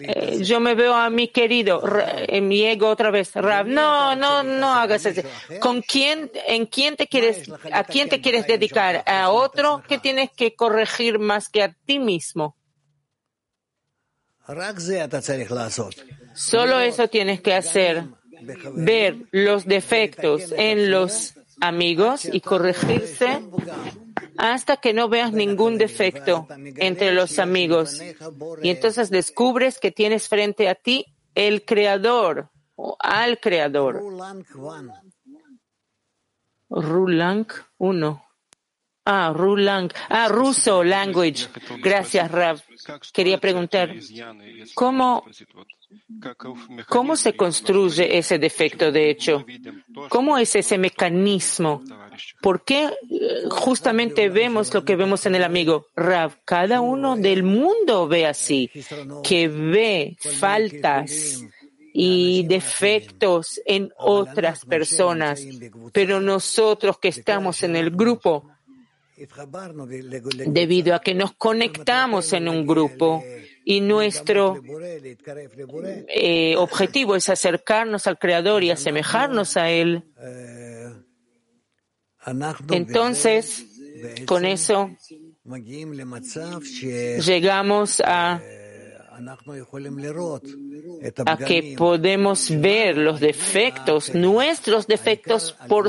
eh, 0.02 0.42
yo 0.42 0.60
me 0.60 0.74
veo 0.74 0.94
a 0.94 1.10
mi 1.10 1.28
querido, 1.28 1.82
en 2.06 2.48
mi 2.48 2.64
ego 2.64 2.88
otra 2.88 3.10
vez, 3.10 3.34
Rab, 3.34 3.66
no, 3.66 4.16
no, 4.16 4.42
no 4.42 4.74
hagas 4.74 5.06
eso. 5.06 5.22
¿Con 5.60 5.82
quién, 5.82 6.30
en 6.46 6.66
quién 6.66 6.96
te 6.96 7.06
quieres, 7.06 7.42
a 7.70 7.84
quién 7.84 8.08
te 8.08 8.20
quieres 8.20 8.46
dedicar? 8.46 9.02
¿A 9.06 9.30
otro 9.30 9.84
que 9.86 9.98
tienes 9.98 10.30
que 10.32 10.54
corregir 10.54 11.18
más 11.18 11.48
que 11.48 11.62
a 11.62 11.72
ti 11.86 11.98
mismo? 11.98 12.57
Solo 16.34 16.80
eso 16.80 17.08
tienes 17.08 17.40
que 17.40 17.54
hacer, 17.54 18.04
ver 18.74 19.26
los 19.30 19.66
defectos 19.66 20.52
en 20.56 20.90
los 20.90 21.34
amigos 21.60 22.24
y 22.24 22.40
corregirse 22.40 23.42
hasta 24.38 24.76
que 24.78 24.94
no 24.94 25.08
veas 25.08 25.32
ningún 25.32 25.76
defecto 25.76 26.46
entre 26.76 27.12
los 27.12 27.38
amigos. 27.38 28.00
Y 28.62 28.70
entonces 28.70 29.10
descubres 29.10 29.78
que 29.78 29.90
tienes 29.90 30.28
frente 30.28 30.68
a 30.68 30.74
ti 30.74 31.04
el 31.34 31.64
creador 31.64 32.50
o 32.76 32.96
al 33.00 33.40
creador. 33.40 34.02
Rulang 36.70 37.46
1. 37.78 38.27
Ah, 39.10 39.32
Rulang. 39.34 39.90
Ah, 40.10 40.28
ruso 40.28 40.84
language. 40.84 41.48
Gracias, 41.80 42.30
Rav. 42.30 42.60
Quería 43.10 43.38
preguntar, 43.38 43.94
¿cómo, 44.74 45.24
¿cómo 46.86 47.16
se 47.16 47.34
construye 47.34 48.18
ese 48.18 48.38
defecto 48.38 48.92
de 48.92 49.08
hecho? 49.08 49.46
¿Cómo 50.10 50.36
es 50.36 50.54
ese 50.56 50.76
mecanismo? 50.76 51.82
¿Por 52.42 52.66
qué 52.66 52.84
eh, 52.84 53.48
justamente 53.48 54.28
vemos 54.28 54.74
lo 54.74 54.84
que 54.84 54.94
vemos 54.94 55.24
en 55.24 55.36
el 55.36 55.44
amigo? 55.44 55.86
Rav, 55.96 56.40
cada 56.44 56.82
uno 56.82 57.16
del 57.16 57.44
mundo 57.44 58.08
ve 58.08 58.26
así, 58.26 58.70
que 59.24 59.48
ve 59.48 60.18
faltas 60.20 61.44
y 61.94 62.46
defectos 62.46 63.58
en 63.64 63.90
otras 63.96 64.66
personas, 64.66 65.42
pero 65.94 66.20
nosotros 66.20 66.98
que 66.98 67.08
estamos 67.08 67.62
en 67.62 67.74
el 67.74 67.90
grupo, 67.90 68.44
debido 70.46 70.94
a 70.94 71.00
que 71.00 71.14
nos 71.14 71.32
conectamos 71.34 72.32
en 72.32 72.48
un 72.48 72.66
grupo 72.66 73.22
y 73.64 73.80
nuestro 73.80 74.60
eh, 76.08 76.56
objetivo 76.56 77.16
es 77.16 77.28
acercarnos 77.28 78.06
al 78.06 78.18
Creador 78.18 78.64
y 78.64 78.70
asemejarnos 78.70 79.56
a 79.56 79.70
Él. 79.70 80.04
Entonces, 82.70 83.66
con 84.26 84.44
eso 84.44 84.90
llegamos 87.24 88.00
a 88.04 88.42
a 91.26 91.36
que 91.36 91.74
podemos 91.76 92.50
ver 92.60 92.96
los 92.96 93.20
defectos, 93.20 94.14
nuestros 94.14 94.86
defectos 94.86 95.56
por 95.68 95.88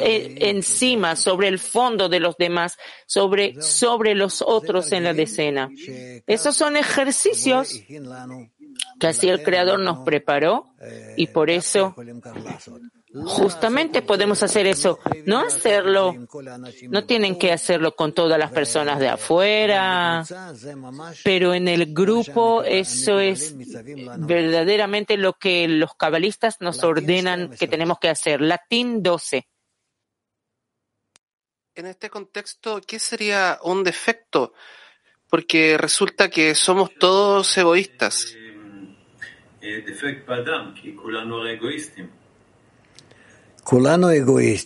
eh, 0.00 0.36
encima, 0.40 1.16
sobre 1.16 1.48
el 1.48 1.58
fondo 1.58 2.08
de 2.08 2.20
los 2.20 2.36
demás, 2.36 2.78
sobre, 3.06 3.60
sobre 3.60 4.14
los 4.14 4.42
otros 4.42 4.92
en 4.92 5.04
la 5.04 5.14
decena. 5.14 5.70
Esos 6.26 6.56
son 6.56 6.76
ejercicios 6.76 7.82
que 8.98 9.06
así 9.06 9.28
el 9.28 9.42
Creador 9.42 9.80
nos 9.80 10.04
preparó 10.04 10.66
y 11.16 11.26
por 11.28 11.50
eso 11.50 11.94
Justamente 13.12 14.02
podemos 14.02 14.40
hacer 14.44 14.68
eso, 14.68 15.00
no 15.26 15.40
hacerlo, 15.40 16.14
no 16.88 17.04
tienen 17.06 17.36
que 17.36 17.50
hacerlo 17.50 17.96
con 17.96 18.12
todas 18.12 18.38
las 18.38 18.52
personas 18.52 19.00
de 19.00 19.08
afuera, 19.08 20.24
pero 21.24 21.52
en 21.52 21.66
el 21.66 21.92
grupo 21.92 22.62
eso 22.62 23.18
es 23.18 23.56
verdaderamente 24.18 25.16
lo 25.16 25.32
que 25.32 25.66
los 25.66 25.96
cabalistas 25.96 26.58
nos 26.60 26.84
ordenan 26.84 27.50
que 27.50 27.66
tenemos 27.66 27.98
que 27.98 28.10
hacer. 28.10 28.40
Latín 28.40 29.02
12. 29.02 29.48
En 31.74 31.86
este 31.86 32.10
contexto, 32.10 32.80
¿qué 32.86 33.00
sería 33.00 33.58
un 33.64 33.82
defecto? 33.82 34.52
Porque 35.28 35.76
resulta 35.78 36.30
que 36.30 36.54
somos 36.54 36.94
todos 36.94 37.58
egoístas. 37.58 38.36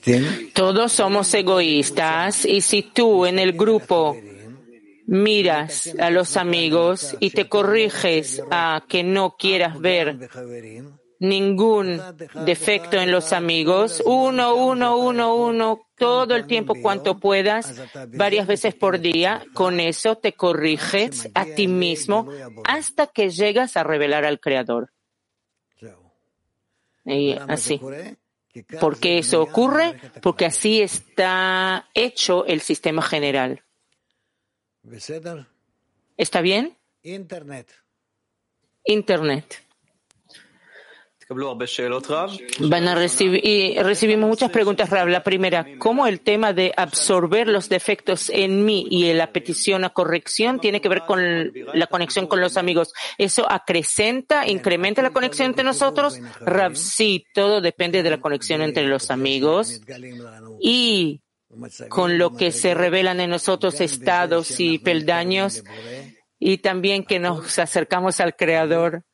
Eh, 0.07 0.51
todos 0.55 0.93
somos 0.93 1.33
egoístas 1.35 2.45
y 2.45 2.61
si 2.61 2.83
tú 2.83 3.27
en 3.27 3.39
el 3.39 3.53
grupo 3.53 4.17
miras 5.07 5.95
a 5.99 6.11
los 6.11 6.37
amigos 6.37 7.17
y 7.21 7.31
te 7.31 7.49
corriges 7.49 8.43
a 8.51 8.85
que 8.89 9.03
no 9.03 9.37
quieras 9.37 9.79
ver 9.79 10.31
ningún 11.19 12.01
defecto 12.45 12.99
en 12.99 13.11
los 13.11 13.33
amigos, 13.33 14.03
uno, 14.05 14.55
uno, 14.55 14.99
uno, 14.99 15.35
uno, 15.35 15.87
todo 15.97 16.35
el 16.35 16.47
tiempo 16.47 16.75
cuanto 16.81 17.19
puedas, 17.19 17.83
varias 18.09 18.47
veces 18.47 18.75
por 18.75 19.01
día, 19.01 19.45
con 19.55 19.81
eso 19.81 20.17
te 20.17 20.33
corriges 20.33 21.31
a 21.35 21.45
ti 21.47 21.69
mismo 21.69 22.29
hasta 22.65 23.07
que 23.07 23.31
llegas 23.31 23.77
a 23.77 23.85
revelar 23.85 24.25
al 24.25 24.41
Creador. 24.41 24.91
Y 27.07 27.37
así. 27.49 27.81
¿Por 28.81 28.99
qué 28.99 29.19
eso 29.19 29.43
ocurre? 29.43 29.99
Porque 30.23 30.47
así 30.47 30.81
está 30.81 31.89
hecho 31.95 32.47
el 32.47 32.61
sistema 32.61 33.03
general. 33.03 33.65
¿Está 36.17 36.41
bien? 36.41 36.77
Internet. 37.03 37.73
Internet. 38.85 39.64
Van 42.61 42.89
a 42.89 42.95
recibir, 42.95 43.45
y 43.45 43.79
recibimos 43.79 44.29
muchas 44.29 44.51
preguntas, 44.51 44.91
Rab. 44.91 45.09
La 45.09 45.23
primera, 45.23 45.67
¿cómo 45.79 46.07
el 46.07 46.21
tema 46.21 46.53
de 46.53 46.73
absorber 46.77 47.49
los 47.49 47.69
defectos 47.69 48.31
en 48.31 48.65
mí 48.65 48.87
y 48.91 49.13
la 49.13 49.33
petición 49.33 49.85
a 49.85 49.91
corrección 49.91 50.61
tiene 50.61 50.81
que 50.81 50.89
ver 50.89 51.03
con 51.07 51.53
la 51.73 51.87
conexión 51.87 52.27
con 52.27 52.41
los 52.41 52.57
amigos? 52.57 52.93
¿Eso 53.19 53.51
acrecenta, 53.51 54.49
incrementa 54.49 55.03
la 55.03 55.13
conexión 55.13 55.49
entre 55.49 55.65
nosotros? 55.65 56.19
Rab, 56.41 56.77
sí, 56.77 57.25
todo 57.35 57.61
depende 57.61 58.03
de 58.03 58.11
la 58.11 58.21
conexión 58.21 58.63
entre 58.63 58.85
los 58.85 59.11
amigos 59.11 59.81
y 60.61 61.21
con 61.89 62.19
lo 62.19 62.35
que 62.37 62.53
se 62.53 62.75
revelan 62.75 63.21
en 63.21 63.31
nosotros 63.31 63.81
estados 63.81 64.59
y 64.61 64.79
peldaños 64.79 65.63
y 66.39 66.59
también 66.59 67.05
que 67.05 67.19
nos 67.19 67.59
acercamos 67.59 68.21
al 68.21 68.37
Creador 68.37 69.05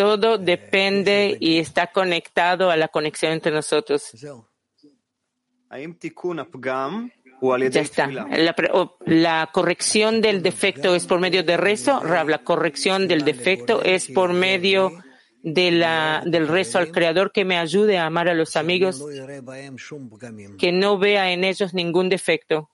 todo 0.00 0.38
depende 0.38 1.36
y 1.38 1.58
está 1.58 1.88
conectado 1.88 2.70
a 2.70 2.76
la 2.78 2.88
conexión 2.88 3.32
entre 3.32 3.52
nosotros. 3.52 4.10
Ya 7.70 7.82
está. 7.82 8.08
La, 9.04 9.50
corrección 9.52 10.22
del 10.22 10.42
defecto 10.42 10.94
es 10.94 11.06
por 11.06 11.20
medio 11.20 11.42
de 11.42 11.58
rezo. 11.58 12.02
la 12.02 12.38
corrección 12.38 13.08
del 13.08 13.26
defecto 13.26 13.82
es 13.82 14.08
por 14.10 14.32
medio 14.32 14.90
de 15.42 15.70
la, 15.70 16.22
del 16.24 16.48
rezo 16.48 16.78
al 16.78 16.90
Creador 16.90 17.30
que 17.30 17.44
me 17.44 17.58
ayude 17.58 17.98
a 17.98 18.06
amar 18.06 18.30
a 18.30 18.34
los 18.34 18.56
amigos, 18.56 19.04
que 20.58 20.72
no 20.72 20.96
vea 20.96 21.30
en 21.30 21.44
ellos 21.44 21.74
ningún 21.74 22.08
defecto. 22.08 22.70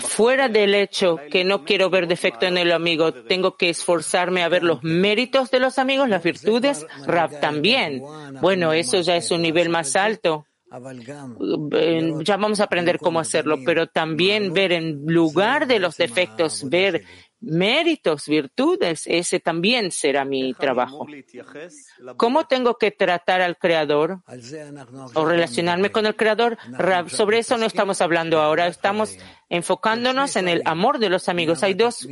Fuera 0.00 0.48
del 0.48 0.74
hecho 0.74 1.18
que 1.30 1.44
no 1.44 1.64
quiero 1.64 1.90
ver 1.90 2.06
defecto 2.06 2.46
en 2.46 2.56
el 2.56 2.72
amigo, 2.72 3.12
tengo 3.12 3.58
que 3.58 3.68
esforzarme 3.68 4.42
a 4.42 4.48
ver 4.48 4.62
los 4.62 4.82
méritos 4.82 5.50
de 5.50 5.60
los 5.60 5.78
amigos, 5.78 6.08
las 6.08 6.22
virtudes, 6.22 6.86
Rab 7.04 7.38
también. 7.40 8.02
Bueno, 8.40 8.72
eso 8.72 9.00
ya 9.00 9.16
es 9.16 9.30
un 9.30 9.42
nivel 9.42 9.68
más 9.68 9.96
alto. 9.96 10.46
Ya 12.24 12.36
vamos 12.36 12.60
a 12.60 12.64
aprender 12.64 12.98
cómo 12.98 13.20
hacerlo, 13.20 13.58
pero 13.64 13.86
también 13.86 14.52
ver 14.52 14.72
en 14.72 15.04
lugar 15.06 15.66
de 15.66 15.78
los 15.78 15.96
defectos, 15.96 16.68
ver 16.68 17.04
méritos, 17.46 18.26
virtudes, 18.26 19.04
ese 19.06 19.38
también 19.38 19.92
será 19.92 20.24
mi 20.24 20.52
trabajo. 20.54 21.06
¿Cómo 22.16 22.46
tengo 22.46 22.76
que 22.76 22.90
tratar 22.90 23.40
al 23.40 23.56
Creador 23.56 24.20
o 25.14 25.24
relacionarme 25.24 25.90
con 25.90 26.06
el 26.06 26.16
Creador? 26.16 26.58
Sobre 27.08 27.38
eso 27.38 27.56
no 27.56 27.66
estamos 27.66 28.00
hablando 28.00 28.40
ahora, 28.40 28.66
estamos 28.66 29.16
enfocándonos 29.48 30.34
en 30.36 30.48
el 30.48 30.62
amor 30.64 30.98
de 30.98 31.08
los 31.08 31.28
amigos. 31.28 31.62
Hay 31.62 31.74
dos 31.74 32.06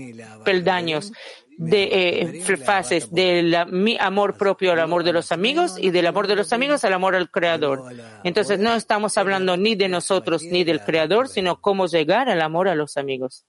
peldaños 0.45 1.13
de 1.57 2.21
eh, 2.21 2.57
fases 2.57 3.13
del 3.13 3.57
mi 3.71 3.97
amor 3.99 4.37
propio 4.37 4.73
al 4.73 4.81
amor 4.81 5.05
de 5.05 5.13
los 5.13 5.33
amigos 5.33 5.77
y 5.79 5.91
del 5.91 6.07
amor 6.07 6.27
de 6.27 6.37
los 6.37 6.53
amigos 6.53 6.85
al 6.85 6.93
amor 6.93 7.15
al 7.17 7.31
creador. 7.31 7.93
Entonces 8.23 8.59
no 8.59 8.75
estamos 8.75 9.19
hablando 9.19 9.57
ni 9.57 9.75
de 9.75 9.89
nosotros 9.89 10.45
ni 10.45 10.65
del 10.65 10.81
creador, 10.81 11.29
sino 11.29 11.61
cómo 11.61 11.87
llegar 11.87 12.29
al 12.29 12.41
amor 12.41 12.69
a 12.69 12.75
los 12.75 12.97
amigos. 12.97 13.47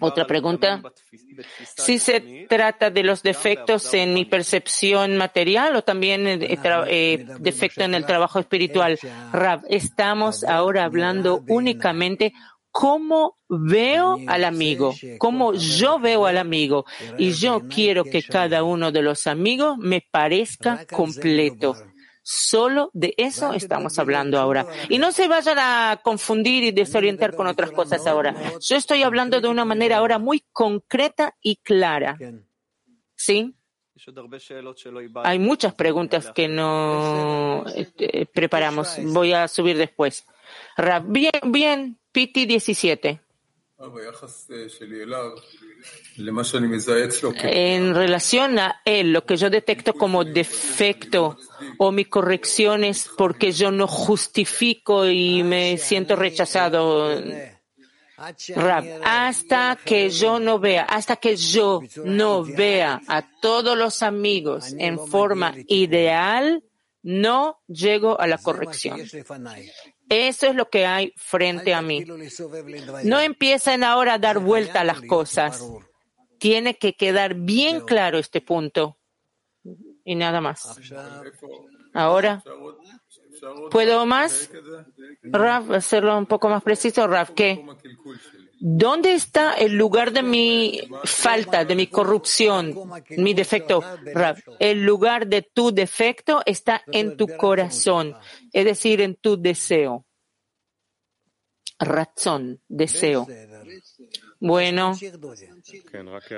Otra 0.00 0.26
pregunta. 0.26 0.82
Si 1.76 1.98
se 1.98 2.46
trata 2.48 2.90
de 2.90 3.02
los 3.02 3.22
defectos 3.22 3.94
en 3.94 4.14
mi 4.14 4.24
percepción 4.24 5.16
material 5.16 5.76
o 5.76 5.82
también 5.82 6.26
eh, 6.26 6.58
eh 6.88 7.26
defecto 7.38 7.84
en 7.84 7.94
el 7.94 8.06
trabajo 8.06 8.38
espiritual. 8.38 8.98
Rab, 9.32 9.62
estamos 9.68 10.44
ahora 10.44 10.84
hablando 10.84 11.42
únicamente 11.48 12.32
cómo 12.70 13.38
veo 13.48 14.18
al 14.26 14.44
amigo, 14.44 14.94
cómo 15.18 15.52
yo 15.54 16.00
veo 16.00 16.26
al 16.26 16.38
amigo. 16.38 16.84
Y 17.18 17.30
yo 17.30 17.62
quiero 17.68 18.02
que 18.04 18.22
cada 18.22 18.64
uno 18.64 18.90
de 18.90 19.02
los 19.02 19.28
amigos 19.28 19.78
me 19.78 20.00
parezca 20.10 20.84
completo. 20.86 21.76
Solo 22.26 22.90
de 22.94 23.12
eso 23.18 23.52
estamos 23.52 23.98
hablando 23.98 24.38
ahora. 24.38 24.66
Y 24.88 24.96
no 24.96 25.12
se 25.12 25.28
vayan 25.28 25.58
a 25.58 26.00
confundir 26.02 26.64
y 26.64 26.70
desorientar 26.70 27.36
con 27.36 27.46
otras 27.46 27.70
cosas 27.70 28.06
ahora. 28.06 28.34
Yo 28.60 28.76
estoy 28.76 29.02
hablando 29.02 29.42
de 29.42 29.48
una 29.48 29.66
manera 29.66 29.98
ahora 29.98 30.18
muy 30.18 30.42
concreta 30.50 31.36
y 31.42 31.56
clara. 31.56 32.16
¿Sí? 33.14 33.54
Hay 35.22 35.38
muchas 35.38 35.74
preguntas 35.74 36.32
que 36.34 36.48
no 36.48 37.64
este, 37.76 38.26
preparamos. 38.32 38.98
Voy 39.04 39.34
a 39.34 39.46
subir 39.46 39.76
después. 39.76 40.24
Bien, 41.04 41.30
bien, 41.44 41.98
Piti 42.10 42.46
17. 42.46 43.20
En 47.42 47.94
relación 47.94 48.58
a 48.58 48.80
él, 48.84 49.12
lo 49.12 49.24
que 49.26 49.36
yo 49.36 49.50
detecto 49.50 49.94
como 49.94 50.24
defecto 50.24 51.36
o 51.78 51.90
mi 51.90 52.04
corrección 52.04 52.84
es 52.84 53.10
porque 53.16 53.50
yo 53.50 53.72
no 53.72 53.88
justifico 53.88 55.08
y 55.08 55.42
me 55.42 55.76
siento 55.76 56.14
rechazado. 56.14 57.20
hasta 59.04 59.76
que 59.84 60.08
yo 60.08 60.38
no 60.38 60.60
vea, 60.60 60.84
hasta 60.84 61.16
que 61.16 61.34
yo 61.34 61.80
no 62.04 62.44
vea 62.44 63.02
a 63.08 63.28
todos 63.40 63.76
los 63.76 64.04
amigos 64.04 64.72
en 64.78 65.00
forma 65.00 65.52
ideal, 65.66 66.62
no 67.04 67.60
llego 67.68 68.18
a 68.18 68.26
la 68.26 68.38
corrección. 68.38 68.98
Eso 70.08 70.46
es 70.46 70.54
lo 70.54 70.70
que 70.70 70.86
hay 70.86 71.12
frente 71.16 71.74
a 71.74 71.82
mí. 71.82 72.02
No 73.04 73.20
empiecen 73.20 73.84
ahora 73.84 74.14
a 74.14 74.18
dar 74.18 74.38
vuelta 74.38 74.80
a 74.80 74.84
las 74.84 75.02
cosas. 75.02 75.62
Tiene 76.38 76.76
que 76.76 76.94
quedar 76.94 77.34
bien 77.34 77.82
claro 77.82 78.18
este 78.18 78.40
punto. 78.40 78.98
Y 80.02 80.14
nada 80.14 80.40
más. 80.40 80.80
Ahora, 81.92 82.42
¿puedo 83.70 84.06
más? 84.06 84.50
Raf, 85.22 85.70
hacerlo 85.70 86.16
un 86.16 86.26
poco 86.26 86.48
más 86.48 86.62
preciso, 86.62 87.06
Raf, 87.06 87.30
¿qué? 87.30 87.64
¿Dónde 88.60 89.14
está 89.14 89.54
el 89.54 89.72
lugar 89.76 90.12
de 90.12 90.22
mi 90.22 90.80
falta, 91.04 91.64
de 91.64 91.74
mi 91.74 91.86
corrupción, 91.86 92.74
mi 93.10 93.34
defecto? 93.34 93.82
El 94.58 94.84
lugar 94.84 95.26
de 95.26 95.42
tu 95.42 95.72
defecto 95.72 96.42
está 96.46 96.82
en 96.86 97.16
tu 97.16 97.26
corazón, 97.36 98.14
es 98.52 98.64
decir, 98.64 99.00
en 99.00 99.16
tu 99.16 99.40
deseo. 99.40 100.06
Razón, 101.78 102.60
deseo. 102.68 103.26
Bueno. 104.44 104.92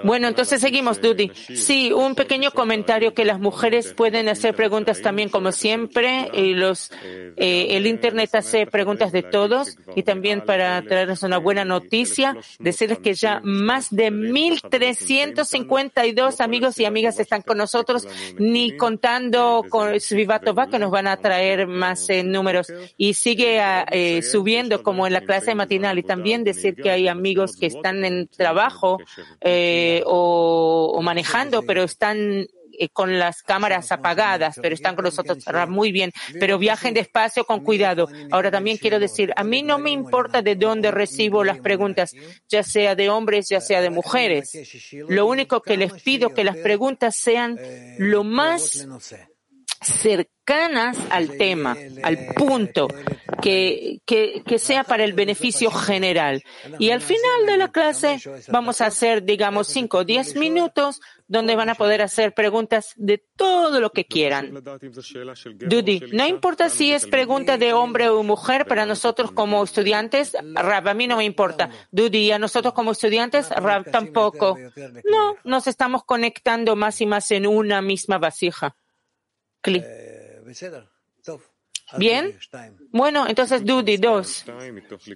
Bueno, 0.05 0.29
entonces 0.29 0.61
seguimos, 0.61 1.01
Dudy. 1.01 1.33
Sí, 1.35 1.93
un 1.93 2.15
pequeño 2.15 2.53
comentario 2.53 3.15
que 3.15 3.25
las 3.25 3.41
mujeres 3.41 3.95
pueden 3.95 4.29
hacer 4.29 4.55
preguntas 4.55 5.03
también, 5.03 5.29
como 5.29 5.51
siempre, 5.51 6.31
y 6.33 6.55
los, 6.55 6.93
eh, 7.03 7.67
el 7.71 7.89
Internet 7.89 8.33
hace 8.37 8.65
preguntas 8.67 9.11
de 9.11 9.25
todos, 9.25 9.77
y 9.97 10.05
también 10.05 10.43
para 10.43 10.81
traerles 10.83 11.25
una 11.25 11.39
buena 11.39 11.65
noticia, 11.65 12.37
decirles 12.61 13.01
que 13.01 13.15
ya 13.15 13.41
más 13.43 13.91
de 13.91 14.13
1.352 14.13 16.41
amigos 16.41 16.79
y 16.79 16.85
amigas 16.85 17.19
están 17.19 17.43
con 17.43 17.59
nosotros, 17.59 18.07
ni 18.39 18.77
contando 18.77 19.65
con 19.69 19.99
Svivatova, 19.99 20.69
que 20.69 20.79
nos 20.79 20.93
van 20.93 21.09
a 21.09 21.17
traer 21.17 21.67
más 21.67 22.09
eh, 22.09 22.23
números, 22.23 22.73
y 22.97 23.15
sigue 23.15 23.61
eh, 23.91 24.23
subiendo 24.23 24.85
como 24.85 25.09
en 25.09 25.13
la 25.13 25.23
clase 25.23 25.57
matinal, 25.57 25.99
y 25.99 26.05
también 26.05 26.45
decir 26.45 26.77
que 26.77 26.91
hay 26.91 27.09
amigos 27.09 27.57
que 27.57 27.67
están 27.67 27.96
en 28.05 28.29
trabajo 28.29 28.99
eh, 29.41 30.03
o, 30.07 31.01
manejando, 31.03 31.63
pero 31.63 31.83
están 31.83 32.47
eh, 32.79 32.89
con 32.93 33.19
las 33.19 33.43
cámaras 33.43 33.93
apagadas, 33.93 34.59
pero 34.61 34.75
están 34.75 34.95
con 34.95 35.05
nosotros 35.05 35.39
muy 35.69 35.93
bien, 35.93 36.13
pero 36.39 36.59
viajen 36.59 36.95
despacio 36.95 37.45
con 37.45 37.61
cuidado. 37.61 38.09
Ahora 38.31 38.51
también 38.51 38.77
quiero 38.77 38.99
decir, 38.99 39.33
a 39.37 39.45
mí 39.45 39.63
no 39.63 39.79
me 39.79 39.91
importa 39.91 40.43
de 40.43 40.57
dónde 40.57 40.91
recibo 40.91 41.45
las 41.45 41.59
preguntas, 41.59 42.13
ya 42.49 42.63
sea 42.63 42.95
de 42.95 43.09
hombres, 43.09 43.49
ya 43.49 43.61
sea 43.61 43.81
de 43.81 43.91
mujeres. 43.91 44.53
Lo 45.09 45.27
único 45.27 45.63
que 45.63 45.77
les 45.77 45.93
pido 46.03 46.35
que 46.35 46.45
las 46.45 46.57
preguntas 46.57 47.17
sean 47.17 47.59
lo 47.99 48.25
más 48.25 48.87
cercanas 49.81 50.36
al 51.11 51.37
tema, 51.37 51.77
al 52.03 52.19
punto, 52.35 52.89
que, 53.43 54.01
que, 54.05 54.59
sea 54.59 54.85
para 54.85 55.05
el 55.05 55.13
beneficio 55.13 55.71
general. 55.71 56.43
Y 56.79 56.91
al 56.91 57.01
final 57.01 57.47
de 57.47 57.57
la 57.57 57.73
clase 57.73 58.21
vamos 58.49 58.81
a 58.81 58.87
hacer, 58.87 59.25
digamos, 59.25 59.67
5 59.69 59.99
o 59.99 60.05
10 60.05 60.37
minutos 60.37 61.01
donde 61.29 61.57
van 61.57 61.69
a 61.69 61.75
poder 61.75 62.03
hacer 62.03 62.33
preguntas 62.33 62.93
de 62.97 63.25
todo 63.37 63.81
lo 63.81 63.91
que 63.91 64.05
quieran. 64.05 64.55
Dudy, 64.55 66.13
no 66.13 66.27
importa 66.27 66.69
si 66.69 66.93
es 66.93 67.07
pregunta 67.07 67.59
de 67.59 67.73
hombre 67.73 68.09
o 68.09 68.23
mujer 68.23 68.67
para 68.67 68.87
nosotros 68.87 69.33
como 69.33 69.65
estudiantes, 69.65 70.37
Rab, 70.55 70.89
a 70.89 70.95
mí 70.95 71.09
no 71.09 71.17
me 71.17 71.25
importa. 71.25 71.71
Dudy, 71.91 72.31
a 72.31 72.39
nosotros 72.39 72.73
como 72.73 72.93
estudiantes, 72.93 73.51
Rab 73.51 73.91
tampoco. 73.91 74.57
No, 75.11 75.37
nos 75.43 75.67
estamos 75.67 76.05
conectando 76.05 76.77
más 76.77 77.01
y 77.01 77.07
más 77.07 77.31
en 77.33 77.47
una 77.47 77.83
misma 77.83 78.19
vasija. 78.19 78.77
Bien. 81.99 82.37
Bueno, 82.91 83.29
entonces 83.29 83.65
Dudi 83.65 83.97
2, 83.97 84.45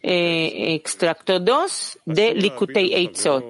eh, 0.02 0.74
extracto 0.74 1.40
2 1.40 1.98
de 2.04 2.34
Likutei 2.34 2.94
Eitzot. 2.94 3.44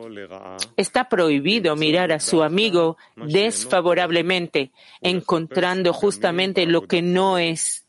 Está 0.77 1.09
prohibido 1.09 1.77
mirar 1.77 2.13
a 2.13 2.21
su 2.21 2.43
amigo 2.43 2.97
desfavorablemente, 3.17 4.71
encontrando 5.03 5.93
justamente 5.93 6.65
lo 6.65 6.87
que 6.87 7.03
no 7.03 7.37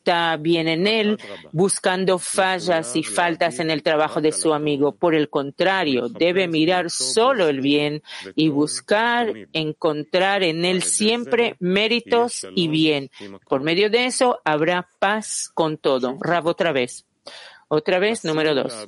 está 0.02 0.36
bien 0.38 0.68
en 0.68 0.88
él, 0.88 1.20
buscando 1.52 2.18
fallas 2.18 2.96
y 2.96 3.04
faltas 3.04 3.60
en 3.60 3.70
el 3.70 3.84
trabajo 3.84 4.20
de 4.20 4.32
su 4.32 4.52
amigo. 4.52 4.94
Por 4.94 5.14
el 5.14 5.30
contrario, 5.30 6.10
debe 6.10 6.48
mirar 6.48 6.90
solo 6.90 7.48
el 7.48 7.62
bien 7.62 8.02
y 8.36 8.50
buscar 8.50 9.32
encontrar 9.54 10.42
en 10.42 10.66
él 10.66 10.82
siempre 10.82 11.56
méritos 11.60 12.48
y 12.56 12.68
bien. 12.68 13.12
Por 13.48 13.62
medio 13.62 13.92
de 13.92 14.08
eso 14.08 14.42
habrá 14.44 14.90
paz 14.98 15.52
con 15.54 15.78
todo. 15.78 16.18
Rab 16.20 16.48
otra 16.48 16.72
vez. 16.72 17.06
Otra 17.74 18.00
vez, 18.00 18.26
número 18.26 18.54
dos. 18.54 18.86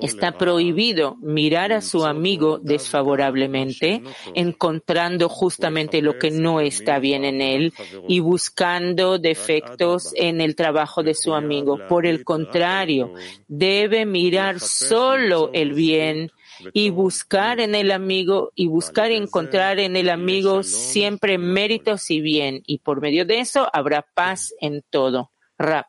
Está 0.00 0.38
prohibido 0.38 1.16
mirar 1.16 1.72
a 1.72 1.80
su 1.80 2.04
amigo 2.04 2.60
desfavorablemente, 2.62 4.04
encontrando 4.32 5.28
justamente 5.28 6.00
lo 6.00 6.16
que 6.16 6.30
no 6.30 6.60
está 6.60 7.00
bien 7.00 7.24
en 7.24 7.40
él 7.40 7.72
y 8.06 8.20
buscando 8.20 9.18
defectos 9.18 10.12
en 10.14 10.40
el 10.40 10.54
trabajo 10.54 11.02
de 11.02 11.14
su 11.14 11.34
amigo. 11.34 11.80
Por 11.88 12.06
el 12.06 12.22
contrario, 12.22 13.12
debe 13.48 14.06
mirar 14.06 14.60
solo 14.60 15.50
el 15.52 15.72
bien 15.72 16.30
y 16.72 16.90
buscar 16.90 17.58
en 17.58 17.74
el 17.74 17.90
amigo 17.90 18.52
y 18.54 18.68
buscar 18.68 19.10
encontrar 19.10 19.80
en 19.80 19.96
el 19.96 20.10
amigo 20.10 20.62
siempre 20.62 21.38
méritos 21.38 22.08
y 22.12 22.20
bien. 22.20 22.62
Y 22.68 22.78
por 22.78 23.00
medio 23.00 23.24
de 23.26 23.40
eso 23.40 23.68
habrá 23.72 24.06
paz 24.14 24.54
en 24.60 24.84
todo. 24.90 25.32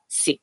Sí. 0.08 0.42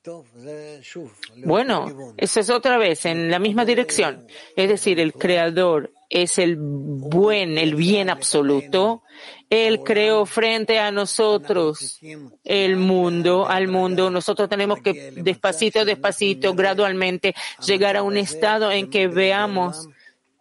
Bueno, 1.45 2.15
eso 2.17 2.41
es 2.41 2.51
otra 2.51 2.79
vez 2.79 3.05
en 3.05 3.31
la 3.31 3.39
misma 3.39 3.65
dirección. 3.65 4.27
Es 4.57 4.69
decir, 4.69 4.99
el 5.01 5.13
creador 5.13 5.93
es 6.09 6.39
el 6.39 6.57
buen, 6.59 7.59
el 7.59 7.75
bien 7.75 8.09
absoluto. 8.09 9.03
Él 9.51 9.81
creó 9.81 10.25
frente 10.25 10.79
a 10.79 10.91
nosotros 10.91 12.01
el 12.45 12.77
mundo, 12.77 13.47
al 13.47 13.69
mundo. 13.69 14.11
Nosotros 14.11 14.49
tenemos 14.49 14.81
que 14.81 15.13
despacito, 15.13 15.85
despacito, 15.85 16.55
gradualmente 16.55 17.35
llegar 17.67 17.99
a 17.99 18.03
un 18.03 18.17
estado 18.17 18.73
en 18.73 18.89
que 18.89 19.09
veamos 19.09 19.89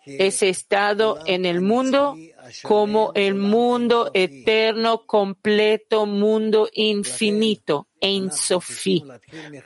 ese 0.06 0.48
estado 0.48 1.20
en 1.26 1.46
el 1.46 1.60
mundo 1.60 2.16
como 2.64 3.12
el 3.16 3.36
mundo 3.36 4.10
eterno, 4.14 5.06
completo, 5.06 6.06
mundo 6.06 6.70
infinito, 6.74 7.87
en 8.02 8.32
Sofí. 8.32 9.04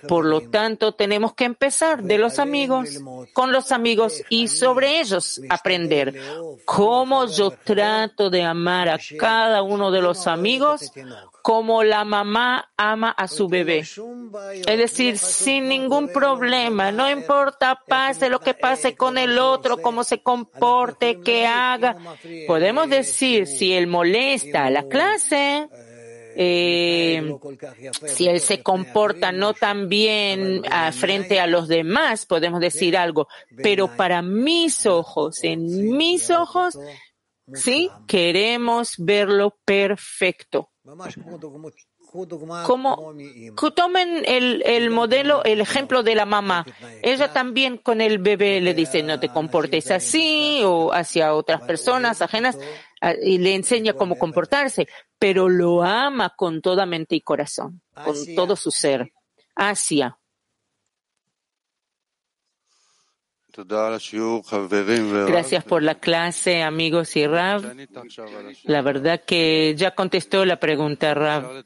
Por 0.08 0.26
lo 0.26 0.42
tanto, 0.50 0.94
tenemos 0.94 1.34
que 1.34 1.46
empezar 1.46 2.04
de 2.04 2.18
los 2.18 2.40
amigos, 2.40 3.00
con 3.34 3.52
los 3.52 3.72
amigos 3.72 4.24
y 4.30 4.48
sobre 4.48 5.00
ellos 5.00 5.42
aprender 5.50 6.20
cómo 6.66 7.26
yo 7.26 7.52
trato 7.52 8.30
de 8.30 8.44
amar 8.44 8.90
a 8.90 9.00
cada 9.18 9.62
uno 9.62 9.92
de 9.92 10.02
los 10.02 10.28
amigos 10.28 10.92
como 11.42 11.84
la 11.84 12.06
mamá 12.06 12.72
ama 12.78 13.10
a 13.10 13.28
su 13.28 13.48
bebé. 13.48 13.80
Es 13.80 14.78
decir, 14.78 15.18
sin 15.18 15.68
ningún 15.68 16.10
problema, 16.10 16.92
no 16.92 17.10
importa 17.10 17.82
pase 17.88 18.30
lo 18.30 18.40
que 18.40 18.54
pase 18.54 18.96
con 18.96 19.18
el 19.18 19.40
otro, 19.40 19.78
cómo 19.78 20.04
se 20.04 20.22
comporte, 20.22 21.20
qué 21.22 21.48
haga. 21.48 21.96
Podemos 22.48 22.90
decir, 22.90 23.48
si 23.48 23.74
él 23.74 23.88
molesta 23.88 24.66
a 24.66 24.70
la 24.70 24.84
clase, 24.84 25.68
eh, 26.36 27.38
si 28.06 28.28
él 28.28 28.40
se 28.40 28.62
comporta 28.62 29.32
no 29.32 29.54
tan 29.54 29.90
bien 29.90 30.62
a, 30.70 30.92
frente 30.92 31.40
a 31.40 31.48
los 31.48 31.68
demás, 31.68 32.26
podemos 32.26 32.60
decir 32.60 32.98
algo, 32.98 33.28
pero 33.62 33.96
para 33.96 34.22
mis 34.22 34.86
ojos, 34.86 35.44
en 35.44 35.96
mis 35.98 36.30
ojos, 36.30 36.78
sí, 37.54 37.90
queremos 38.08 38.96
verlo 38.98 39.58
perfecto. 39.66 40.72
Como 42.66 43.14
tomen 43.76 44.24
el, 44.26 44.64
el 44.66 44.90
modelo, 44.90 45.44
el 45.44 45.62
ejemplo 45.62 46.04
de 46.04 46.16
la 46.16 46.26
mamá. 46.26 46.66
Ella 47.02 47.32
también 47.32 47.78
con 47.78 48.02
el 48.02 48.18
bebé 48.18 48.60
le 48.62 48.74
dice 48.74 49.02
no 49.04 49.20
te 49.20 49.30
comportes 49.30 49.92
así 49.92 50.62
o 50.64 50.92
hacia 50.94 51.34
otras 51.34 51.62
personas 51.62 52.22
ajenas 52.22 52.58
y 53.24 53.38
le 53.38 53.56
enseña 53.56 53.94
cómo 53.94 54.18
comportarse, 54.18 54.88
pero 55.18 55.50
lo 55.50 55.84
ama 55.84 56.34
con 56.36 56.62
toda 56.62 56.86
mente 56.86 57.16
y 57.16 57.22
corazón, 57.22 57.82
con 58.04 58.16
todo 58.36 58.56
su 58.56 58.72
ser. 58.72 59.12
Asia. 59.56 60.18
Gracias 65.28 65.64
por 65.64 65.84
la 65.84 65.96
clase, 65.96 66.64
amigos 66.64 67.16
y 67.16 67.28
Rav. 67.28 67.64
La 68.64 68.82
verdad 68.82 69.22
que 69.26 69.76
ya 69.76 69.92
contestó 69.92 70.46
la 70.46 70.60
pregunta, 70.60 71.14
Rav. 71.14 71.64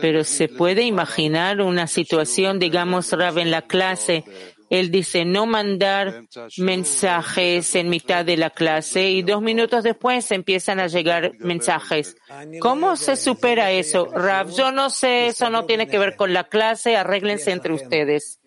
Pero 0.00 0.24
se 0.24 0.48
puede 0.48 0.82
imaginar 0.82 1.60
una 1.60 1.86
situación, 1.86 2.58
digamos, 2.58 3.12
Rav, 3.12 3.38
en 3.38 3.50
la 3.50 3.62
clase 3.62 4.24
él 4.70 4.90
dice 4.90 5.24
no 5.24 5.46
mandar 5.46 6.24
mensajes 6.58 7.74
en 7.74 7.88
mitad 7.88 8.24
de 8.24 8.36
la 8.36 8.50
clase 8.50 9.10
y 9.10 9.22
dos 9.22 9.42
minutos 9.42 9.84
después 9.84 10.30
empiezan 10.30 10.80
a 10.80 10.86
llegar 10.86 11.32
mensajes. 11.38 12.16
¿Cómo 12.60 12.96
se 12.96 13.16
supera 13.16 13.70
eso? 13.70 14.06
Rav, 14.06 14.50
yo 14.50 14.72
no 14.72 14.90
sé, 14.90 15.28
eso 15.28 15.50
no 15.50 15.64
tiene 15.64 15.86
que 15.88 15.98
ver 15.98 16.16
con 16.16 16.32
la 16.32 16.44
clase, 16.44 16.96
arréglense 16.96 17.50
entre 17.50 17.72
ustedes. 17.72 18.40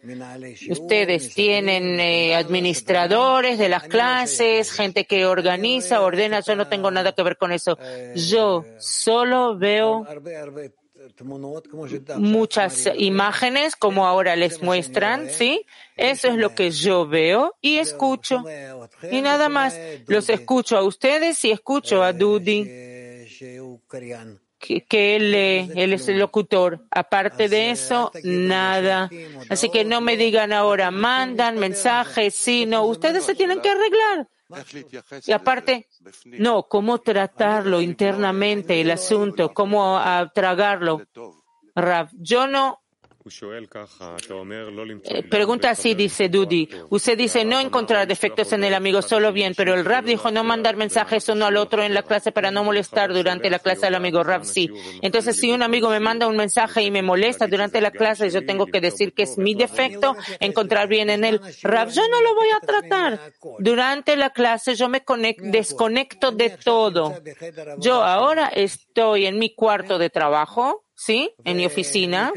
Ustedes 0.69 1.33
tienen 1.33 1.99
eh, 1.99 2.35
administradores 2.35 3.57
de 3.59 3.69
las 3.69 3.83
clases, 3.83 4.71
gente 4.71 5.05
que 5.05 5.25
organiza, 5.25 6.01
ordena, 6.01 6.39
yo 6.39 6.55
no 6.55 6.67
tengo 6.67 6.91
nada 6.91 7.13
que 7.13 7.23
ver 7.23 7.37
con 7.37 7.51
eso. 7.51 7.77
Yo 8.15 8.65
solo 8.79 9.57
veo 9.57 10.05
muchas 12.17 12.89
imágenes 12.97 13.75
como 13.75 14.05
ahora 14.05 14.35
les 14.35 14.61
muestran, 14.61 15.29
¿sí? 15.29 15.65
Eso 15.97 16.27
es 16.29 16.35
lo 16.35 16.55
que 16.55 16.71
yo 16.71 17.07
veo 17.07 17.55
y 17.61 17.77
escucho. 17.77 18.43
Y 19.11 19.21
nada 19.21 19.49
más, 19.49 19.77
los 20.07 20.29
escucho 20.29 20.77
a 20.77 20.83
ustedes 20.83 21.43
y 21.45 21.51
escucho 21.51 22.03
a 22.03 22.13
Dudi, 22.13 22.63
que, 24.61 25.15
él, 25.15 25.33
él 25.33 25.93
es 25.93 26.07
el 26.07 26.19
locutor. 26.19 26.85
Aparte 26.91 27.49
de 27.49 27.71
eso, 27.71 28.11
nada. 28.23 29.09
Así 29.49 29.69
que 29.69 29.83
no 29.83 30.01
me 30.01 30.17
digan 30.17 30.53
ahora, 30.53 30.91
mandan 30.91 31.57
mensajes, 31.57 32.35
sino 32.35 32.85
ustedes 32.85 33.25
se 33.25 33.35
tienen 33.35 33.61
que 33.61 33.69
arreglar. 33.69 34.27
Y 35.25 35.31
aparte, 35.31 35.87
no, 36.25 36.63
cómo 36.63 36.99
tratarlo 36.99 37.81
internamente, 37.81 38.81
el 38.81 38.91
asunto, 38.91 39.53
cómo 39.53 39.99
tragarlo. 40.33 41.01
Rav, 41.75 42.09
yo 42.13 42.47
no 42.47 42.80
pregunta 45.29 45.69
así, 45.69 45.93
dice 45.93 46.29
Dudi. 46.29 46.67
Usted 46.89 47.17
dice 47.17 47.45
no 47.45 47.59
encontrar 47.59 48.07
defectos 48.07 48.51
en 48.53 48.63
el 48.63 48.73
amigo, 48.73 49.01
solo 49.01 49.31
bien, 49.31 49.53
pero 49.55 49.73
el 49.73 49.85
Rab 49.85 50.05
dijo 50.05 50.31
no 50.31 50.43
mandar 50.43 50.75
mensajes 50.75 51.29
uno 51.29 51.45
al 51.45 51.57
otro 51.57 51.83
en 51.83 51.93
la 51.93 52.03
clase 52.03 52.31
para 52.31 52.51
no 52.51 52.63
molestar 52.63 53.13
durante 53.13 53.49
la 53.49 53.59
clase 53.59 53.85
del 53.85 53.95
amigo. 53.95 54.23
Rab 54.23 54.43
sí. 54.45 54.69
Entonces, 55.01 55.37
si 55.37 55.51
un 55.51 55.61
amigo 55.61 55.89
me 55.89 55.99
manda 55.99 56.27
un 56.27 56.35
mensaje 56.35 56.81
y 56.81 56.91
me 56.91 57.01
molesta 57.01 57.47
durante 57.47 57.79
la 57.79 57.91
clase, 57.91 58.29
yo 58.29 58.45
tengo 58.45 58.65
que 58.65 58.81
decir 58.81 59.13
que 59.13 59.23
es 59.23 59.37
mi 59.37 59.53
defecto, 59.53 60.15
encontrar 60.39 60.87
bien 60.87 61.09
en 61.09 61.23
él. 61.23 61.41
Rab, 61.63 61.89
yo 61.89 62.01
no 62.07 62.21
lo 62.21 62.35
voy 62.35 62.49
a 62.49 62.59
tratar. 62.59 63.33
Durante 63.59 64.15
la 64.15 64.31
clase 64.31 64.75
yo 64.75 64.89
me 64.89 65.03
desconecto 65.37 66.31
de 66.31 66.49
todo. 66.51 67.13
Yo 67.77 68.03
ahora 68.03 68.47
estoy 68.47 69.25
en 69.25 69.37
mi 69.37 69.53
cuarto 69.53 69.97
de 69.97 70.09
trabajo 70.09 70.85
¿sí? 71.01 71.33
En 71.43 71.57
mi 71.57 71.65
oficina. 71.65 72.31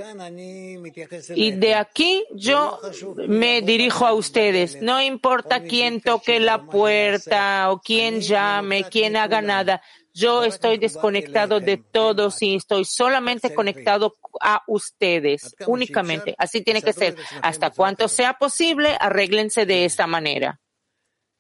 Y 1.35 1.51
de 1.51 1.75
aquí 1.75 2.25
yo 2.33 2.81
me 3.29 3.61
dirijo 3.61 4.07
a 4.07 4.15
ustedes. 4.15 4.81
No 4.81 5.03
importa 5.03 5.63
quién 5.63 6.01
toque 6.01 6.41
la 6.41 6.65
puerta 6.65 7.71
o 7.71 7.81
quién 7.81 8.23
llame, 8.23 8.85
quién 8.85 9.17
haga 9.17 9.43
nada. 9.43 9.83
Yo 10.15 10.45
estoy 10.45 10.79
desconectado 10.79 11.61
de 11.61 11.77
todos 11.77 12.41
y 12.41 12.55
estoy 12.55 12.87
solamente 12.87 13.53
conectado 13.53 14.15
a 14.41 14.63
ustedes, 14.67 15.55
únicamente. 15.67 16.35
Así 16.39 16.63
tiene 16.63 16.81
que 16.81 16.95
ser. 16.95 17.17
Hasta 17.43 17.69
cuanto 17.69 18.09
sea 18.09 18.33
posible, 18.39 18.97
arréglense 18.99 19.67
de 19.67 19.85
esta 19.85 20.07
manera. 20.07 20.59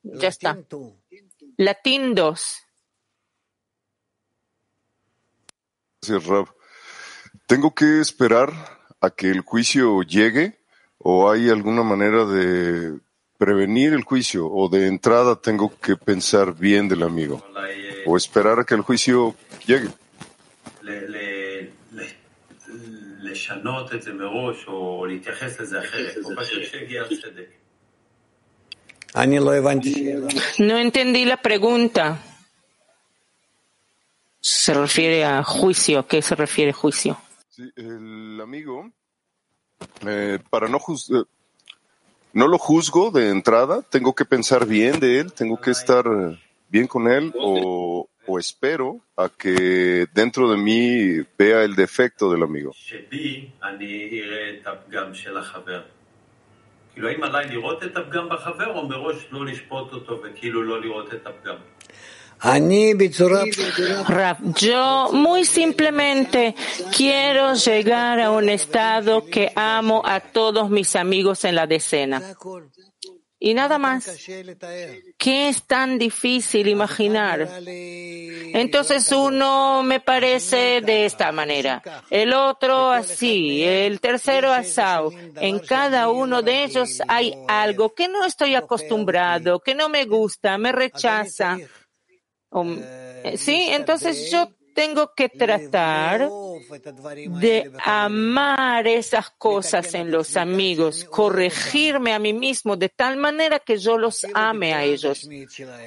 Ya 0.03 0.29
está. 0.29 0.59
Latín 1.57 2.15
2. 2.15 2.61
Gracias, 6.03 6.27
Rob. 6.27 6.55
¿Tengo 7.47 7.75
que 7.75 8.01
esperar 8.01 8.53
a 9.01 9.11
que 9.11 9.31
el 9.31 9.41
juicio 9.41 10.03
llegue 10.03 10.59
o 10.97 11.31
hay 11.31 11.51
alguna 11.51 11.83
manera 11.83 12.25
de 12.25 12.99
prevenir 13.37 13.93
el 13.93 14.03
juicio 14.03 14.47
o 14.47 14.71
de 14.71 14.87
entrada 14.87 15.37
tengo 15.37 15.79
que 15.79 15.97
pensar 15.97 16.55
bien 16.55 16.89
del 16.89 17.03
amigo 17.03 17.45
o 18.07 18.17
esperar 18.17 18.61
a 18.61 18.65
que 18.65 18.75
el 18.75 18.81
juicio 18.81 19.35
llegue? 19.67 19.89
No 30.59 30.79
entendí 30.79 31.27
la 31.27 31.37
pregunta. 31.37 32.19
Se 34.41 34.73
refiere 34.73 35.25
a 35.25 35.43
juicio. 35.43 35.99
¿A 36.01 36.09
qué 36.09 36.23
se 36.23 36.35
refiere 36.35 36.73
juicio? 36.73 37.19
Sí, 37.55 37.71
el 37.77 38.41
amigo, 38.41 38.91
eh, 40.05 40.41
para 40.51 40.67
no 40.67 40.81
juzgar, 40.81 41.21
eh, 41.21 41.25
no 42.33 42.49
lo 42.49 42.59
juzgo 42.59 43.13
de 43.13 43.31
entrada, 43.31 43.83
tengo 43.83 44.13
que 44.13 44.25
pensar 44.25 44.67
bien 44.67 44.99
de 44.99 45.21
él, 45.21 45.33
tengo 45.33 45.61
que 45.61 45.71
estar 45.71 46.05
bien 46.69 46.89
con 46.89 47.07
él 47.07 47.33
o, 47.39 48.09
o 48.27 48.39
espero 48.41 48.99
a 49.17 49.29
que 49.29 50.09
dentro 50.13 50.51
de 50.51 50.57
mí 50.57 51.25
vea 51.39 51.63
el 51.63 51.77
defecto 51.77 52.29
del 52.33 52.43
amigo. 52.43 52.73
Yo 64.57 65.11
muy 65.13 65.45
simplemente 65.45 66.55
quiero 66.97 67.55
llegar 67.55 68.21
a 68.21 68.31
un 68.31 68.49
estado 68.49 69.25
que 69.27 69.53
amo 69.55 70.03
a 70.05 70.21
todos 70.21 70.71
mis 70.71 70.95
amigos 70.97 71.45
en 71.45 71.55
la 71.55 71.67
decena. 71.67 72.35
Y 73.45 73.53
nada 73.53 73.77
más. 73.79 74.07
¿Qué 75.19 75.49
es 75.51 75.65
tan 75.65 75.99
difícil 75.99 76.67
imaginar? 76.67 77.47
Entonces 77.67 79.13
uno 79.13 79.83
me 79.83 80.01
parece 80.01 80.81
de 80.81 81.05
esta 81.05 81.31
manera, 81.31 81.83
el 82.09 82.33
otro 82.33 82.91
así, 82.91 83.63
el 83.63 84.01
tercero 84.01 84.51
asado. 84.51 85.13
En 85.37 85.59
cada 85.59 86.09
uno 86.09 86.41
de 86.41 86.65
ellos 86.65 87.03
hay 87.07 87.35
algo 87.47 87.93
que 87.95 88.09
no 88.09 88.25
estoy 88.25 88.55
acostumbrado, 88.55 89.61
que 89.61 89.75
no 89.75 89.91
me 89.91 90.07
gusta, 90.07 90.57
me 90.57 90.73
rechaza. 90.73 91.59
Eh, 92.55 93.37
sí, 93.37 93.69
entonces 93.71 94.31
yo 94.31 94.49
tengo 94.75 95.13
que 95.15 95.29
tratar 95.29 96.29
de 97.41 97.71
amar 97.85 98.87
esas 98.87 99.31
cosas 99.31 99.95
en 99.95 100.11
los 100.11 100.37
amigos, 100.37 101.05
corregirme 101.05 102.13
a 102.13 102.19
mí 102.19 102.33
mismo 102.33 102.77
de 102.77 102.89
tal 102.89 103.17
manera 103.17 103.61
que 103.61 103.79
yo 103.79 103.97
los 103.97 104.27
ame 104.35 104.75
a 104.75 104.83
ellos, 104.83 105.29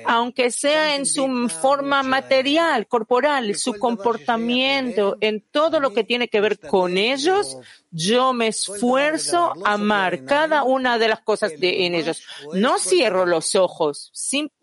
aunque 0.05 0.51
sea 0.51 0.95
en 0.95 1.05
su 1.05 1.49
forma 1.49 2.01
material, 2.03 2.87
corporal, 2.87 3.55
su 3.55 3.73
comportamiento, 3.73 5.17
en 5.19 5.41
todo 5.51 5.79
lo 5.79 5.93
que 5.93 6.03
tiene 6.03 6.29
que 6.29 6.41
ver 6.41 6.59
con 6.59 6.97
ellos, 6.97 7.57
yo 7.91 8.33
me 8.33 8.47
esfuerzo 8.47 9.53
a 9.65 9.73
amar 9.73 10.25
cada 10.25 10.63
una 10.63 10.97
de 10.97 11.09
las 11.09 11.21
cosas 11.21 11.51
de, 11.59 11.85
en 11.85 11.95
ellos. 11.95 12.23
No 12.53 12.79
cierro 12.79 13.25
los 13.25 13.55
ojos, 13.55 14.09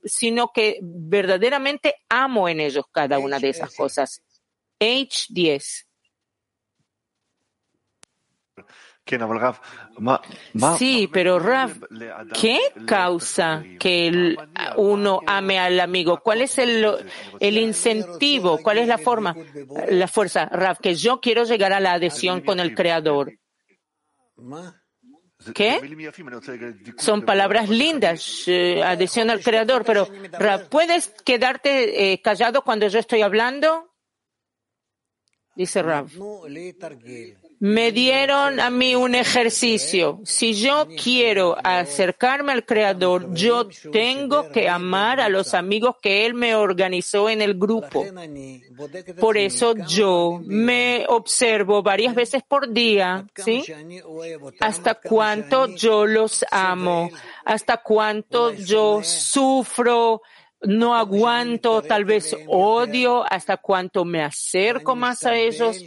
sino 0.05 0.51
que 0.53 0.79
verdaderamente 0.83 1.97
amo 2.09 2.49
en 2.49 2.61
ellos 2.61 2.85
cada 2.93 3.19
una 3.19 3.39
de 3.39 3.51
esas 3.51 3.75
cosas. 3.75 4.23
H10. 4.81 5.87
Sí, 10.79 11.11
pero 11.13 11.39
Rav, 11.39 11.73
¿qué 12.41 12.59
causa 12.87 13.63
que 13.79 14.35
uno 14.77 15.21
ame 15.27 15.59
al 15.59 15.79
amigo? 15.79 16.21
¿Cuál 16.23 16.41
es 16.41 16.59
el, 16.59 16.87
el 17.39 17.59
incentivo? 17.59 18.59
¿Cuál 18.63 18.79
es 18.79 18.89
la 18.89 18.97
forma, 18.97 19.37
la 19.91 20.09
fuerza? 20.09 20.47
Rav, 20.47 20.79
que 20.79 20.95
yo 20.95 21.21
quiero 21.21 21.45
llegar 21.45 21.75
a 21.75 21.81
la 21.81 21.93
adhesión 21.93 22.41
con 22.41 22.61
el 22.61 22.75
Creador. 22.75 23.35
¿Qué? 25.53 25.81
Son 26.99 27.23
palabras 27.23 27.69
lindas, 27.69 28.45
eh, 28.47 28.83
adhesión 28.83 29.31
al 29.31 29.43
Creador, 29.43 29.85
pero 29.85 30.09
¿puedes 30.71 31.09
quedarte 31.25 32.13
eh, 32.13 32.23
callado 32.23 32.63
cuando 32.63 32.89
yo 32.89 32.99
estoy 32.99 33.23
hablando? 33.23 33.91
Dice 35.57 35.83
Rav 35.83 36.09
me 37.65 37.93
dieron 37.93 38.61
a 38.61 38.69
mí 38.69 38.95
un 38.95 39.15
ejercicio. 39.15 40.21
Si 40.25 40.53
yo 40.53 40.87
quiero 41.03 41.57
acercarme 41.65 42.53
al 42.53 42.67
Creador, 42.67 43.33
yo 43.33 43.69
tengo 43.91 44.51
que 44.51 44.69
amar 44.69 45.19
a 45.19 45.31
los 45.31 45.55
amigos 45.55 45.97
que 46.03 46.27
Él 46.27 46.35
me 46.35 46.55
organizó 46.55 47.31
en 47.31 47.41
el 47.41 47.55
grupo. 47.55 48.05
Por 49.19 49.39
eso 49.39 49.75
yo 49.89 50.43
me 50.45 51.07
observo 51.09 51.83
varias 51.83 52.15
veces 52.15 52.43
por 52.47 52.71
día, 52.71 53.25
¿sí? 53.35 53.65
Hasta 54.61 54.97
cuánto 54.97 55.69
yo 55.69 56.05
los 56.05 56.45
amo, 56.51 57.09
hasta 57.47 57.79
cuánto 57.79 58.53
yo 58.53 59.03
sufro, 59.03 60.21
no 60.67 60.95
aguanto, 60.95 61.83
tal 61.83 62.05
vez 62.05 62.37
odio 62.47 63.25
hasta 63.31 63.57
cuanto 63.57 64.05
me 64.05 64.23
acerco 64.23 64.97
más 64.97 65.25
a 65.25 65.35
ellos 65.37 65.79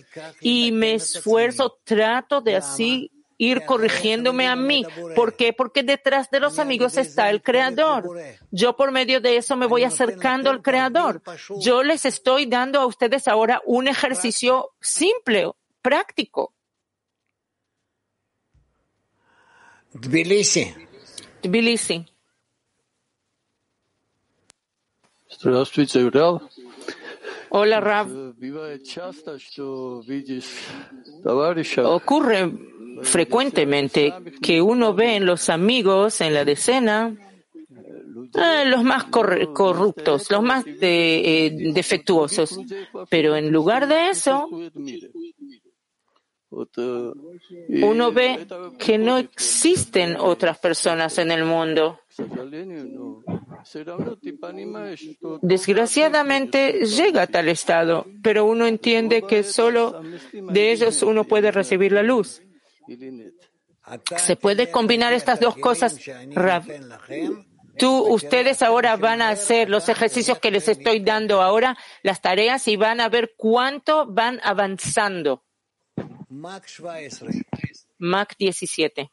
y 0.41 0.71
me 0.71 0.95
esfuerzo, 0.95 1.79
trato 1.83 2.41
de 2.41 2.55
así 2.55 3.11
ir 3.37 3.65
corrigiéndome 3.65 4.47
a 4.47 4.55
mí. 4.55 4.85
¿Por 5.15 5.35
qué? 5.35 5.53
Porque 5.53 5.83
detrás 5.83 6.29
de 6.29 6.39
los 6.39 6.59
amigos 6.59 6.97
está 6.97 7.29
el 7.29 7.41
Creador. 7.41 8.09
Yo 8.51 8.75
por 8.75 8.91
medio 8.91 9.21
de 9.21 9.37
eso 9.37 9.55
me 9.55 9.67
voy 9.67 9.83
acercando 9.83 10.49
al 10.49 10.61
Creador. 10.61 11.21
Yo 11.59 11.83
les 11.83 12.05
estoy 12.05 12.45
dando 12.45 12.79
a 12.79 12.85
ustedes 12.85 13.27
ahora 13.27 13.61
un 13.65 13.87
ejercicio 13.87 14.71
simple, 14.81 15.51
práctico. 15.81 16.53
Tbilisi. 19.99 20.73
Tbilisi. 21.41 22.05
Hola, 27.49 27.79
Rav. 27.79 28.07
Ocurre 31.85 32.51
frecuentemente 33.03 34.13
que 34.41 34.61
uno 34.61 34.93
ve 34.93 35.15
en 35.15 35.25
los 35.25 35.49
amigos 35.49 36.21
en 36.21 36.33
la 36.33 36.43
decena 36.43 37.15
eh, 38.33 38.65
los 38.65 38.83
más 38.83 39.05
corruptos, 39.05 40.29
los 40.31 40.43
más 40.43 40.65
eh, 40.67 41.51
defectuosos. 41.73 42.59
Pero 43.09 43.35
en 43.35 43.51
lugar 43.51 43.87
de 43.87 44.09
eso, 44.09 44.49
uno 46.49 48.11
ve 48.11 48.47
que 48.77 48.97
no 48.97 49.17
existen 49.17 50.17
otras 50.19 50.57
personas 50.59 51.17
en 51.17 51.31
el 51.31 51.45
mundo. 51.45 51.99
Desgraciadamente 55.41 56.85
llega 56.85 57.23
a 57.23 57.27
tal 57.27 57.49
estado, 57.49 58.05
pero 58.21 58.45
uno 58.45 58.65
entiende 58.65 59.23
que 59.23 59.43
solo 59.43 60.01
de 60.31 60.71
ellos 60.71 61.01
uno 61.03 61.23
puede 61.23 61.51
recibir 61.51 61.91
la 61.91 62.03
luz. 62.03 62.41
¿Se 64.17 64.35
puede 64.35 64.69
combinar 64.69 65.13
estas 65.13 65.39
dos 65.39 65.55
cosas, 65.57 65.99
Tú, 67.77 68.07
ustedes 68.11 68.63
ahora 68.63 68.97
van 68.97 69.21
a 69.21 69.29
hacer 69.29 69.69
los 69.69 69.87
ejercicios 69.87 70.39
que 70.39 70.49
les 70.49 70.67
estoy 70.67 70.99
dando 70.99 71.43
ahora, 71.43 71.77
las 72.01 72.21
tareas, 72.21 72.67
y 72.67 72.75
van 72.75 72.99
a 72.99 73.07
ver 73.07 73.35
cuánto 73.37 74.07
van 74.07 74.39
avanzando. 74.43 75.43
Mac 77.99 78.35
17. 78.39 79.11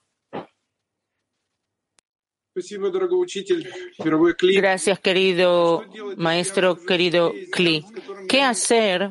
Gracias, 4.55 5.00
querido 5.00 5.84
maestro, 6.16 6.76
querido 6.76 7.32
Kli. 7.50 7.84
¿Qué 8.28 8.42
hacer 8.42 9.11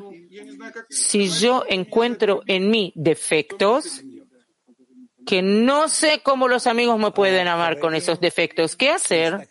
si 0.89 1.29
yo 1.29 1.65
encuentro 1.67 2.41
en 2.47 2.69
mí 2.69 2.93
defectos 2.95 4.01
que 5.25 5.41
no 5.41 5.89
sé 5.89 6.21
cómo 6.23 6.47
los 6.47 6.67
amigos 6.67 6.99
me 6.99 7.11
pueden 7.11 7.47
amar 7.47 7.79
con 7.79 7.95
esos 7.95 8.19
defectos? 8.19 8.75
¿Qué 8.75 8.89
hacer? 8.89 9.49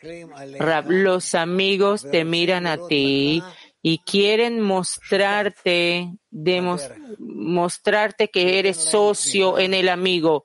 Los 0.88 1.34
amigos 1.34 2.06
te 2.10 2.24
miran 2.24 2.66
a 2.66 2.78
ti 2.86 3.42
y 3.82 3.98
quieren 3.98 4.60
mostrarte, 4.60 6.12
mostrarte 7.18 8.28
que 8.28 8.58
eres 8.58 8.76
socio 8.76 9.58
en 9.58 9.74
el 9.74 9.88
amigo 9.88 10.44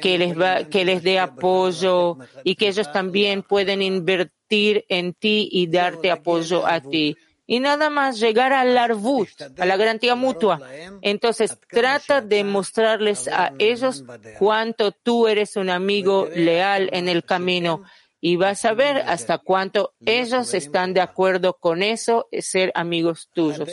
que 0.00 0.18
les, 0.18 0.38
va, 0.38 0.64
que 0.64 0.84
les 0.84 1.02
dé 1.02 1.18
apoyo 1.18 2.18
y 2.44 2.54
que 2.54 2.68
ellos 2.68 2.90
también 2.92 3.42
pueden 3.42 3.82
invertir 3.82 4.84
en 4.88 5.14
ti 5.14 5.48
y 5.52 5.66
darte 5.66 6.10
apoyo 6.10 6.66
a 6.66 6.80
ti. 6.80 7.16
Y 7.46 7.58
nada 7.58 7.90
más 7.90 8.20
llegar 8.20 8.52
al 8.52 8.78
arvut, 8.78 9.28
a 9.58 9.66
la 9.66 9.76
garantía 9.76 10.14
mutua. 10.14 10.60
Entonces 11.02 11.58
trata 11.68 12.20
de 12.20 12.44
mostrarles 12.44 13.26
a 13.26 13.52
ellos 13.58 14.04
cuánto 14.38 14.92
tú 14.92 15.26
eres 15.26 15.56
un 15.56 15.68
amigo 15.68 16.28
leal 16.32 16.88
en 16.92 17.08
el 17.08 17.24
camino 17.24 17.82
y 18.20 18.36
vas 18.36 18.64
a 18.64 18.74
ver 18.74 18.98
hasta 18.98 19.38
cuánto 19.38 19.94
ellos 20.04 20.54
están 20.54 20.94
de 20.94 21.00
acuerdo 21.00 21.54
con 21.54 21.82
eso, 21.82 22.28
ser 22.38 22.70
amigos 22.74 23.28
tuyos. 23.32 23.68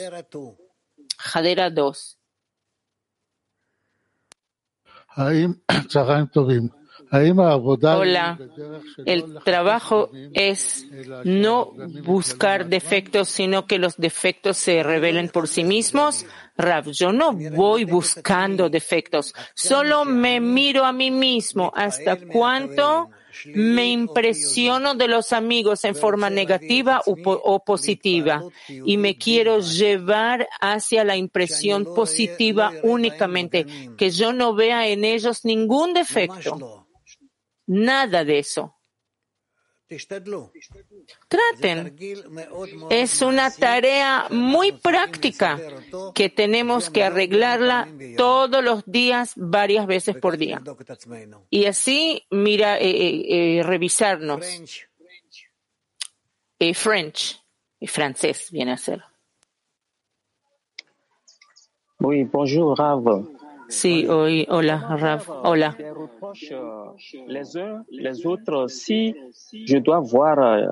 Jadera 1.18 1.70
2. 1.70 2.17
Hola, 8.00 8.38
el 9.06 9.38
trabajo 9.42 10.10
es 10.34 10.86
no 11.24 11.72
buscar 12.04 12.66
defectos, 12.66 13.28
sino 13.28 13.66
que 13.66 13.78
los 13.78 13.96
defectos 13.96 14.58
se 14.58 14.82
revelen 14.82 15.28
por 15.28 15.48
sí 15.48 15.64
mismos. 15.64 16.26
Rav, 16.56 16.90
yo 16.90 17.12
no 17.12 17.32
voy 17.32 17.84
buscando 17.84 18.68
defectos, 18.68 19.32
solo 19.54 20.04
me 20.04 20.40
miro 20.40 20.84
a 20.84 20.92
mí 20.92 21.10
mismo. 21.10 21.72
Hasta 21.74 22.16
cuánto 22.16 23.10
me 23.46 23.88
impresiono 23.88 24.94
de 24.94 25.08
los 25.08 25.32
amigos 25.32 25.84
en 25.84 25.94
forma 25.94 26.30
negativa 26.30 27.02
o, 27.06 27.64
positiva 27.64 28.42
y 28.68 28.96
me 28.96 29.16
quiero 29.16 29.60
llevar 29.60 30.48
hacia 30.60 31.04
la 31.04 31.16
impresión 31.16 31.84
positiva 31.84 32.72
únicamente, 32.82 33.66
que 33.96 34.10
yo 34.10 34.32
no 34.32 34.54
vea 34.54 34.88
en 34.88 35.04
ellos 35.04 35.44
ningún 35.44 35.92
defecto. 35.92 36.86
Nada 37.66 38.24
de 38.24 38.38
eso. 38.38 38.77
Traten. 41.28 41.96
Es 42.90 43.22
una 43.22 43.50
tarea 43.50 44.26
muy 44.30 44.72
práctica 44.72 45.58
que 46.14 46.28
tenemos 46.28 46.90
que 46.90 47.04
arreglarla 47.04 47.88
todos 48.16 48.62
los 48.62 48.84
días, 48.84 49.32
varias 49.36 49.86
veces 49.86 50.16
por 50.16 50.36
día. 50.36 50.62
Y 51.48 51.64
así, 51.64 52.26
mira, 52.30 52.78
eh, 52.78 52.90
eh, 52.90 53.58
eh 53.58 53.62
revisarnos. 53.62 54.44
Eh, 56.58 56.74
French, 56.74 57.40
francés 57.86 58.50
viene 58.50 58.72
a 58.72 58.76
ser. 58.76 59.02
Oui, 62.00 62.24
bonjour, 62.24 62.78
Rav. 62.78 63.37
Sí, 63.68 64.06
hoy, 64.06 64.46
hola, 64.48 64.78
Rav, 64.78 65.22
hola. 65.42 65.76
Les 67.26 67.56
uns, 67.56 67.84
les 67.90 68.26
autres, 68.26 68.68
si 68.68 69.14
je 69.52 69.78
dois 69.78 70.00
voir 70.00 70.38
euh, 70.38 70.66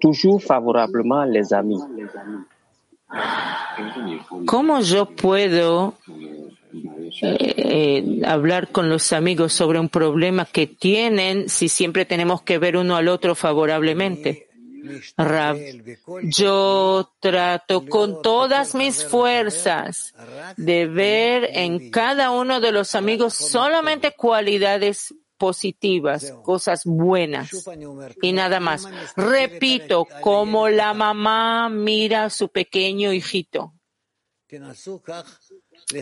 toujours 0.00 0.42
favorablement 0.42 1.24
les 1.24 1.52
amis. 1.52 1.80
¿Cómo 4.46 4.80
yo 4.80 5.06
puedo 5.06 5.94
eh, 7.22 7.54
eh, 7.56 8.22
hablar 8.26 8.68
con 8.68 8.88
los 8.88 9.12
amigos 9.12 9.52
sobre 9.52 9.78
un 9.78 9.88
problema 9.88 10.44
que 10.44 10.66
tienen 10.66 11.48
si 11.48 11.68
siempre 11.68 12.04
tenemos 12.04 12.42
que 12.42 12.58
ver 12.58 12.76
uno 12.76 12.96
al 12.96 13.08
otro 13.08 13.34
favorablemente? 13.34 14.48
Rab, 15.16 15.56
yo 16.24 17.12
trato 17.20 17.86
con 17.86 18.22
todas 18.22 18.74
mis 18.74 19.04
fuerzas 19.04 20.14
de 20.56 20.86
ver 20.86 21.48
en 21.52 21.90
cada 21.90 22.30
uno 22.30 22.60
de 22.60 22.72
los 22.72 22.94
amigos 22.94 23.34
solamente 23.34 24.14
cualidades 24.16 25.14
positivas, 25.36 26.32
cosas 26.42 26.82
buenas 26.84 27.50
y 28.22 28.32
nada 28.32 28.60
más. 28.60 28.86
Repito, 29.16 30.06
como 30.20 30.68
la 30.68 30.94
mamá 30.94 31.68
mira 31.68 32.24
a 32.24 32.30
su 32.30 32.48
pequeño 32.48 33.12
hijito. 33.12 33.74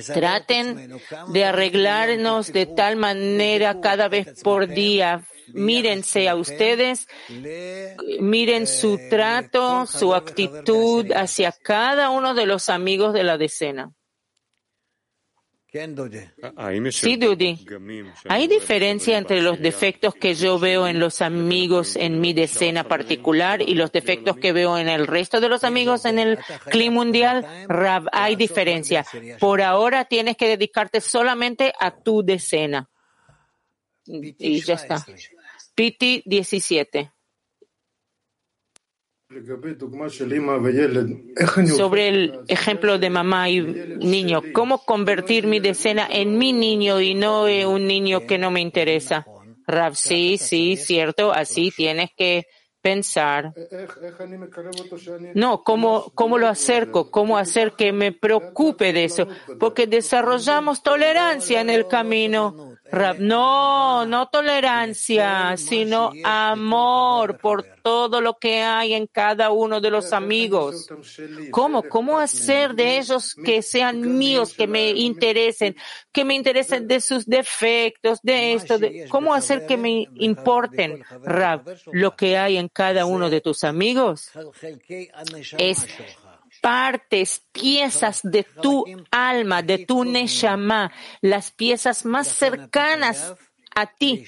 Traten 0.07 0.99
de 1.29 1.45
arreglarnos 1.45 2.53
de 2.53 2.67
tal 2.67 2.97
manera 2.97 3.81
cada 3.81 4.09
vez 4.09 4.43
por 4.43 4.69
día. 4.69 5.27
Mírense 5.49 6.29
a 6.29 6.37
ustedes, 6.37 7.09
miren 8.21 8.67
su 8.67 8.99
trato, 9.11 9.87
su 9.87 10.15
actitud 10.15 11.11
hacia 11.13 11.53
cada 11.53 12.11
uno 12.11 12.35
de 12.35 12.47
los 12.47 12.69
amigos 12.69 13.13
de 13.13 13.25
la 13.25 13.37
decena. 13.37 13.93
Sí, 16.93 17.17
Dudi. 17.17 17.65
¿Hay 18.29 18.47
diferencia 18.47 19.17
entre 19.17 19.41
los 19.41 19.59
defectos 19.59 20.15
que 20.15 20.35
yo 20.35 20.59
veo 20.59 20.87
en 20.87 21.01
los 21.01 21.23
amigos 21.23 21.97
en 21.97 22.21
mi 22.21 22.35
decena 22.35 22.85
particular 22.85 23.63
y 23.63 23.75
los 23.75 23.91
defectos 23.91 24.37
que 24.37 24.53
veo 24.53 24.77
en 24.77 24.91
el 24.91 25.07
resto 25.07 25.41
de 25.41 25.49
los 25.49 25.65
amigos 25.65 26.05
en 26.05 26.19
el 26.19 26.39
clima 26.71 26.97
mundial? 26.97 27.67
Rab, 27.69 28.07
hay 28.13 28.37
diferencia. 28.37 29.07
Por 29.41 29.63
ahora 29.63 30.05
tienes 30.05 30.37
que 30.37 30.49
dedicarte 30.49 31.01
solamente 31.01 31.73
a 31.81 31.91
tu 31.91 32.23
decena. 32.23 32.91
Y 34.05 34.61
ya 34.61 34.75
está. 34.75 35.07
Piti 35.75 36.23
17. 36.27 37.13
Sobre 41.77 42.09
el 42.09 42.41
ejemplo 42.49 42.99
de 42.99 43.11
mamá 43.11 43.49
y 43.49 43.61
niño, 43.61 44.43
¿cómo 44.53 44.85
convertir 44.85 45.47
mi 45.47 45.61
decena 45.61 46.07
en 46.11 46.39
mi 46.39 46.53
niño 46.53 47.01
y 47.01 47.15
no 47.15 47.49
en 47.49 47.69
un 47.69 47.87
niño 47.87 48.27
que 48.27 48.39
no 48.39 48.51
me 48.51 48.61
interesa? 48.61 49.27
Rav, 49.67 49.95
sí, 49.95 50.39
sí, 50.39 50.77
cierto, 50.77 51.33
así 51.33 51.73
tienes 51.75 52.11
que 52.17 52.47
pensar. 52.83 53.55
No, 55.35 55.63
¿cómo, 55.63 56.11
¿cómo 56.15 56.37
lo 56.37 56.49
acerco? 56.49 57.11
¿Cómo 57.11 57.39
hacer 57.39 57.73
que 57.73 57.93
me 57.93 58.13
preocupe 58.13 58.93
de 58.93 59.05
eso? 59.05 59.29
Porque 59.59 59.87
desarrollamos 59.87 60.83
tolerancia 60.83 61.61
en 61.61 61.71
el 61.71 61.87
camino. 61.87 62.77
No, 63.19 64.05
no 64.05 64.29
tolerancia, 64.29 65.57
sino 65.57 66.13
amor 66.25 67.39
por 67.39 67.65
todo 67.83 68.21
lo 68.21 68.39
que 68.39 68.61
hay 68.61 68.93
en 68.93 69.07
cada 69.07 69.51
uno 69.51 69.81
de 69.81 69.91
los 69.91 70.13
amigos. 70.13 70.89
¿Cómo? 71.51 71.83
¿Cómo 71.85 72.19
hacer 72.19 72.75
de 72.75 72.99
ellos 72.99 73.35
que 73.35 73.63
sean 73.63 74.19
míos, 74.19 74.53
que 74.53 74.67
me 74.67 74.91
interesen, 74.91 75.75
que 76.13 76.25
me 76.25 76.35
interesen 76.35 76.87
de 76.87 77.01
sus 77.01 77.25
defectos, 77.25 78.21
de 78.23 78.53
esto? 78.53 78.79
De, 78.79 79.07
¿Cómo 79.09 79.33
hacer 79.33 79.67
que 79.67 79.79
me 79.79 80.07
importen, 80.17 81.03
Rab, 81.25 81.63
lo 81.93 82.15
que 82.15 82.37
hay 82.37 82.59
en 82.59 82.69
cada 82.69 83.07
uno 83.07 83.31
de 83.31 83.41
tus 83.41 83.65
amigos? 83.65 84.31
Es 85.57 85.87
partes, 86.63 87.43
piezas 87.53 88.21
de 88.23 88.45
tu 88.45 88.85
alma, 89.11 89.63
de 89.63 89.85
tu 89.85 90.05
neshama, 90.05 90.91
las 91.21 91.51
piezas 91.51 92.07
más 92.07 92.29
cercanas 92.29 93.35
a 93.75 93.93
ti. 93.93 94.25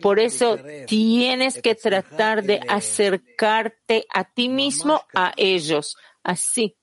Por 0.00 0.18
eso 0.18 0.58
tienes 0.86 1.60
que 1.60 1.74
tratar 1.74 2.42
de 2.42 2.60
acercarte 2.66 4.06
a 4.12 4.24
ti 4.24 4.48
mismo, 4.48 5.04
a 5.14 5.34
ellos, 5.36 5.96
así. 6.24 6.76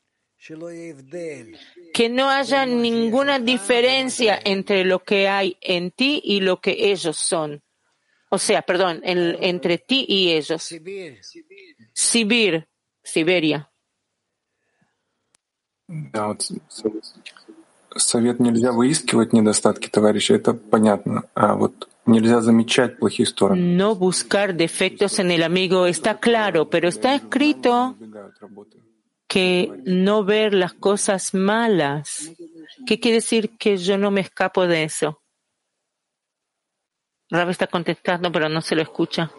Que 1.93 2.09
no 2.09 2.29
haya 2.29 2.65
ninguna 2.65 3.39
diferencia 3.39 4.39
entre 4.43 4.85
lo 4.85 5.03
que 5.03 5.27
hay 5.27 5.57
en 5.61 5.91
ti 5.91 6.21
y 6.23 6.41
lo 6.41 6.61
que 6.61 6.91
ellos 6.91 7.17
son. 7.17 7.63
O 8.29 8.37
sea, 8.37 8.61
perdón, 8.61 9.01
entre 9.03 9.77
ti 9.79 10.05
y 10.07 10.31
ellos. 10.31 10.69
Sibir, 11.93 12.67
Siberia. 13.03 13.72
Да, 15.88 16.28
вот 16.28 16.42
совет 17.96 18.40
нельзя 18.40 18.72
выискивать 18.72 19.32
недостатки 19.32 19.88
товарища, 19.88 20.34
это 20.34 20.54
понятно. 20.54 21.24
А 21.34 21.54
вот 21.54 21.88
нельзя 22.06 22.40
замечать 22.40 22.98
плохие 22.98 23.26
стороны. 23.26 23.76
No 23.76 23.94
buscar 23.94 24.54
defectos 24.54 25.18
en 25.18 25.30
el 25.30 25.42
amigo 25.42 25.86
está 25.86 26.18
claro, 26.18 26.68
pero 26.68 26.88
está 26.88 27.14
escrito 27.14 27.96
que 29.26 29.70
no 29.84 30.24
ver 30.24 30.54
las 30.54 30.72
cosas 30.72 31.34
malas. 31.34 32.30
¿Qué 32.86 32.98
quiere 33.00 33.16
decir 33.16 33.56
que 33.58 33.76
yo 33.76 33.98
no 33.98 34.10
me 34.10 34.20
escapo 34.20 34.66
de 34.66 34.84
eso? 34.84 35.22
Rab 37.30 37.50
está 37.50 37.66
contestando, 37.66 38.32
pero 38.32 38.48
no 38.48 38.62
se 38.62 38.74
lo 38.74 38.82
escucha. 38.82 39.30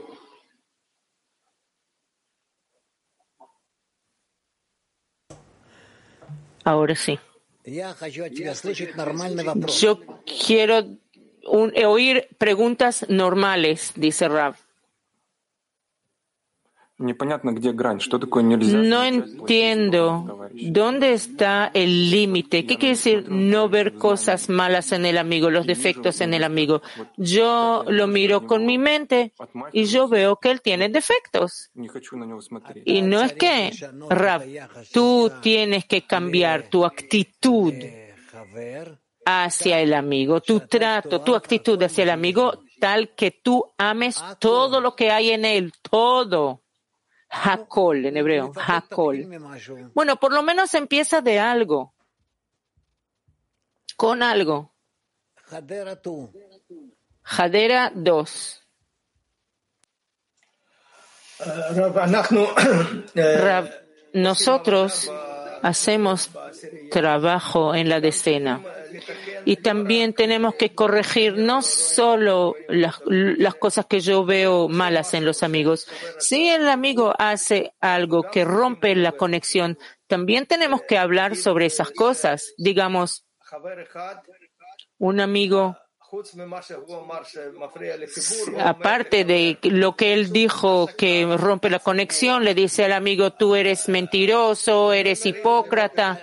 Ahora 6.65 6.95
sí. 6.95 7.19
Yo 9.81 10.01
quiero 10.47 10.85
un, 11.47 11.73
oír 11.85 12.29
preguntas 12.39 13.07
normales, 13.09 13.93
dice 13.97 14.29
Rav. 14.29 14.57
No 18.79 19.05
entiendo 19.05 20.49
dónde 20.53 21.13
está 21.13 21.71
el 21.75 22.11
límite. 22.11 22.67
¿Qué 22.67 22.77
quiere 22.77 22.95
decir 22.97 23.27
no 23.29 23.69
ver 23.69 23.95
cosas 23.95 24.49
malas 24.49 24.93
en 24.93 25.07
el 25.07 25.19
amigo, 25.19 25.51
los 25.51 25.67
defectos 25.67 26.21
en 26.21 26.35
el 26.35 26.45
amigo? 26.45 26.83
Yo 27.17 27.85
lo 27.89 28.07
miro 28.07 28.47
con 28.47 28.67
mi 28.67 28.79
mente 28.79 29.33
y 29.73 29.85
yo 29.85 30.09
veo 30.09 30.37
que 30.37 30.51
él 30.51 30.61
tiene 30.63 30.89
defectos. 30.89 31.71
Y 32.85 33.03
no 33.03 33.21
es 33.23 33.33
que, 33.35 33.73
Rab, 34.09 34.45
tú 34.93 35.31
tienes 35.43 35.85
que 35.85 36.03
cambiar 36.03 36.69
tu 36.69 36.85
actitud 36.85 37.75
hacia 39.25 39.81
el 39.81 39.95
amigo, 39.95 40.41
tu 40.41 40.61
trato, 40.61 41.23
tu 41.23 41.35
actitud 41.35 41.83
hacia 41.83 42.05
el 42.05 42.11
amigo, 42.11 42.65
tal 42.79 43.15
que 43.15 43.31
tú 43.31 43.73
ames 43.79 44.23
todo 44.39 44.81
lo 44.81 44.95
que 44.95 45.11
hay 45.11 45.31
en 45.31 45.45
él, 45.45 45.73
todo. 45.91 46.64
Hakol 47.43 48.07
en 48.07 48.17
hebreo, 48.17 48.53
Hakol. 48.55 49.29
Bueno, 49.95 50.17
por 50.17 50.33
lo 50.33 50.43
menos 50.43 50.75
empieza 50.75 51.21
de 51.21 51.39
algo, 51.39 51.95
con 53.97 54.23
algo. 54.23 54.73
Hadera 57.25 57.93
2. 57.95 58.61
nosotros 64.15 65.13
hacemos 65.63 66.31
trabajo 66.91 67.75
en 67.75 67.89
la 67.89 68.01
decena 68.01 68.61
y 69.45 69.57
también 69.57 70.15
tenemos 70.15 70.55
que 70.55 70.75
corregir 70.75 71.37
no 71.37 71.63
solo 71.63 72.55
las, 72.69 73.01
cosas 73.57 73.87
que 73.87 74.01
yo 74.01 74.25
veo 74.25 74.69
malas 74.69 75.15
en 75.15 75.25
los 75.25 75.43
amigos. 75.43 75.87
Si 76.19 76.49
el 76.49 76.69
amigo 76.69 77.15
hace 77.19 77.75
algo 77.81 78.25
que 78.25 78.45
rompe 78.45 78.95
la 78.95 79.13
conexión, 79.13 79.79
también 80.07 80.47
tenemos 80.47 80.83
que 80.83 80.99
hablar 80.99 81.37
sobre 81.37 81.67
esas 81.67 81.91
cosas. 81.91 82.55
Digamos, 82.59 83.27
un 84.99 85.21
amigo 85.21 85.77
Aparte 88.61 89.25
de 89.25 89.59
lo 89.63 89.97
que 89.97 90.13
él 90.13 90.33
dijo 90.33 90.87
que 90.99 91.37
rompe 91.37 91.71
la 91.71 91.79
conexión, 91.79 92.45
le 92.45 92.55
dice 92.55 92.85
al 92.85 92.93
amigo, 92.93 93.33
tú 93.33 93.55
eres 93.55 93.89
mentiroso, 93.89 94.93
eres 94.93 95.25
hipócrita. 95.27 96.21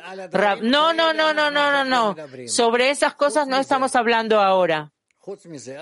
No, 0.61 0.93
no, 0.93 1.13
no, 1.13 1.33
no, 1.33 1.51
no, 1.51 1.71
no, 1.71 1.85
no. 1.85 2.15
Sobre 2.47 2.89
esas 2.89 3.15
cosas 3.15 3.47
no 3.47 3.57
estamos 3.57 3.95
hablando 3.95 4.39
ahora. 4.39 4.91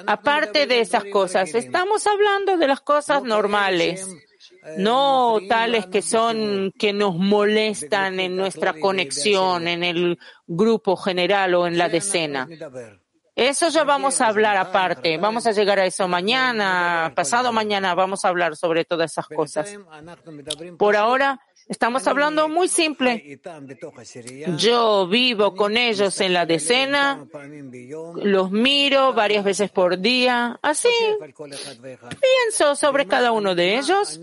Aparte 0.06 0.68
de 0.68 0.82
esas 0.82 1.06
cosas, 1.06 1.56
estamos 1.56 2.06
hablando 2.08 2.58
de 2.58 2.68
las 2.68 2.82
cosas 2.82 3.24
normales, 3.24 4.06
no 4.78 5.40
tales 5.48 5.86
que 5.88 6.02
son 6.02 6.74
que 6.78 6.92
nos 6.92 7.16
molestan 7.16 8.20
en 8.20 8.36
nuestra 8.36 8.74
conexión, 8.74 9.68
en 9.70 9.84
el 9.84 10.20
grupo 10.46 10.98
general 10.98 11.56
o 11.56 11.68
en 11.68 11.78
la 11.78 11.88
decena. 11.88 12.48
Eso 13.36 13.70
ya 13.70 13.84
vamos 13.84 14.22
a 14.22 14.28
hablar 14.28 14.58
aparte. 14.58 15.18
Vamos 15.18 15.46
a 15.48 15.52
llegar 15.52 15.80
a 15.80 15.86
eso 15.86 16.08
mañana, 16.08 17.12
pasado 17.16 17.52
mañana, 17.52 17.96
vamos 17.96 18.26
a 18.26 18.30
hablar 18.30 18.56
sobre 18.56 18.86
todas 18.86 19.12
esas 19.12 19.28
cosas. 19.28 19.78
Por 20.78 20.96
ahora, 20.96 21.40
Estamos 21.70 22.08
hablando 22.08 22.50
muy 22.50 22.68
simple. 22.68 23.40
Yo 24.58 25.08
vivo 25.08 25.54
con 25.54 25.78
ellos 25.78 26.20
en 26.20 26.34
la 26.34 26.48
decena, 26.48 27.28
los 28.16 28.50
miro 28.50 29.14
varias 29.14 29.44
veces 29.46 29.70
por 29.70 30.00
día, 30.00 30.58
así. 30.64 30.90
Pienso 31.30 32.76
sobre 32.76 33.06
cada 33.06 33.32
uno 33.34 33.54
de 33.54 33.78
ellos 33.78 34.20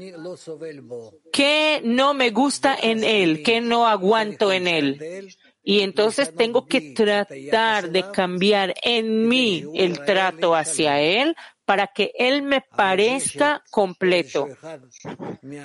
que 1.33 1.81
no 1.85 2.15
me 2.15 2.31
gusta 2.31 2.77
en 2.83 3.05
él, 3.05 3.45
que 3.45 3.61
no 3.61 3.87
aguanto 3.87 4.51
en 4.51 4.67
él. 4.67 5.29
Y 5.69 5.81
entonces 5.81 6.33
tengo 6.33 6.65
que 6.67 6.93
tratar 6.95 7.91
de 7.91 8.09
cambiar 8.13 8.73
en 8.85 9.27
mí 9.27 9.65
el 9.75 9.99
trato 10.05 10.55
hacia 10.55 11.01
él 11.01 11.35
para 11.67 11.89
que 11.89 12.13
Él 12.17 12.43
me 12.43 12.61
parezca 12.61 13.63
completo. 13.71 14.47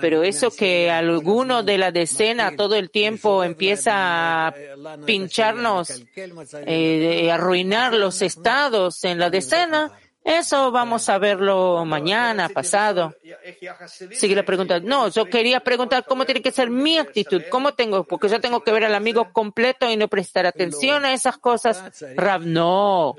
Pero 0.01 0.23
eso 0.23 0.49
que 0.49 0.89
alguno 0.89 1.61
de 1.61 1.77
la 1.77 1.91
decena 1.91 2.55
todo 2.55 2.75
el 2.75 2.89
tiempo 2.89 3.43
empieza 3.43 4.47
a 4.47 4.55
pincharnos, 5.05 6.03
eh, 6.65 7.29
arruinar 7.31 7.93
los 7.93 8.23
estados 8.23 9.03
en 9.03 9.19
la 9.19 9.29
decena, 9.29 9.91
eso 10.23 10.71
vamos 10.71 11.09
a 11.09 11.17
verlo 11.17 11.83
mañana, 11.85 12.47
pasado. 12.49 13.15
Sigue 14.11 14.35
la 14.35 14.43
pregunta. 14.43 14.79
No, 14.79 15.07
yo 15.07 15.25
quería 15.25 15.61
preguntar 15.61 16.05
cómo 16.07 16.25
tiene 16.25 16.41
que 16.41 16.51
ser 16.51 16.69
mi 16.69 16.97
actitud, 16.99 17.41
cómo 17.49 17.73
tengo, 17.73 18.03
porque 18.03 18.29
yo 18.29 18.39
tengo 18.39 18.63
que 18.63 18.71
ver 18.71 18.85
al 18.85 18.93
amigo 18.93 19.33
completo 19.33 19.89
y 19.89 19.97
no 19.97 20.07
prestar 20.07 20.45
atención 20.45 21.05
a 21.05 21.13
esas 21.13 21.37
cosas. 21.37 22.03
Rav, 22.15 22.45
no. 22.45 23.15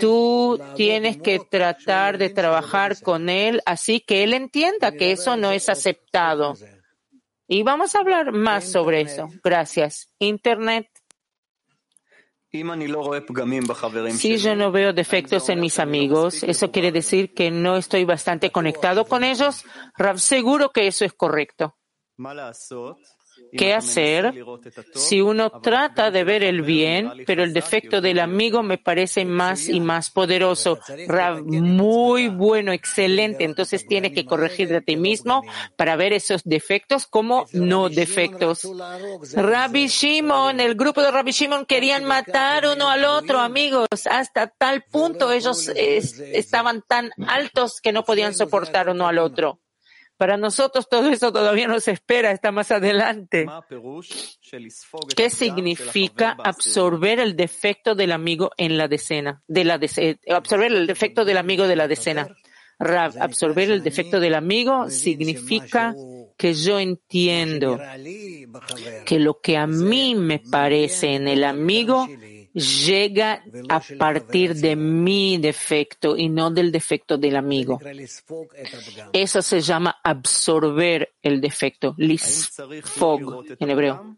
Tú 0.00 0.60
tienes 0.76 1.16
que 1.16 1.40
tratar 1.40 2.18
de 2.18 2.30
trabajar 2.30 3.00
con 3.00 3.28
él 3.28 3.60
así 3.66 4.00
que 4.00 4.24
él 4.24 4.34
entienda 4.34 4.92
que 4.92 5.12
eso 5.12 5.36
no 5.36 5.50
es 5.50 5.68
aceptado. 5.68 6.54
Y 7.46 7.62
vamos 7.62 7.94
a 7.94 8.00
hablar 8.00 8.32
más 8.32 8.70
sobre 8.70 9.00
eso. 9.00 9.28
Gracias. 9.42 10.12
Internet. 10.18 10.88
Si 12.50 14.38
yo 14.38 14.56
no 14.56 14.72
veo 14.72 14.92
defectos 14.92 15.48
en 15.50 15.60
mis 15.60 15.78
amigos, 15.78 16.42
¿eso 16.42 16.70
quiere 16.70 16.92
decir 16.92 17.34
que 17.34 17.50
no 17.50 17.76
estoy 17.76 18.04
bastante 18.04 18.50
conectado 18.50 19.04
con 19.04 19.22
ellos? 19.22 19.64
Rav, 19.96 20.18
seguro 20.18 20.70
que 20.70 20.86
eso 20.86 21.04
es 21.04 21.12
correcto. 21.12 21.76
¿Qué 23.56 23.74
hacer 23.74 24.34
si 24.94 25.20
uno 25.20 25.50
trata 25.60 26.10
de 26.10 26.24
ver 26.24 26.42
el 26.42 26.62
bien, 26.62 27.10
pero 27.26 27.42
el 27.42 27.52
defecto 27.52 28.00
del 28.00 28.18
amigo 28.18 28.62
me 28.62 28.78
parece 28.78 29.24
más 29.24 29.68
y 29.68 29.80
más 29.80 30.10
poderoso? 30.10 30.78
Rav, 31.06 31.44
muy 31.44 32.28
bueno, 32.28 32.72
excelente. 32.72 33.44
Entonces 33.44 33.86
tiene 33.86 34.12
que 34.12 34.24
corregir 34.24 34.68
de 34.68 34.82
ti 34.82 34.96
mismo 34.96 35.42
para 35.76 35.96
ver 35.96 36.12
esos 36.12 36.42
defectos 36.44 37.06
como 37.06 37.46
no 37.52 37.88
defectos. 37.88 38.68
Rabbi 39.34 39.86
Shimon, 39.86 40.60
el 40.60 40.74
grupo 40.74 41.02
de 41.02 41.10
Rabbi 41.10 41.32
Shimon 41.32 41.66
querían 41.66 42.04
matar 42.04 42.66
uno 42.66 42.88
al 42.88 43.04
otro, 43.04 43.40
amigos. 43.40 43.88
Hasta 44.10 44.48
tal 44.48 44.84
punto 44.84 45.32
ellos 45.32 45.68
estaban 45.68 46.82
tan 46.86 47.10
altos 47.26 47.80
que 47.80 47.92
no 47.92 48.04
podían 48.04 48.34
soportar 48.34 48.88
uno 48.88 49.08
al 49.08 49.18
otro. 49.18 49.60
Para 50.18 50.36
nosotros 50.36 50.88
todo 50.88 51.08
eso 51.10 51.32
todavía 51.32 51.68
nos 51.68 51.86
espera, 51.86 52.32
está 52.32 52.50
más 52.50 52.72
adelante. 52.72 53.46
¿Qué 55.16 55.30
significa 55.30 56.36
absorber 56.42 57.20
el 57.20 57.36
defecto 57.36 57.94
del 57.94 58.10
amigo 58.10 58.50
en 58.56 58.76
la 58.76 58.88
decena? 58.88 59.42
De 59.46 59.64
la 59.64 59.80
absorber 60.34 60.72
el 60.72 60.88
defecto 60.88 61.24
del 61.24 61.38
amigo 61.38 61.68
de 61.68 61.76
la 61.76 61.86
decena. 61.86 62.28
absorber 62.80 63.70
el 63.70 63.84
defecto 63.84 64.18
del 64.18 64.34
amigo 64.34 64.90
significa 64.90 65.94
que 66.36 66.52
yo 66.52 66.80
entiendo 66.80 67.78
que 69.06 69.20
lo 69.20 69.40
que 69.40 69.56
a 69.56 69.68
mí 69.68 70.16
me 70.16 70.40
parece 70.40 71.14
en 71.14 71.28
el 71.28 71.44
amigo 71.44 72.08
llega 72.52 73.42
a 73.68 73.80
partir 73.98 74.54
de 74.54 74.76
mi 74.76 75.38
defecto 75.38 76.16
y 76.16 76.28
no 76.28 76.50
del 76.50 76.72
defecto 76.72 77.18
del 77.18 77.36
amigo. 77.36 77.80
Eso 79.12 79.42
se 79.42 79.60
llama 79.60 79.98
absorber 80.02 81.12
el 81.22 81.40
defecto, 81.40 81.94
lisfog 81.98 83.44
en 83.58 83.70
hebreo. 83.70 84.16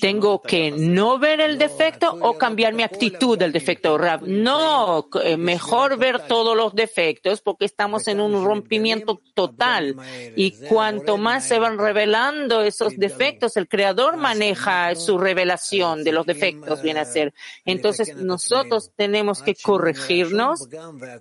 Tengo 0.00 0.40
que 0.40 0.70
no 0.70 1.18
ver 1.18 1.40
el 1.40 1.58
defecto 1.58 2.16
o 2.20 2.36
cambiar 2.36 2.72
mi 2.74 2.82
actitud 2.82 3.38
del 3.38 3.52
defecto. 3.52 3.98
No, 4.22 5.08
eh, 5.22 5.36
mejor 5.36 5.98
ver 5.98 6.26
todos 6.26 6.56
los 6.56 6.74
defectos 6.74 7.40
porque 7.40 7.64
estamos 7.64 8.08
en 8.08 8.20
un 8.20 8.44
rompimiento 8.44 9.20
total 9.34 9.96
y 10.36 10.52
cuanto 10.68 11.16
más 11.16 11.46
se 11.46 11.58
van 11.58 11.78
revelando 11.78 12.62
esos 12.62 12.96
defectos, 12.96 13.56
el 13.56 13.68
creador 13.68 14.16
maneja 14.16 14.94
su 14.94 15.18
revelación 15.18 16.04
de 16.04 16.12
los 16.12 16.26
defectos, 16.26 16.82
viene 16.82 17.00
a 17.00 17.04
ser. 17.04 17.34
Entonces 17.68 18.16
nosotros 18.16 18.92
tenemos 18.96 19.42
que 19.42 19.54
corregirnos 19.54 20.68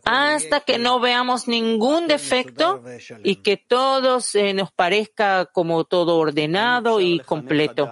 hasta 0.05 0.61
que 0.61 0.77
no 0.77 1.01
veamos 1.01 1.49
ningún 1.49 2.07
defecto 2.07 2.81
y 3.21 3.37
que 3.37 3.57
todo 3.57 4.21
se 4.21 4.53
nos 4.53 4.71
parezca 4.71 5.47
como 5.47 5.83
todo 5.83 6.17
ordenado 6.17 7.01
y 7.01 7.19
completo. 7.19 7.91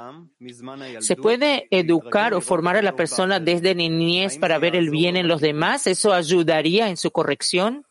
¿Se 0.99 1.17
puede 1.17 1.67
educar 1.69 2.33
o 2.33 2.39
formar 2.39 2.77
a 2.77 2.81
la 2.81 2.95
persona 2.95 3.41
desde 3.41 3.75
niñez 3.75 4.37
para 4.37 4.57
ver 4.57 4.77
el 4.77 4.89
bien 4.89 5.17
en 5.17 5.27
los 5.27 5.41
demás? 5.41 5.85
¿Eso 5.85 6.13
ayudaría 6.13 6.87
en 6.87 6.95
su 6.95 7.11
corrección? 7.11 7.85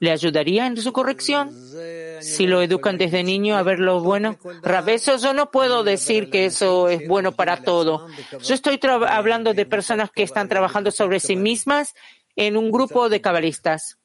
¿Le 0.00 0.10
ayudaría 0.10 0.66
en 0.66 0.76
su 0.76 0.92
corrección? 0.92 1.50
Si 2.20 2.46
lo 2.46 2.62
educan 2.62 2.98
desde 2.98 3.22
niño 3.22 3.56
a 3.56 3.62
ver 3.62 3.78
lo 3.78 4.00
bueno. 4.00 4.38
Rabeso, 4.62 5.16
yo 5.16 5.32
no 5.32 5.50
puedo 5.50 5.84
decir 5.84 6.30
que 6.30 6.46
eso 6.46 6.88
es 6.88 7.06
bueno 7.06 7.32
para 7.32 7.62
todo. 7.62 8.06
Yo 8.42 8.54
estoy 8.54 8.78
hablando 9.08 9.54
de 9.54 9.66
personas 9.66 10.10
que 10.10 10.22
están 10.22 10.48
trabajando 10.48 10.90
sobre 10.90 11.20
sí 11.20 11.36
mismas 11.36 11.94
en 12.36 12.56
un 12.56 12.70
grupo 12.70 13.08
de 13.08 13.20
cabalistas, 13.20 13.98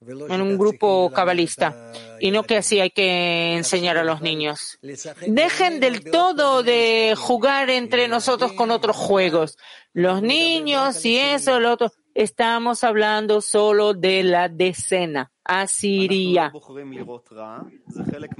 en 0.00 0.40
un 0.40 0.56
grupo 0.58 1.10
cabalista, 1.12 1.92
y 2.20 2.30
no 2.30 2.42
que 2.44 2.56
así 2.56 2.80
hay 2.80 2.90
que 2.90 3.54
enseñar 3.54 3.98
a 3.98 4.04
los 4.04 4.22
niños. 4.22 4.78
Dejen 5.26 5.80
del 5.80 6.10
todo 6.10 6.62
de 6.62 7.14
jugar 7.16 7.70
entre 7.70 8.08
nosotros 8.08 8.52
con 8.52 8.70
otros 8.70 8.96
juegos. 8.96 9.56
Los 9.92 10.22
niños 10.22 11.04
y 11.04 11.18
eso, 11.18 11.60
lo 11.60 11.72
otro. 11.72 11.92
Estamos 12.14 12.84
hablando 12.84 13.40
solo 13.40 13.94
de 13.94 14.22
la 14.22 14.48
decena, 14.48 15.30
asiria. 15.44 16.52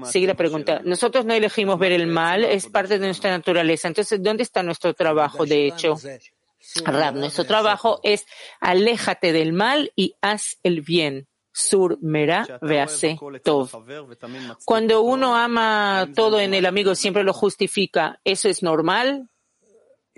Sigue 0.05 0.27
la 0.27 0.35
pregunta. 0.35 0.81
Nosotros 0.85 1.25
no 1.25 1.35
elegimos 1.35 1.79
ver 1.79 1.93
el 1.93 2.07
mal, 2.07 2.45
es 2.45 2.67
parte 2.67 2.99
de 2.99 3.07
nuestra 3.07 3.31
naturaleza. 3.31 3.89
Entonces, 3.89 4.23
¿dónde 4.23 4.43
está 4.43 4.63
nuestro 4.63 4.95
trabajo, 4.95 5.47
de 5.47 5.67
hecho? 5.67 5.97
Rab, 6.85 7.15
nuestro 7.17 7.45
trabajo 7.45 8.01
es 8.03 8.27
aléjate 8.61 9.33
del 9.33 9.53
mal 9.53 9.93
y 9.97 10.15
haz 10.21 10.59
el 10.63 10.83
bien. 10.83 11.27
Sur 11.53 11.99
mera 12.01 12.47
vease 12.63 13.19
tov. 13.43 13.71
Cuando 14.65 15.03
uno 15.03 15.35
ama 15.35 16.09
todo 16.15 16.39
en 16.39 16.55
el 16.55 16.65
amigo, 16.65 16.95
siempre 16.95 17.25
lo 17.25 17.33
justifica. 17.33 18.21
¿Eso 18.25 18.49
es 18.49 18.63
normal? 18.63 19.29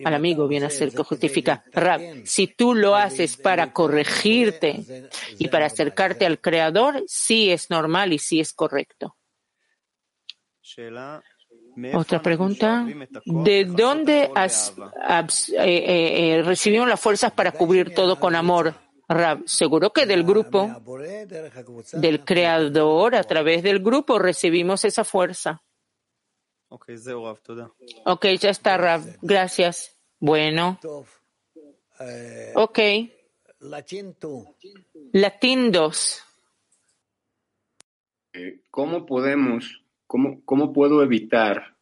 Al 0.05 0.15
amigo 0.15 0.49
viene 0.49 0.67
a 0.67 0.71
ser 0.71 0.93
que 0.93 1.03
justifica. 1.03 1.65
Rab, 1.73 2.01
si 2.25 2.47
tú 2.47 2.75
lo 2.75 2.97
haces 2.97 3.37
para 3.37 3.73
corregirte 3.73 5.09
y 5.39 5.49
para 5.49 5.67
acercarte 5.67 6.27
al 6.27 6.41
Creador, 6.41 7.03
sí 7.07 7.51
es 7.51 7.71
normal 7.71 8.13
y 8.13 8.19
sí 8.19 8.41
es 8.41 8.53
correcto. 8.53 9.17
Otra 11.95 12.23
pregunta. 12.23 12.87
¿De 13.25 13.65
dónde 13.65 14.31
has, 14.35 14.75
eh, 14.79 15.55
eh, 15.59 16.37
eh, 16.39 16.43
recibimos 16.43 16.89
las 16.89 17.01
fuerzas 17.01 17.33
para 17.33 17.53
cubrir 17.53 17.95
todo 17.95 18.19
con 18.19 18.35
amor? 18.35 18.75
Rab, 19.09 19.43
seguro 19.47 19.93
que 19.93 20.07
del 20.07 20.25
grupo, 20.25 20.71
del 21.93 22.25
creador, 22.25 23.15
a 23.15 23.25
través 23.25 23.63
del 23.63 23.81
grupo 23.81 24.19
recibimos 24.19 24.85
esa 24.85 25.05
fuerza. 25.05 25.63
Ok, 28.07 28.27
ya 28.41 28.51
está, 28.51 28.79
Rav. 28.79 29.03
Gracias. 29.21 29.92
Bueno. 30.23 30.79
Ok. 32.55 32.79
Latín 35.13 35.73
2. 35.73 36.23
Eh, 38.35 38.61
¿Cómo 38.71 39.05
podemos, 39.05 39.83
cómo, 40.07 40.41
cómo 40.45 40.73
puedo 40.73 41.03
evitar 41.03 41.75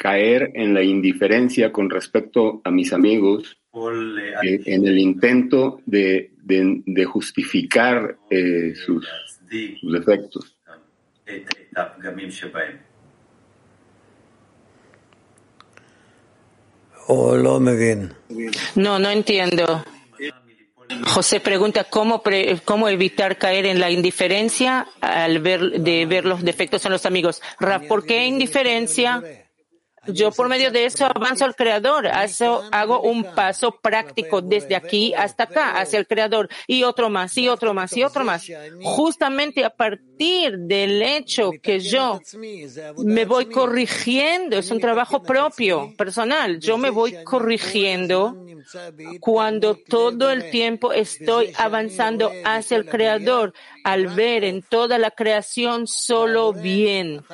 caer 0.00 0.52
en 0.54 0.72
la 0.72 0.82
indiferencia 0.82 1.70
con 1.70 1.90
respecto 1.90 2.62
a 2.64 2.70
mis 2.70 2.94
amigos 2.94 3.60
eh, 3.74 4.60
en 4.64 4.86
el 4.86 4.98
intento 4.98 5.82
de, 5.84 6.32
de, 6.38 6.82
de 6.86 7.04
justificar 7.04 8.16
eh, 8.30 8.74
sus, 8.74 9.06
sus 9.80 9.92
defectos? 9.92 10.56
No, 18.74 18.98
no 18.98 19.10
entiendo. 19.10 19.84
José 21.06 21.40
pregunta 21.40 21.84
cómo, 21.84 22.22
cómo 22.64 22.88
evitar 22.88 23.38
caer 23.38 23.66
en 23.66 23.80
la 23.80 23.90
indiferencia 23.90 24.86
al 25.00 25.38
ver, 25.38 25.80
de 25.80 26.06
ver 26.06 26.24
los 26.24 26.42
defectos 26.42 26.84
en 26.84 26.92
los 26.92 27.06
amigos. 27.06 27.40
¿por 27.88 28.04
qué 28.04 28.26
indiferencia? 28.26 29.22
Yo 30.06 30.32
por 30.32 30.48
medio 30.48 30.70
de 30.70 30.84
eso 30.84 31.06
avanzo 31.06 31.44
al 31.44 31.54
Creador, 31.54 32.06
Hago, 32.06 32.62
hago 32.72 33.00
un 33.02 33.24
paso 33.24 33.78
práctico 33.80 34.42
desde 34.42 34.74
aquí 34.74 35.14
hasta 35.14 35.44
acá, 35.44 35.78
hacia 35.80 35.98
el 35.98 36.06
Creador, 36.06 36.48
y 36.66 36.82
otro 36.82 37.08
más, 37.08 37.36
y 37.38 37.48
otro 37.48 37.74
más, 37.74 37.96
y 37.96 38.02
otro 38.02 38.24
más. 38.24 38.46
Justamente 38.82 39.64
a 39.64 39.70
partir 39.70 40.58
del 40.58 41.02
hecho 41.02 41.50
que 41.62 41.80
yo 41.80 42.20
me 43.04 43.24
voy 43.24 43.46
corrigiendo, 43.46 44.58
es 44.58 44.70
un 44.70 44.80
trabajo 44.80 45.22
propio, 45.22 45.92
personal, 45.96 46.58
yo 46.58 46.78
me 46.78 46.90
voy 46.90 47.22
corrigiendo 47.24 48.36
cuando 49.20 49.76
todo 49.76 50.30
el 50.30 50.50
tiempo 50.50 50.92
estoy 50.92 51.52
avanzando 51.56 52.30
hacia 52.44 52.76
el 52.76 52.86
Creador, 52.86 53.54
al 53.84 54.08
ver 54.08 54.44
en 54.44 54.62
toda 54.62 54.98
la 54.98 55.10
creación 55.10 55.86
solo 55.86 56.52
bien. 56.52 57.24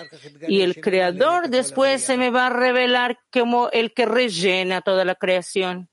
Y 0.46 0.62
el 0.62 0.80
Creador 0.80 1.48
después 1.48 2.02
se 2.02 2.16
me 2.16 2.30
va 2.30 2.46
a 2.46 2.50
revelar 2.50 3.18
como 3.32 3.70
el 3.70 3.92
que 3.92 4.06
rellena 4.06 4.80
toda 4.80 5.04
la 5.04 5.14
creación. 5.14 5.88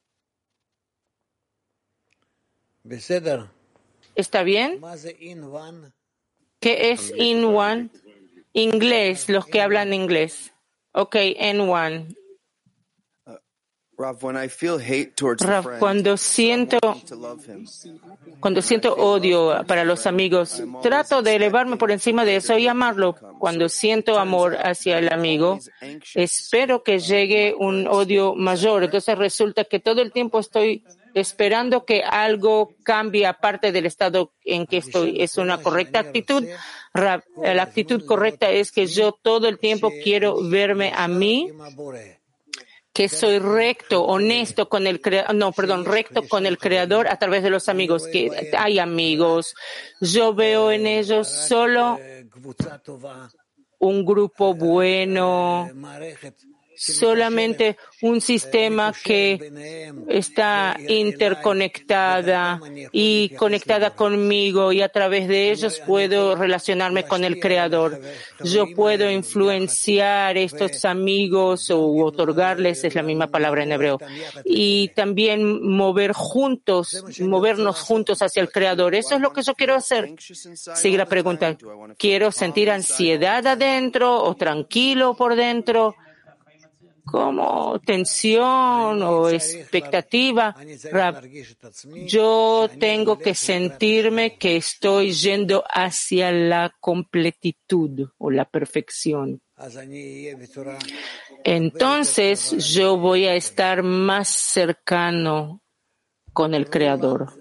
¿Está 4.16 4.44
bien? 4.44 4.82
¿Qué 6.60 6.92
es 6.92 7.14
in 7.16 7.44
one? 7.44 7.90
Inglés, 8.54 9.28
los 9.28 9.46
que 9.46 9.62
hablan 9.62 9.94
inglés. 9.94 10.54
Ok, 10.94 11.16
in 11.16 11.62
one. 11.62 12.16
Rav, 13.98 15.80
cuando 15.80 16.18
siento, 16.18 16.80
cuando 18.40 18.62
siento 18.62 18.94
odio 18.96 19.64
para 19.68 19.86
los 19.86 20.06
amigos, 20.06 20.62
trato 20.82 21.22
de 21.22 21.36
elevarme 21.36 21.78
por 21.78 21.92
encima 21.92 22.26
de 22.26 22.38
eso 22.38 22.58
y 22.58 22.68
amarlo. 22.68 23.16
Cuando 23.40 23.70
siento 23.70 24.20
amor 24.20 24.58
hacia 24.58 25.00
el 25.00 25.12
amigo, 25.14 25.60
espero 26.14 26.84
que 26.84 27.00
llegue 27.00 27.56
un 27.58 27.88
odio 27.88 28.36
mayor. 28.36 28.84
Entonces 28.84 29.18
resulta 29.18 29.64
que 29.64 29.80
todo 29.80 30.02
el 30.02 30.12
tiempo 30.12 30.40
estoy 30.40 30.84
esperando 31.14 31.86
que 31.86 32.04
algo 32.04 32.76
cambie 32.84 33.26
aparte 33.26 33.72
del 33.72 33.86
estado 33.86 34.34
en 34.44 34.68
que 34.68 34.78
estoy. 34.78 35.22
¿Es 35.22 35.38
una 35.38 35.62
correcta 35.62 36.00
actitud? 36.00 36.46
Rav, 36.94 37.24
la 37.42 37.64
actitud 37.64 38.06
correcta 38.06 38.50
es 38.50 38.72
que 38.72 38.88
yo 38.88 39.14
todo 39.14 39.48
el 39.48 39.58
tiempo 39.58 39.92
quiero 40.04 40.42
verme 40.44 40.92
a 40.94 41.08
mí 41.08 41.50
que 42.96 43.10
soy 43.10 43.40
recto, 43.40 44.06
honesto 44.06 44.70
con 44.70 44.88
el 44.88 45.02
creador, 45.02 45.36
no, 45.36 45.52
perdón, 45.52 45.84
recto 45.84 46.26
con 46.30 46.46
el 46.46 46.58
creador 46.58 47.10
a 47.10 47.20
través 47.20 47.44
de 47.44 47.50
los 47.50 47.68
amigos, 47.68 48.08
que 48.08 48.54
hay 48.58 48.80
amigos. 48.80 49.54
Yo 50.00 50.34
veo 50.34 50.72
en 50.72 50.88
ellos 50.88 51.28
solo 51.28 52.00
un 53.80 54.06
grupo 54.06 54.56
bueno, 54.56 55.70
solamente 56.76 57.78
un 58.02 58.22
sistema 58.22 58.94
que 59.04 59.94
está 60.08 60.78
interconectada 60.88 62.60
y 62.92 63.30
conectada 63.30 63.96
conmigo 63.96 64.72
y 64.72 64.82
a 64.82 64.90
través 64.90 65.28
de 65.28 65.52
ellos 65.52 65.82
puedo 65.86 66.36
relacionarme 66.36 67.04
con 67.04 67.24
el 67.24 67.40
Creador. 67.40 68.02
Yo 68.44 68.68
puedo 68.76 69.10
influenciar 69.10 70.38
estos 70.38 70.86
amigos 70.86 71.70
o 71.72 72.06
otorgarles, 72.06 72.84
es 72.84 72.96
la 72.96 73.04
misma 73.04 73.28
palabra 73.28 73.64
en 73.64 73.72
hebreo, 73.72 74.00
y 74.44 74.90
también 74.90 75.68
mover 75.68 76.14
juntos, 76.14 77.04
movernos 77.20 77.80
juntos 77.80 78.22
hacia 78.22 78.42
el 78.42 78.52
Creador. 78.52 78.96
Eso 78.96 79.16
es 79.16 79.22
lo 79.22 79.34
que 79.34 79.44
yo 79.44 79.56
quiero 79.56 79.76
hacer. 79.76 80.14
Sigue 80.20 80.98
la 80.98 81.06
pregunta. 81.06 81.58
¿Quiero 81.98 82.32
sentir 82.32 82.70
ansiedad 82.70 83.46
adentro 83.48 84.24
o 84.24 84.36
tranquilo 84.36 85.16
por 85.16 85.36
dentro? 85.36 85.96
Como 87.06 87.80
tensión 87.80 89.02
o 89.02 89.30
expectativa. 89.30 90.56
Yo 92.08 92.70
tengo 92.80 93.18
que 93.18 93.36
sentirme 93.36 94.38
que 94.38 94.58
estoy 94.58 95.12
yendo 95.12 95.64
hacia 95.70 96.32
la 96.32 96.76
completitud 96.80 98.10
o 98.18 98.32
la 98.32 98.46
perfección. 98.46 99.42
Entonces 101.44 102.74
yo 102.74 102.98
voy 102.98 103.26
a 103.26 103.36
estar 103.36 103.84
más 103.84 104.28
cercano 104.28 105.62
con 106.34 106.54
el 106.54 106.70
Creador. 106.70 107.32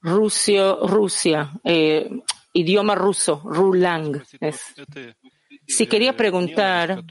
Rusia, 0.00 1.50
eh, 1.64 2.08
idioma 2.52 2.94
ruso, 2.94 3.42
Rulang. 3.44 4.22
Si 5.67 5.87
quería 5.87 6.15
preguntar, 6.15 7.03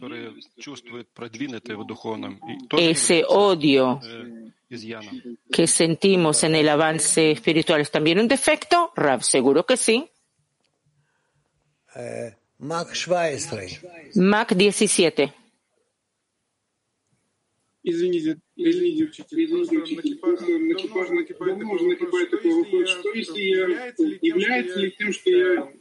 ese 2.76 3.24
odio 3.26 4.00
que 5.52 5.66
sentimos 5.66 6.44
en 6.44 6.54
el 6.54 6.68
avance 6.68 7.30
espiritual 7.32 7.80
es 7.80 7.90
también 7.90 8.18
un 8.18 8.28
defecto, 8.28 8.92
Rav, 8.96 9.22
seguro 9.22 9.64
que 9.64 9.76
sí. 9.76 10.10
Mac 14.14 14.54
17. 14.54 15.34
Извините, 17.82 18.36
извините, 18.56 19.04
учитель, 19.04 20.20
накипает 21.82 22.30
такой 22.30 22.52
вопрос, 22.62 22.90
что 22.90 23.10
если 23.14 23.40
я, 23.40 23.94
является 24.20 24.80
ли 24.80 24.90
тем, 24.98 25.12
что 25.14 25.30
я 25.30 25.72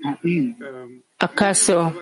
¿Acaso 1.24 1.94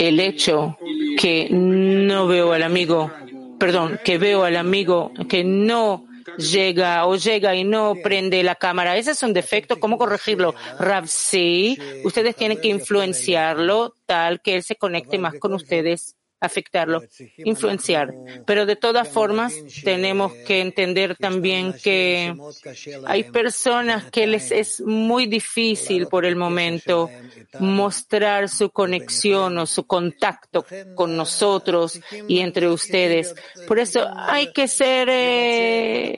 el 0.00 0.18
hecho 0.18 0.76
que 1.16 1.48
no 1.48 2.26
veo 2.26 2.52
al 2.52 2.64
amigo, 2.64 3.12
perdón, 3.60 4.00
que 4.04 4.18
veo 4.18 4.42
al 4.42 4.56
amigo 4.56 5.12
que 5.28 5.44
no 5.44 6.04
llega 6.36 7.06
o 7.06 7.14
llega 7.14 7.54
y 7.54 7.62
no 7.62 7.94
prende 8.02 8.42
la 8.42 8.56
cámara, 8.56 8.96
ese 8.96 9.12
es 9.12 9.22
un 9.22 9.32
defecto, 9.32 9.78
¿cómo 9.78 9.98
corregirlo? 9.98 10.56
Rav, 10.80 11.06
sí, 11.06 11.78
ustedes 12.02 12.34
tienen 12.34 12.60
que 12.60 12.68
influenciarlo 12.68 13.94
tal 14.06 14.42
que 14.42 14.56
él 14.56 14.64
se 14.64 14.74
conecte 14.74 15.16
más 15.16 15.34
con 15.38 15.54
ustedes 15.54 16.16
afectarlo, 16.40 17.02
influenciar. 17.36 18.14
Pero 18.46 18.64
de 18.64 18.76
todas 18.76 19.08
formas, 19.08 19.54
tenemos 19.84 20.32
que 20.46 20.60
entender 20.60 21.16
también 21.16 21.74
que 21.74 22.34
hay 23.06 23.24
personas 23.24 24.10
que 24.10 24.26
les 24.26 24.50
es 24.50 24.80
muy 24.80 25.26
difícil 25.26 26.06
por 26.06 26.24
el 26.24 26.36
momento 26.36 27.10
mostrar 27.58 28.48
su 28.48 28.70
conexión 28.70 29.58
o 29.58 29.66
su 29.66 29.86
contacto 29.86 30.64
con 30.94 31.16
nosotros 31.16 32.00
y 32.26 32.40
entre 32.40 32.68
ustedes. 32.68 33.34
Por 33.68 33.78
eso 33.78 34.08
hay 34.16 34.52
que 34.52 34.66
ser, 34.66 35.08
eh, 35.10 36.16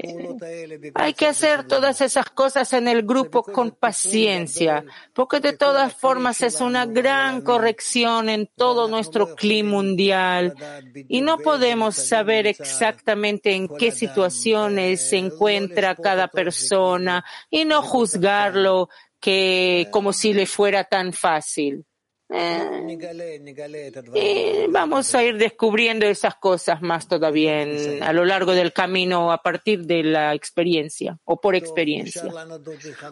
hay 0.95 1.15
que 1.15 1.27
hacer 1.27 1.67
todas 1.67 2.01
esas 2.01 2.31
cosas 2.31 2.73
en 2.73 2.87
el 2.87 3.03
grupo 3.03 3.43
con 3.43 3.73
paciencia, 3.73 4.85
porque 5.15 5.41
de 5.41 5.57
todas 5.57 5.95
formas 5.95 6.43
es 6.43 6.61
una 6.61 6.87
gran 6.87 7.41
corrección 7.41 8.29
en 8.29 8.49
todo 8.55 8.89
nuestro 8.89 9.35
clima 9.35 9.73
mundial 9.73 10.12
y 11.09 11.21
no 11.21 11.39
podemos 11.39 11.97
saber 11.97 12.47
exactamente 12.47 13.55
en 13.55 13.69
qué 13.69 13.91
situaciones 13.91 15.09
se 15.09 15.19
encuentra 15.19 15.95
cada 15.95 16.29
persona 16.29 17.25
y 17.51 17.65
no 17.65 17.83
juzgarlo 17.83 18.89
que 19.21 19.89
como 19.91 20.13
si 20.13 20.33
le 20.33 20.47
fuera 20.47 20.85
tan 20.85 21.13
fácil. 21.13 21.85
Eh, 24.15 24.67
vamos 24.71 25.15
a 25.15 25.23
ir 25.23 25.37
descubriendo 25.37 26.07
esas 26.07 26.37
cosas 26.37 26.81
más 26.81 27.07
todavía 27.07 27.67
a 28.01 28.13
lo 28.13 28.25
largo 28.25 28.53
del 28.53 28.73
camino 28.73 29.31
a 29.31 29.39
partir 29.39 29.85
de 29.85 30.03
la 30.03 30.33
experiencia 30.35 31.19
o 31.25 31.41
por 31.41 31.55
experiencia. 31.55 32.23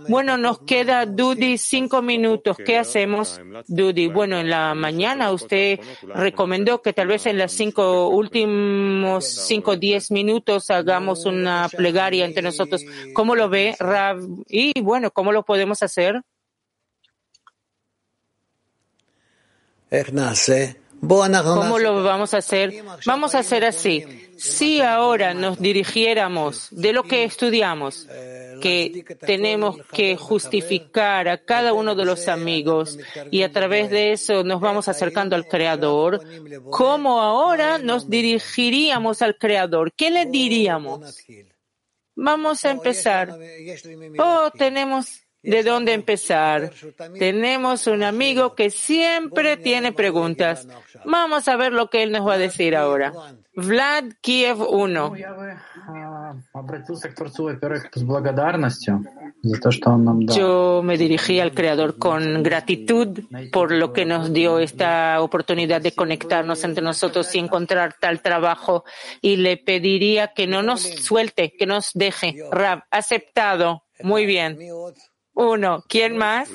Bueno, 0.08 0.38
nos 0.38 0.60
queda 0.60 1.04
Dudi 1.04 1.58
cinco 1.58 2.00
minutos. 2.00 2.56
¿Qué 2.64 2.78
hacemos, 2.78 3.38
Dudi? 3.66 4.06
Bueno, 4.08 4.38
en 4.38 4.48
la 4.48 4.74
mañana 4.74 5.32
usted 5.32 5.80
recomendó 6.14 6.80
que 6.80 6.94
tal 6.94 7.08
vez 7.08 7.26
en 7.26 7.36
los 7.36 7.52
cinco 7.52 8.08
últimos 8.08 9.26
cinco 9.26 9.76
diez 9.76 10.10
minutos 10.10 10.70
hagamos 10.70 11.26
una 11.26 11.68
plegaria 11.68 12.24
entre 12.24 12.42
nosotros. 12.42 12.82
¿Cómo 13.12 13.34
lo 13.36 13.50
ve, 13.50 13.76
Rav? 13.78 14.18
Y 14.48 14.80
bueno, 14.80 15.10
¿cómo 15.10 15.30
lo 15.30 15.44
podemos 15.44 15.82
hacer? 15.82 16.22
¿Cómo 21.54 21.78
lo 21.78 22.02
vamos 22.02 22.34
a 22.34 22.38
hacer? 22.38 22.84
Vamos 23.06 23.34
a 23.34 23.38
hacer 23.38 23.64
así. 23.64 24.04
Si 24.36 24.80
ahora 24.80 25.34
nos 25.34 25.58
dirigiéramos 25.58 26.68
de 26.70 26.92
lo 26.92 27.02
que 27.04 27.24
estudiamos, 27.24 28.06
que 28.60 29.04
tenemos 29.20 29.78
que 29.92 30.16
justificar 30.16 31.28
a 31.28 31.38
cada 31.38 31.72
uno 31.72 31.94
de 31.94 32.04
los 32.04 32.28
amigos 32.28 32.98
y 33.30 33.42
a 33.42 33.50
través 33.50 33.90
de 33.90 34.12
eso 34.12 34.44
nos 34.44 34.60
vamos 34.60 34.88
acercando 34.88 35.36
al 35.36 35.48
Creador, 35.48 36.20
¿cómo 36.70 37.20
ahora 37.20 37.78
nos 37.78 38.08
dirigiríamos 38.08 39.22
al 39.22 39.36
Creador? 39.36 39.92
¿Qué 39.94 40.10
le 40.10 40.26
diríamos? 40.26 41.16
Vamos 42.14 42.64
a 42.66 42.70
empezar. 42.70 43.34
Oh, 44.18 44.50
tenemos 44.56 45.22
de 45.42 45.62
dónde 45.62 45.92
empezar. 45.92 46.70
Tenemos 47.18 47.86
un 47.86 48.02
amigo 48.02 48.54
que 48.54 48.70
siempre 48.70 49.56
tiene 49.56 49.92
preguntas. 49.92 50.68
Vamos 51.04 51.48
a 51.48 51.56
ver 51.56 51.72
lo 51.72 51.88
que 51.88 52.02
él 52.02 52.12
nos 52.12 52.26
va 52.26 52.34
a 52.34 52.38
decir 52.38 52.76
ahora. 52.76 53.12
Vlad 53.54 54.04
Kiev 54.20 54.60
1. 54.60 55.14
Yo 60.34 60.82
me 60.84 60.96
dirigí 60.96 61.40
al 61.40 61.52
Creador 61.52 61.98
con 61.98 62.42
gratitud 62.42 63.20
por 63.52 63.72
lo 63.72 63.92
que 63.92 64.04
nos 64.04 64.32
dio 64.32 64.58
esta 64.58 65.20
oportunidad 65.20 65.80
de 65.80 65.92
conectarnos 65.92 66.62
entre 66.64 66.84
nosotros 66.84 67.34
y 67.34 67.38
encontrar 67.38 67.96
tal 67.98 68.22
trabajo 68.22 68.84
y 69.20 69.36
le 69.36 69.56
pediría 69.56 70.28
que 70.28 70.46
no 70.46 70.62
nos 70.62 70.82
suelte, 70.82 71.54
que 71.56 71.66
nos 71.66 71.90
deje. 71.94 72.36
Rab, 72.50 72.84
aceptado. 72.90 73.84
Muy 74.02 74.26
bien. 74.26 74.58
Uno. 75.40 75.82
¿Quién 75.88 76.18
más? 76.18 76.50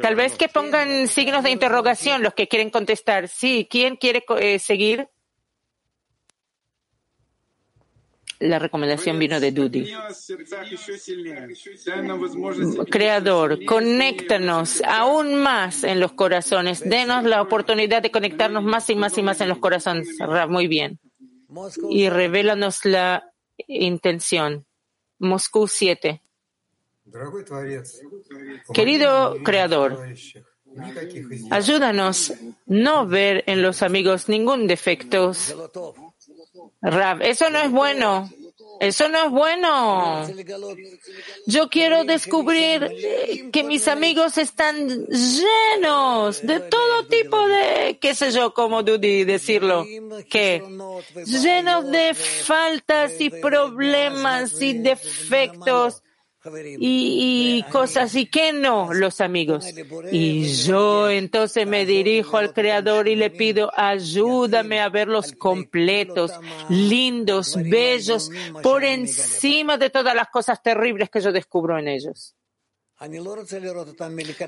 Tal 0.00 0.14
vez 0.14 0.34
que 0.36 0.48
pongan 0.48 1.08
signos 1.08 1.42
de 1.42 1.50
interrogación 1.50 2.22
los 2.22 2.32
que 2.32 2.46
quieren 2.46 2.70
contestar. 2.70 3.26
Sí. 3.26 3.66
¿Quién 3.68 3.96
quiere 3.96 4.24
eh, 4.38 4.60
seguir? 4.60 5.08
La 8.38 8.60
recomendación 8.60 9.18
vino 9.18 9.40
de 9.40 9.50
Dudi. 9.50 9.92
Creador, 12.88 13.64
conéctanos 13.64 14.80
aún 14.84 15.34
más 15.34 15.82
en 15.82 15.98
los 15.98 16.12
corazones. 16.12 16.88
Denos 16.88 17.24
la 17.24 17.42
oportunidad 17.42 18.00
de 18.00 18.12
conectarnos 18.12 18.62
más 18.62 18.88
y 18.90 18.94
más 18.94 19.18
y 19.18 19.24
más 19.24 19.40
en 19.40 19.48
los 19.48 19.58
corazones. 19.58 20.08
Muy 20.48 20.68
bien. 20.68 21.00
Y 21.90 22.08
revélanos 22.08 22.84
la 22.84 23.32
intención. 23.66 24.66
Moscú 25.18 25.66
7. 25.66 26.21
Querido 28.72 29.36
Creador, 29.44 29.98
ayúdanos 31.50 32.32
no 32.66 33.06
ver 33.06 33.44
en 33.46 33.62
los 33.62 33.82
amigos 33.82 34.28
ningún 34.28 34.66
defecto. 34.66 35.32
Rav, 36.80 37.22
eso 37.22 37.50
no 37.50 37.60
es 37.60 37.70
bueno. 37.70 38.30
Eso 38.80 39.08
no 39.08 39.26
es 39.26 39.30
bueno. 39.30 40.26
Yo 41.46 41.68
quiero 41.68 42.04
descubrir 42.04 43.50
que 43.52 43.62
mis 43.62 43.86
amigos 43.86 44.38
están 44.38 45.06
llenos 45.06 46.42
de 46.42 46.58
todo 46.58 47.06
tipo 47.06 47.46
de, 47.46 47.98
qué 48.00 48.12
sé 48.16 48.32
yo, 48.32 48.52
como 48.52 48.82
Dudi 48.82 49.22
decirlo, 49.22 49.86
que 50.28 50.64
llenos 51.26 51.92
de 51.92 52.12
faltas 52.14 53.20
y 53.20 53.30
problemas 53.30 54.60
y 54.60 54.72
defectos 54.78 56.02
y, 56.78 57.62
cosas 57.70 58.14
y 58.14 58.26
que 58.26 58.52
no 58.52 58.92
los 58.92 59.20
amigos. 59.20 59.66
Y 60.10 60.52
yo 60.64 61.08
entonces 61.10 61.66
me 61.66 61.86
dirijo 61.86 62.36
al 62.36 62.52
Creador 62.52 63.08
y 63.08 63.16
le 63.16 63.30
pido, 63.30 63.70
ayúdame 63.76 64.80
a 64.80 64.88
verlos 64.88 65.32
completos, 65.32 66.32
lindos, 66.68 67.56
bellos, 67.56 68.30
por 68.62 68.84
encima 68.84 69.78
de 69.78 69.90
todas 69.90 70.14
las 70.14 70.28
cosas 70.28 70.62
terribles 70.62 71.10
que 71.10 71.20
yo 71.20 71.32
descubro 71.32 71.78
en 71.78 71.88
ellos. 71.88 72.34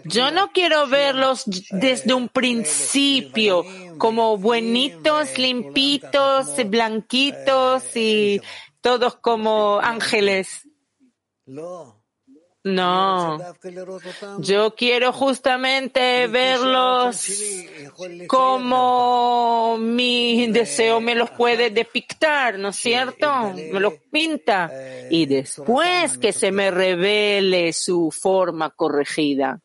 Yo 0.04 0.30
no 0.30 0.52
quiero 0.52 0.86
verlos 0.86 1.44
desde 1.70 2.14
un 2.14 2.28
principio 2.28 3.64
como 3.98 4.36
buenitos, 4.36 5.38
limpitos, 5.38 6.54
blanquitos 6.66 7.96
y 7.96 8.40
todos 8.80 9.16
como 9.16 9.80
ángeles. 9.80 10.68
No, 12.66 13.38
yo 14.38 14.74
quiero 14.74 15.12
justamente 15.12 16.26
verlos 16.28 17.28
como 18.26 19.76
mi 19.78 20.46
deseo 20.46 20.98
me 20.98 21.14
los 21.14 21.30
puede 21.30 21.68
depictar, 21.68 22.58
¿no 22.58 22.70
es 22.70 22.76
cierto? 22.76 23.52
Me 23.52 23.80
los 23.80 23.92
pinta. 24.10 24.72
Y 25.10 25.26
después 25.26 26.16
que 26.16 26.32
se 26.32 26.52
me 26.52 26.70
revele 26.70 27.74
su 27.74 28.10
forma 28.10 28.70
corregida. 28.70 29.60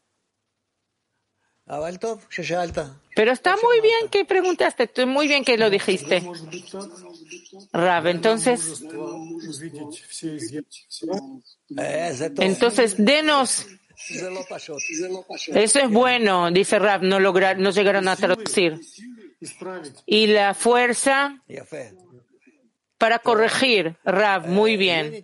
Pero 3.16 3.32
está 3.32 3.56
muy 3.64 3.80
bien 3.80 4.10
que 4.12 4.26
preguntaste, 4.26 4.90
muy 5.06 5.28
bien 5.28 5.46
que 5.46 5.58
lo 5.58 5.70
dijiste. 5.70 6.22
Rab, 7.74 8.08
entonces, 8.08 8.84
entonces 12.38 12.96
denos. 12.98 13.68
Eso 15.48 15.80
es 15.80 15.90
bueno, 15.90 16.52
dice 16.52 16.80
Rab, 16.80 17.04
no 17.04 17.20
lograr, 17.20 17.60
no 17.60 17.72
llegaron 17.72 18.08
a 18.08 18.16
traducir. 18.16 18.80
Y 20.06 20.28
la 20.28 20.54
fuerza 20.54 21.42
para 22.98 23.20
corregir, 23.20 23.96
Rab, 24.04 24.48
muy 24.48 24.78
bien. 24.78 25.24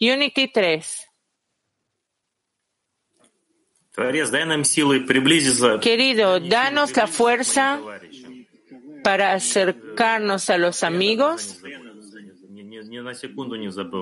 Unity 0.00 0.48
3. 0.48 1.08
Querido, 5.80 6.38
danos 6.38 6.96
la 6.96 7.06
fuerza 7.08 7.80
para 9.08 9.32
acercarnos 9.32 10.50
a 10.50 10.58
los 10.58 10.82
amigos 10.82 11.62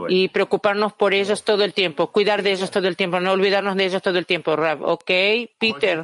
y 0.08 0.28
preocuparnos 0.30 0.94
por 0.94 1.14
ellos 1.14 1.44
todo 1.44 1.62
el 1.62 1.72
tiempo, 1.72 2.10
cuidar 2.10 2.42
de 2.42 2.50
ellos 2.50 2.72
todo 2.72 2.88
el 2.88 2.96
tiempo, 2.96 3.20
no 3.20 3.30
olvidarnos 3.30 3.76
de 3.76 3.84
ellos 3.84 4.02
todo 4.02 4.18
el 4.18 4.26
tiempo, 4.26 4.56
Rab. 4.56 4.82
¿Ok? 4.82 5.08
Peter, 5.58 6.02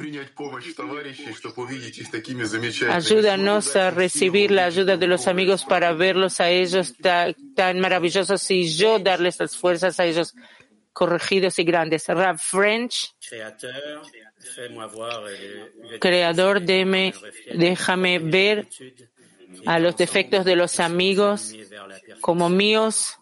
ayúdanos 2.89 3.75
a 3.75 3.91
recibir 3.91 4.51
la 4.51 4.65
ayuda 4.67 4.95
de 4.95 5.07
los 5.07 5.27
amigos 5.27 5.65
para 5.65 5.91
verlos 5.91 6.39
a 6.39 6.49
ellos 6.49 6.95
tan 7.01 7.79
maravillosos 7.81 8.49
y 8.51 8.69
yo 8.69 8.99
darles 8.99 9.37
las 9.37 9.57
fuerzas 9.57 9.99
a 9.99 10.05
ellos 10.05 10.33
corregidos 10.92 11.58
y 11.58 11.64
grandes. 11.64 12.06
Rab 12.08 12.38
French, 12.38 13.14
creador, 16.00 16.60
déme, 16.60 17.14
déjame 17.54 18.18
ver 18.18 18.68
a 19.66 19.78
los 19.78 19.96
defectos 19.96 20.44
de 20.44 20.56
los 20.56 20.80
amigos 20.80 21.54
como 22.20 22.48
míos 22.48 23.18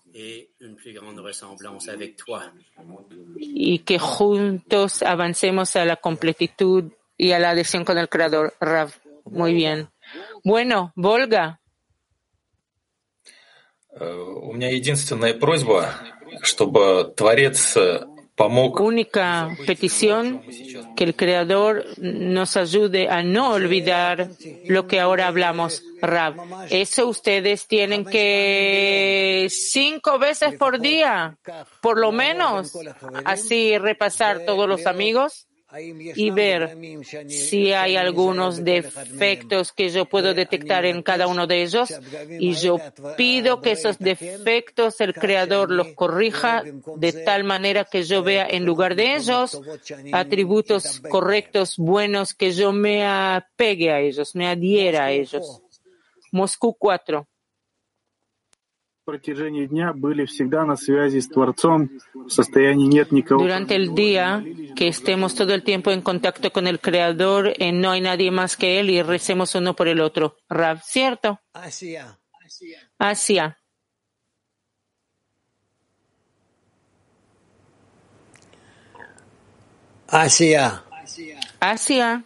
y 3.38 3.78
que 3.80 3.98
juntos 3.98 5.02
avancemos 5.02 5.76
a 5.76 5.84
la 5.84 5.96
completitud 5.96 6.92
y 7.18 7.32
a 7.32 7.38
la 7.38 7.50
adhesión 7.50 7.84
con 7.84 7.98
el 7.98 8.08
Creador. 8.08 8.54
Rav, 8.60 8.92
muy 9.24 9.52
bien. 9.54 9.90
Bueno, 10.44 10.92
Volga. 10.94 11.60
У 13.98 14.52
меня 14.52 14.68
единственная 14.68 15.32
просьба, 15.32 15.94
чтобы 16.42 17.12
Творец 17.16 17.76
única 18.38 19.56
petición 19.66 20.42
que 20.94 21.04
el 21.04 21.16
Creador 21.16 21.86
nos 21.96 22.56
ayude 22.56 23.08
a 23.08 23.22
no 23.22 23.52
olvidar 23.52 24.28
lo 24.66 24.86
que 24.86 25.00
ahora 25.00 25.28
hablamos, 25.28 25.82
Rab. 26.02 26.34
Eso 26.70 27.06
ustedes 27.08 27.66
tienen 27.66 28.04
que 28.04 29.46
cinco 29.48 30.18
veces 30.18 30.54
por 30.58 30.80
día, 30.80 31.38
por 31.80 31.98
lo 31.98 32.12
menos, 32.12 32.76
así 33.24 33.78
repasar 33.78 34.44
todos 34.44 34.68
los 34.68 34.86
amigos 34.86 35.46
y 35.79 36.29
ver 36.31 36.77
si 37.27 37.71
hay 37.73 37.95
algunos 37.95 38.63
defectos 38.63 39.71
que 39.71 39.89
yo 39.89 40.05
puedo 40.05 40.33
detectar 40.33 40.85
en 40.85 41.01
cada 41.01 41.27
uno 41.27 41.47
de 41.47 41.63
ellos. 41.63 41.93
Y 42.39 42.53
yo 42.53 42.77
pido 43.17 43.61
que 43.61 43.71
esos 43.71 43.97
defectos 43.97 44.99
el 45.01 45.13
Creador 45.13 45.71
los 45.71 45.93
corrija 45.93 46.63
de 46.97 47.13
tal 47.13 47.43
manera 47.43 47.85
que 47.85 48.03
yo 48.03 48.23
vea 48.23 48.47
en 48.49 48.65
lugar 48.65 48.95
de 48.95 49.15
ellos 49.15 49.61
atributos 50.11 51.01
correctos, 51.09 51.77
buenos, 51.77 52.33
que 52.33 52.51
yo 52.51 52.71
me 52.71 53.05
apegue 53.05 53.91
a 53.91 53.99
ellos, 53.99 54.35
me 54.35 54.47
adhiera 54.47 55.05
a 55.05 55.11
ellos. 55.11 55.61
Moscú 56.31 56.75
4. 56.77 57.27
Durante 63.37 63.75
el 63.75 63.93
día, 63.93 64.43
que 64.75 64.87
estemos 64.87 65.35
todo 65.35 65.53
el 65.53 65.63
tiempo 65.63 65.91
en 65.91 66.01
contacto 66.01 66.51
con 66.51 66.67
el 66.67 66.79
Creador, 66.79 67.53
eh, 67.57 67.71
no 67.71 67.91
hay 67.91 68.01
nadie 68.01 68.31
más 68.31 68.57
que 68.57 68.79
Él 68.79 68.89
y 68.89 69.01
recemos 69.01 69.55
uno 69.55 69.75
por 69.75 69.87
el 69.87 70.01
otro. 70.01 70.37
Rab, 70.49 70.81
¿cierto? 70.83 71.39
Asia. 71.53 72.19
Asia. 72.97 73.57
Asia. 80.07 80.83
Asia. 81.59 82.25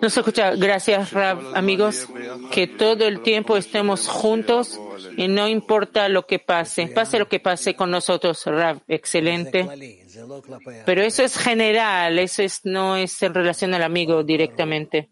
Nos 0.00 0.16
escucha. 0.16 0.54
Gracias, 0.54 1.12
Rab, 1.12 1.54
amigos, 1.54 2.08
que 2.50 2.66
todo 2.66 3.06
el 3.06 3.22
tiempo 3.22 3.56
estemos 3.56 4.08
juntos 4.08 4.80
y 5.16 5.28
no 5.28 5.48
importa 5.48 6.08
lo 6.08 6.26
que 6.26 6.38
pase, 6.38 6.86
pase 6.88 7.18
lo 7.18 7.28
que 7.28 7.40
pase 7.40 7.74
con 7.74 7.90
nosotros, 7.90 8.44
Rab, 8.46 8.82
excelente. 8.88 9.68
Pero 10.84 11.02
eso 11.02 11.22
es 11.22 11.36
general, 11.36 12.18
eso 12.18 12.42
es, 12.42 12.64
no 12.64 12.96
es 12.96 13.20
en 13.22 13.34
relación 13.34 13.74
al 13.74 13.82
amigo 13.82 14.22
directamente. 14.22 15.10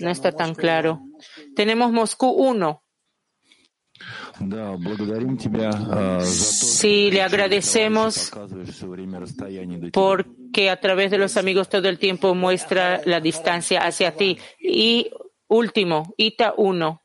No 0.00 0.10
está 0.10 0.32
tan 0.32 0.54
claro. 0.54 1.00
Tenemos 1.54 1.92
Moscú 1.92 2.28
1. 2.28 2.82
Sí, 6.24 7.10
le 7.10 7.22
agradecemos 7.22 8.30
porque 9.92 10.70
a 10.70 10.80
través 10.80 11.10
de 11.10 11.18
los 11.18 11.36
amigos 11.36 11.68
todo 11.68 11.88
el 11.88 11.98
tiempo 11.98 12.34
muestra 12.34 13.00
la 13.04 13.20
distancia 13.20 13.80
hacia 13.80 14.12
ti. 14.12 14.38
Y 14.58 15.10
último, 15.48 16.14
Ita 16.16 16.54
1. 16.56 17.02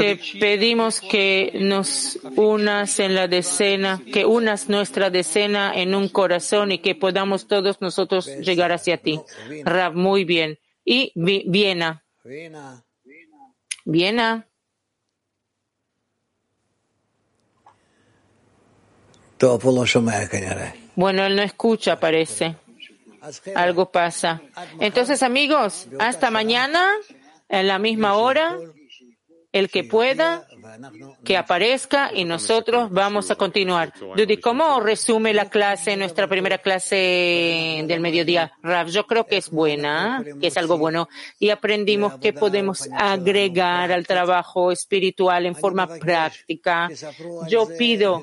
Te 0.00 0.40
pedimos 0.40 1.00
que 1.00 1.52
nos 1.60 2.18
unas 2.34 2.98
en 2.98 3.14
la 3.14 3.28
decena, 3.28 4.02
que 4.12 4.24
unas 4.26 4.68
nuestra 4.68 5.08
decena 5.08 5.72
en 5.72 5.94
un 5.94 6.08
corazón 6.08 6.72
y 6.72 6.78
que 6.78 6.96
podamos 6.96 7.46
todos 7.46 7.80
nosotros 7.80 8.26
llegar 8.26 8.72
hacia 8.72 8.96
ti. 8.96 9.20
Rab, 9.64 9.94
muy 9.94 10.24
bien. 10.24 10.58
Y 10.84 11.12
Viena. 11.14 12.04
Viena. 13.84 14.46
Bueno, 20.94 21.24
él 21.24 21.34
no 21.34 21.42
escucha, 21.42 21.98
parece. 21.98 22.56
Algo 23.54 23.90
pasa. 23.90 24.40
Entonces, 24.78 25.22
amigos, 25.22 25.88
hasta 25.98 26.30
mañana, 26.30 26.88
en 27.48 27.66
la 27.66 27.78
misma 27.78 28.14
hora, 28.14 28.56
el 29.52 29.70
que 29.70 29.84
pueda, 29.84 30.46
que 31.24 31.36
aparezca 31.36 32.10
y 32.14 32.24
nosotros 32.24 32.90
vamos 32.90 33.30
a 33.30 33.36
continuar. 33.36 33.92
Dudy, 34.16 34.38
¿cómo 34.38 34.80
resume 34.80 35.34
la 35.34 35.48
clase, 35.48 35.96
nuestra 35.96 36.28
primera 36.28 36.58
clase 36.58 37.84
del 37.86 38.00
mediodía? 38.00 38.52
Rav, 38.62 38.88
yo 38.88 39.06
creo 39.06 39.26
que 39.26 39.38
es 39.38 39.50
buena, 39.50 40.24
que 40.40 40.48
es 40.48 40.56
algo 40.56 40.78
bueno. 40.78 41.08
Y 41.38 41.50
aprendimos 41.50 42.18
que 42.18 42.32
podemos 42.32 42.88
agregar 42.92 43.92
al 43.92 44.06
trabajo 44.06 44.72
espiritual 44.72 45.46
en 45.46 45.54
forma 45.54 45.86
práctica. 45.86 46.88
Yo 47.48 47.68
pido, 47.78 48.22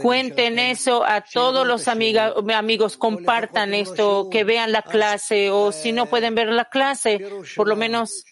cuenten 0.00 0.58
eso 0.58 1.04
a 1.04 1.20
todos 1.22 1.66
los 1.66 1.88
amigos, 1.88 2.96
compartan 2.96 3.74
esto, 3.74 4.28
que 4.30 4.44
vean 4.44 4.72
la 4.72 4.82
clase 4.82 5.50
o 5.50 5.72
si 5.72 5.92
no 5.92 6.06
pueden 6.06 6.34
ver 6.34 6.48
la 6.48 6.66
clase, 6.66 7.24
por 7.56 7.68
lo 7.68 7.76
menos 7.76 8.24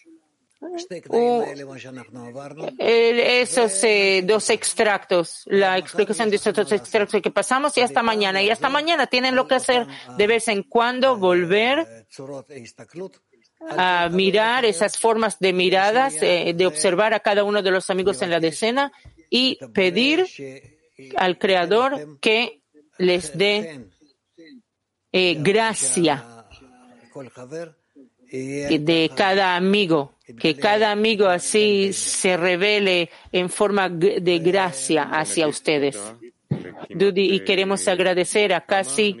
esos 2.79 3.83
eh, 3.83 4.23
dos 4.25 4.49
extractos, 4.49 5.43
la 5.45 5.77
explicación 5.77 6.29
de 6.29 6.37
esos 6.37 6.53
dos 6.53 6.71
extractos 6.71 7.21
que 7.21 7.31
pasamos 7.31 7.77
y 7.77 7.81
hasta 7.81 8.01
mañana. 8.01 8.41
Y 8.41 8.49
hasta 8.49 8.69
mañana 8.69 9.07
tienen 9.07 9.35
lo 9.35 9.47
que 9.47 9.55
hacer 9.55 9.87
de 10.17 10.27
vez 10.27 10.47
en 10.47 10.63
cuando 10.63 11.17
volver 11.17 12.05
a 13.69 14.09
mirar 14.11 14.65
esas 14.65 14.97
formas 14.97 15.39
de 15.39 15.53
miradas, 15.53 16.15
eh, 16.21 16.53
de 16.55 16.65
observar 16.65 17.13
a 17.13 17.19
cada 17.19 17.43
uno 17.43 17.61
de 17.61 17.71
los 17.71 17.89
amigos 17.89 18.21
en 18.21 18.31
la 18.31 18.39
decena 18.39 18.91
y 19.29 19.59
pedir 19.73 20.25
al 21.17 21.37
Creador 21.37 22.19
que 22.19 22.61
les 22.97 23.37
dé 23.37 23.85
eh, 25.11 25.35
gracia 25.39 26.45
de 28.31 29.11
cada 29.15 29.55
amigo 29.55 30.16
que 30.39 30.55
cada 30.55 30.91
amigo 30.91 31.27
así 31.27 31.93
se 31.93 32.35
revele 32.37 33.09
en 33.31 33.49
forma 33.49 33.89
de 33.89 34.39
gracia 34.39 35.03
hacia 35.03 35.47
ustedes. 35.47 35.97
Dudy, 36.89 37.33
y 37.33 37.39
queremos 37.41 37.87
agradecer 37.87 38.53
a 38.53 38.61
casi, 38.61 39.17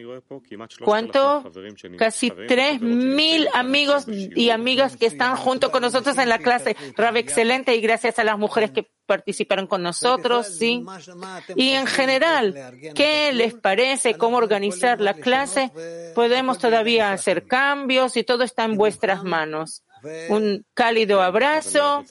¿cuánto? 0.83 1.51
Casi 1.97 2.31
tres 2.31 2.79
mil 2.79 3.47
amigos 3.53 4.05
y 4.07 4.49
amigas 4.49 4.95
que 4.95 5.07
están 5.07 5.35
junto 5.35 5.69
con 5.69 5.81
nosotros 5.81 6.17
en 6.17 6.29
la 6.29 6.39
clase. 6.39 6.77
Rab, 6.95 7.17
excelente, 7.17 7.75
y 7.75 7.81
gracias 7.81 8.17
a 8.19 8.23
las 8.23 8.37
mujeres 8.37 8.71
que 8.71 8.87
participaron 9.05 9.67
con 9.67 9.83
nosotros, 9.83 10.47
sí. 10.47 10.85
Y 11.55 11.71
en 11.71 11.87
general, 11.87 12.79
¿qué 12.95 13.33
les 13.33 13.53
parece? 13.53 14.15
¿Cómo 14.15 14.37
organizar 14.37 15.01
la 15.01 15.13
clase? 15.13 15.71
Podemos 16.15 16.59
todavía 16.59 17.11
hacer 17.11 17.45
cambios 17.45 18.15
y 18.15 18.23
todo 18.23 18.43
está 18.43 18.63
en 18.63 18.77
vuestras 18.77 19.23
manos 19.23 19.83
un 20.29 20.65
cálido 20.73 21.21
abrazo. 21.21 22.03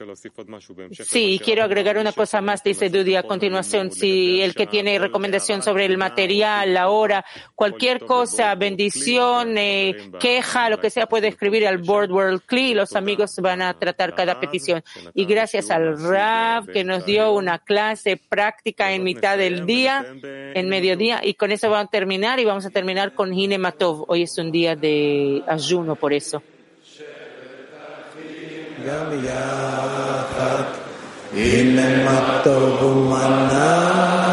Sí, 0.90 1.40
quiero 1.44 1.64
agregar 1.64 1.98
una 1.98 2.12
cosa 2.12 2.40
más, 2.40 2.62
dice 2.62 2.90
Dudy 2.90 3.16
a 3.16 3.22
continuación. 3.22 3.92
Si 3.92 4.40
el 4.40 4.54
que 4.54 4.66
tiene 4.66 4.98
recomendación 4.98 5.62
sobre 5.62 5.84
el 5.84 5.98
material, 5.98 6.74
la 6.74 6.88
hora, 6.88 7.24
cualquier 7.54 8.04
cosa, 8.04 8.54
bendición, 8.54 9.56
eh, 9.58 10.10
queja, 10.18 10.70
lo 10.70 10.80
que 10.80 10.90
sea, 10.90 11.06
puede 11.06 11.28
escribir 11.28 11.66
al 11.66 11.78
Board 11.78 12.10
World 12.10 12.42
y 12.50 12.74
los 12.74 12.96
amigos 12.96 13.36
van 13.40 13.62
a 13.62 13.78
tratar 13.78 14.14
cada 14.14 14.40
petición. 14.40 14.82
Y 15.14 15.24
gracias 15.24 15.70
al 15.70 16.00
Rav 16.02 16.66
que 16.66 16.84
nos 16.84 17.04
dio 17.04 17.32
una 17.32 17.58
clase 17.58 18.16
práctica 18.16 18.92
en 18.92 19.04
mitad 19.04 19.38
del 19.38 19.66
día, 19.66 20.04
en 20.22 20.68
mediodía, 20.68 21.20
y 21.22 21.34
con 21.34 21.52
eso 21.52 21.70
vamos 21.70 21.88
a 21.88 21.90
terminar 21.90 22.40
y 22.40 22.44
vamos 22.44 22.66
a 22.66 22.70
terminar 22.70 23.14
con 23.14 23.32
Hinematov. 23.32 24.04
Hoy 24.08 24.22
es 24.22 24.36
un 24.38 24.50
día 24.50 24.74
de 24.76 25.42
ayuno 25.46 25.96
por 25.96 26.12
eso. 26.12 26.42
גם 28.87 29.25
יחד. 29.25 30.63
הנה 31.33 32.03
מה 32.03 32.39
טוב 32.43 32.83
ומנעים, 32.83 34.31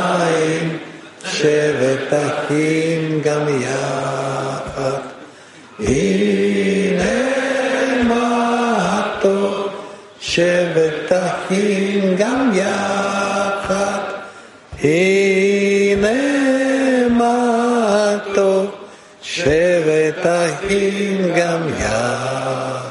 שבט 1.25 2.13
אחים 2.13 3.21
גם 3.25 3.43
יחד. 3.63 5.01
הנה 5.79 7.29
מה 8.05 9.03
טוב, 9.21 9.69
שבט 10.21 11.13
אחים 11.13 12.17
גם 12.19 12.51
יחד. 12.55 14.01
הנה 14.83 16.09
מה 17.11 18.17
טוב, 18.35 18.67
שבט 19.23 20.27
אחים 20.27 21.33
גם 21.37 21.69
יחד. 21.79 22.82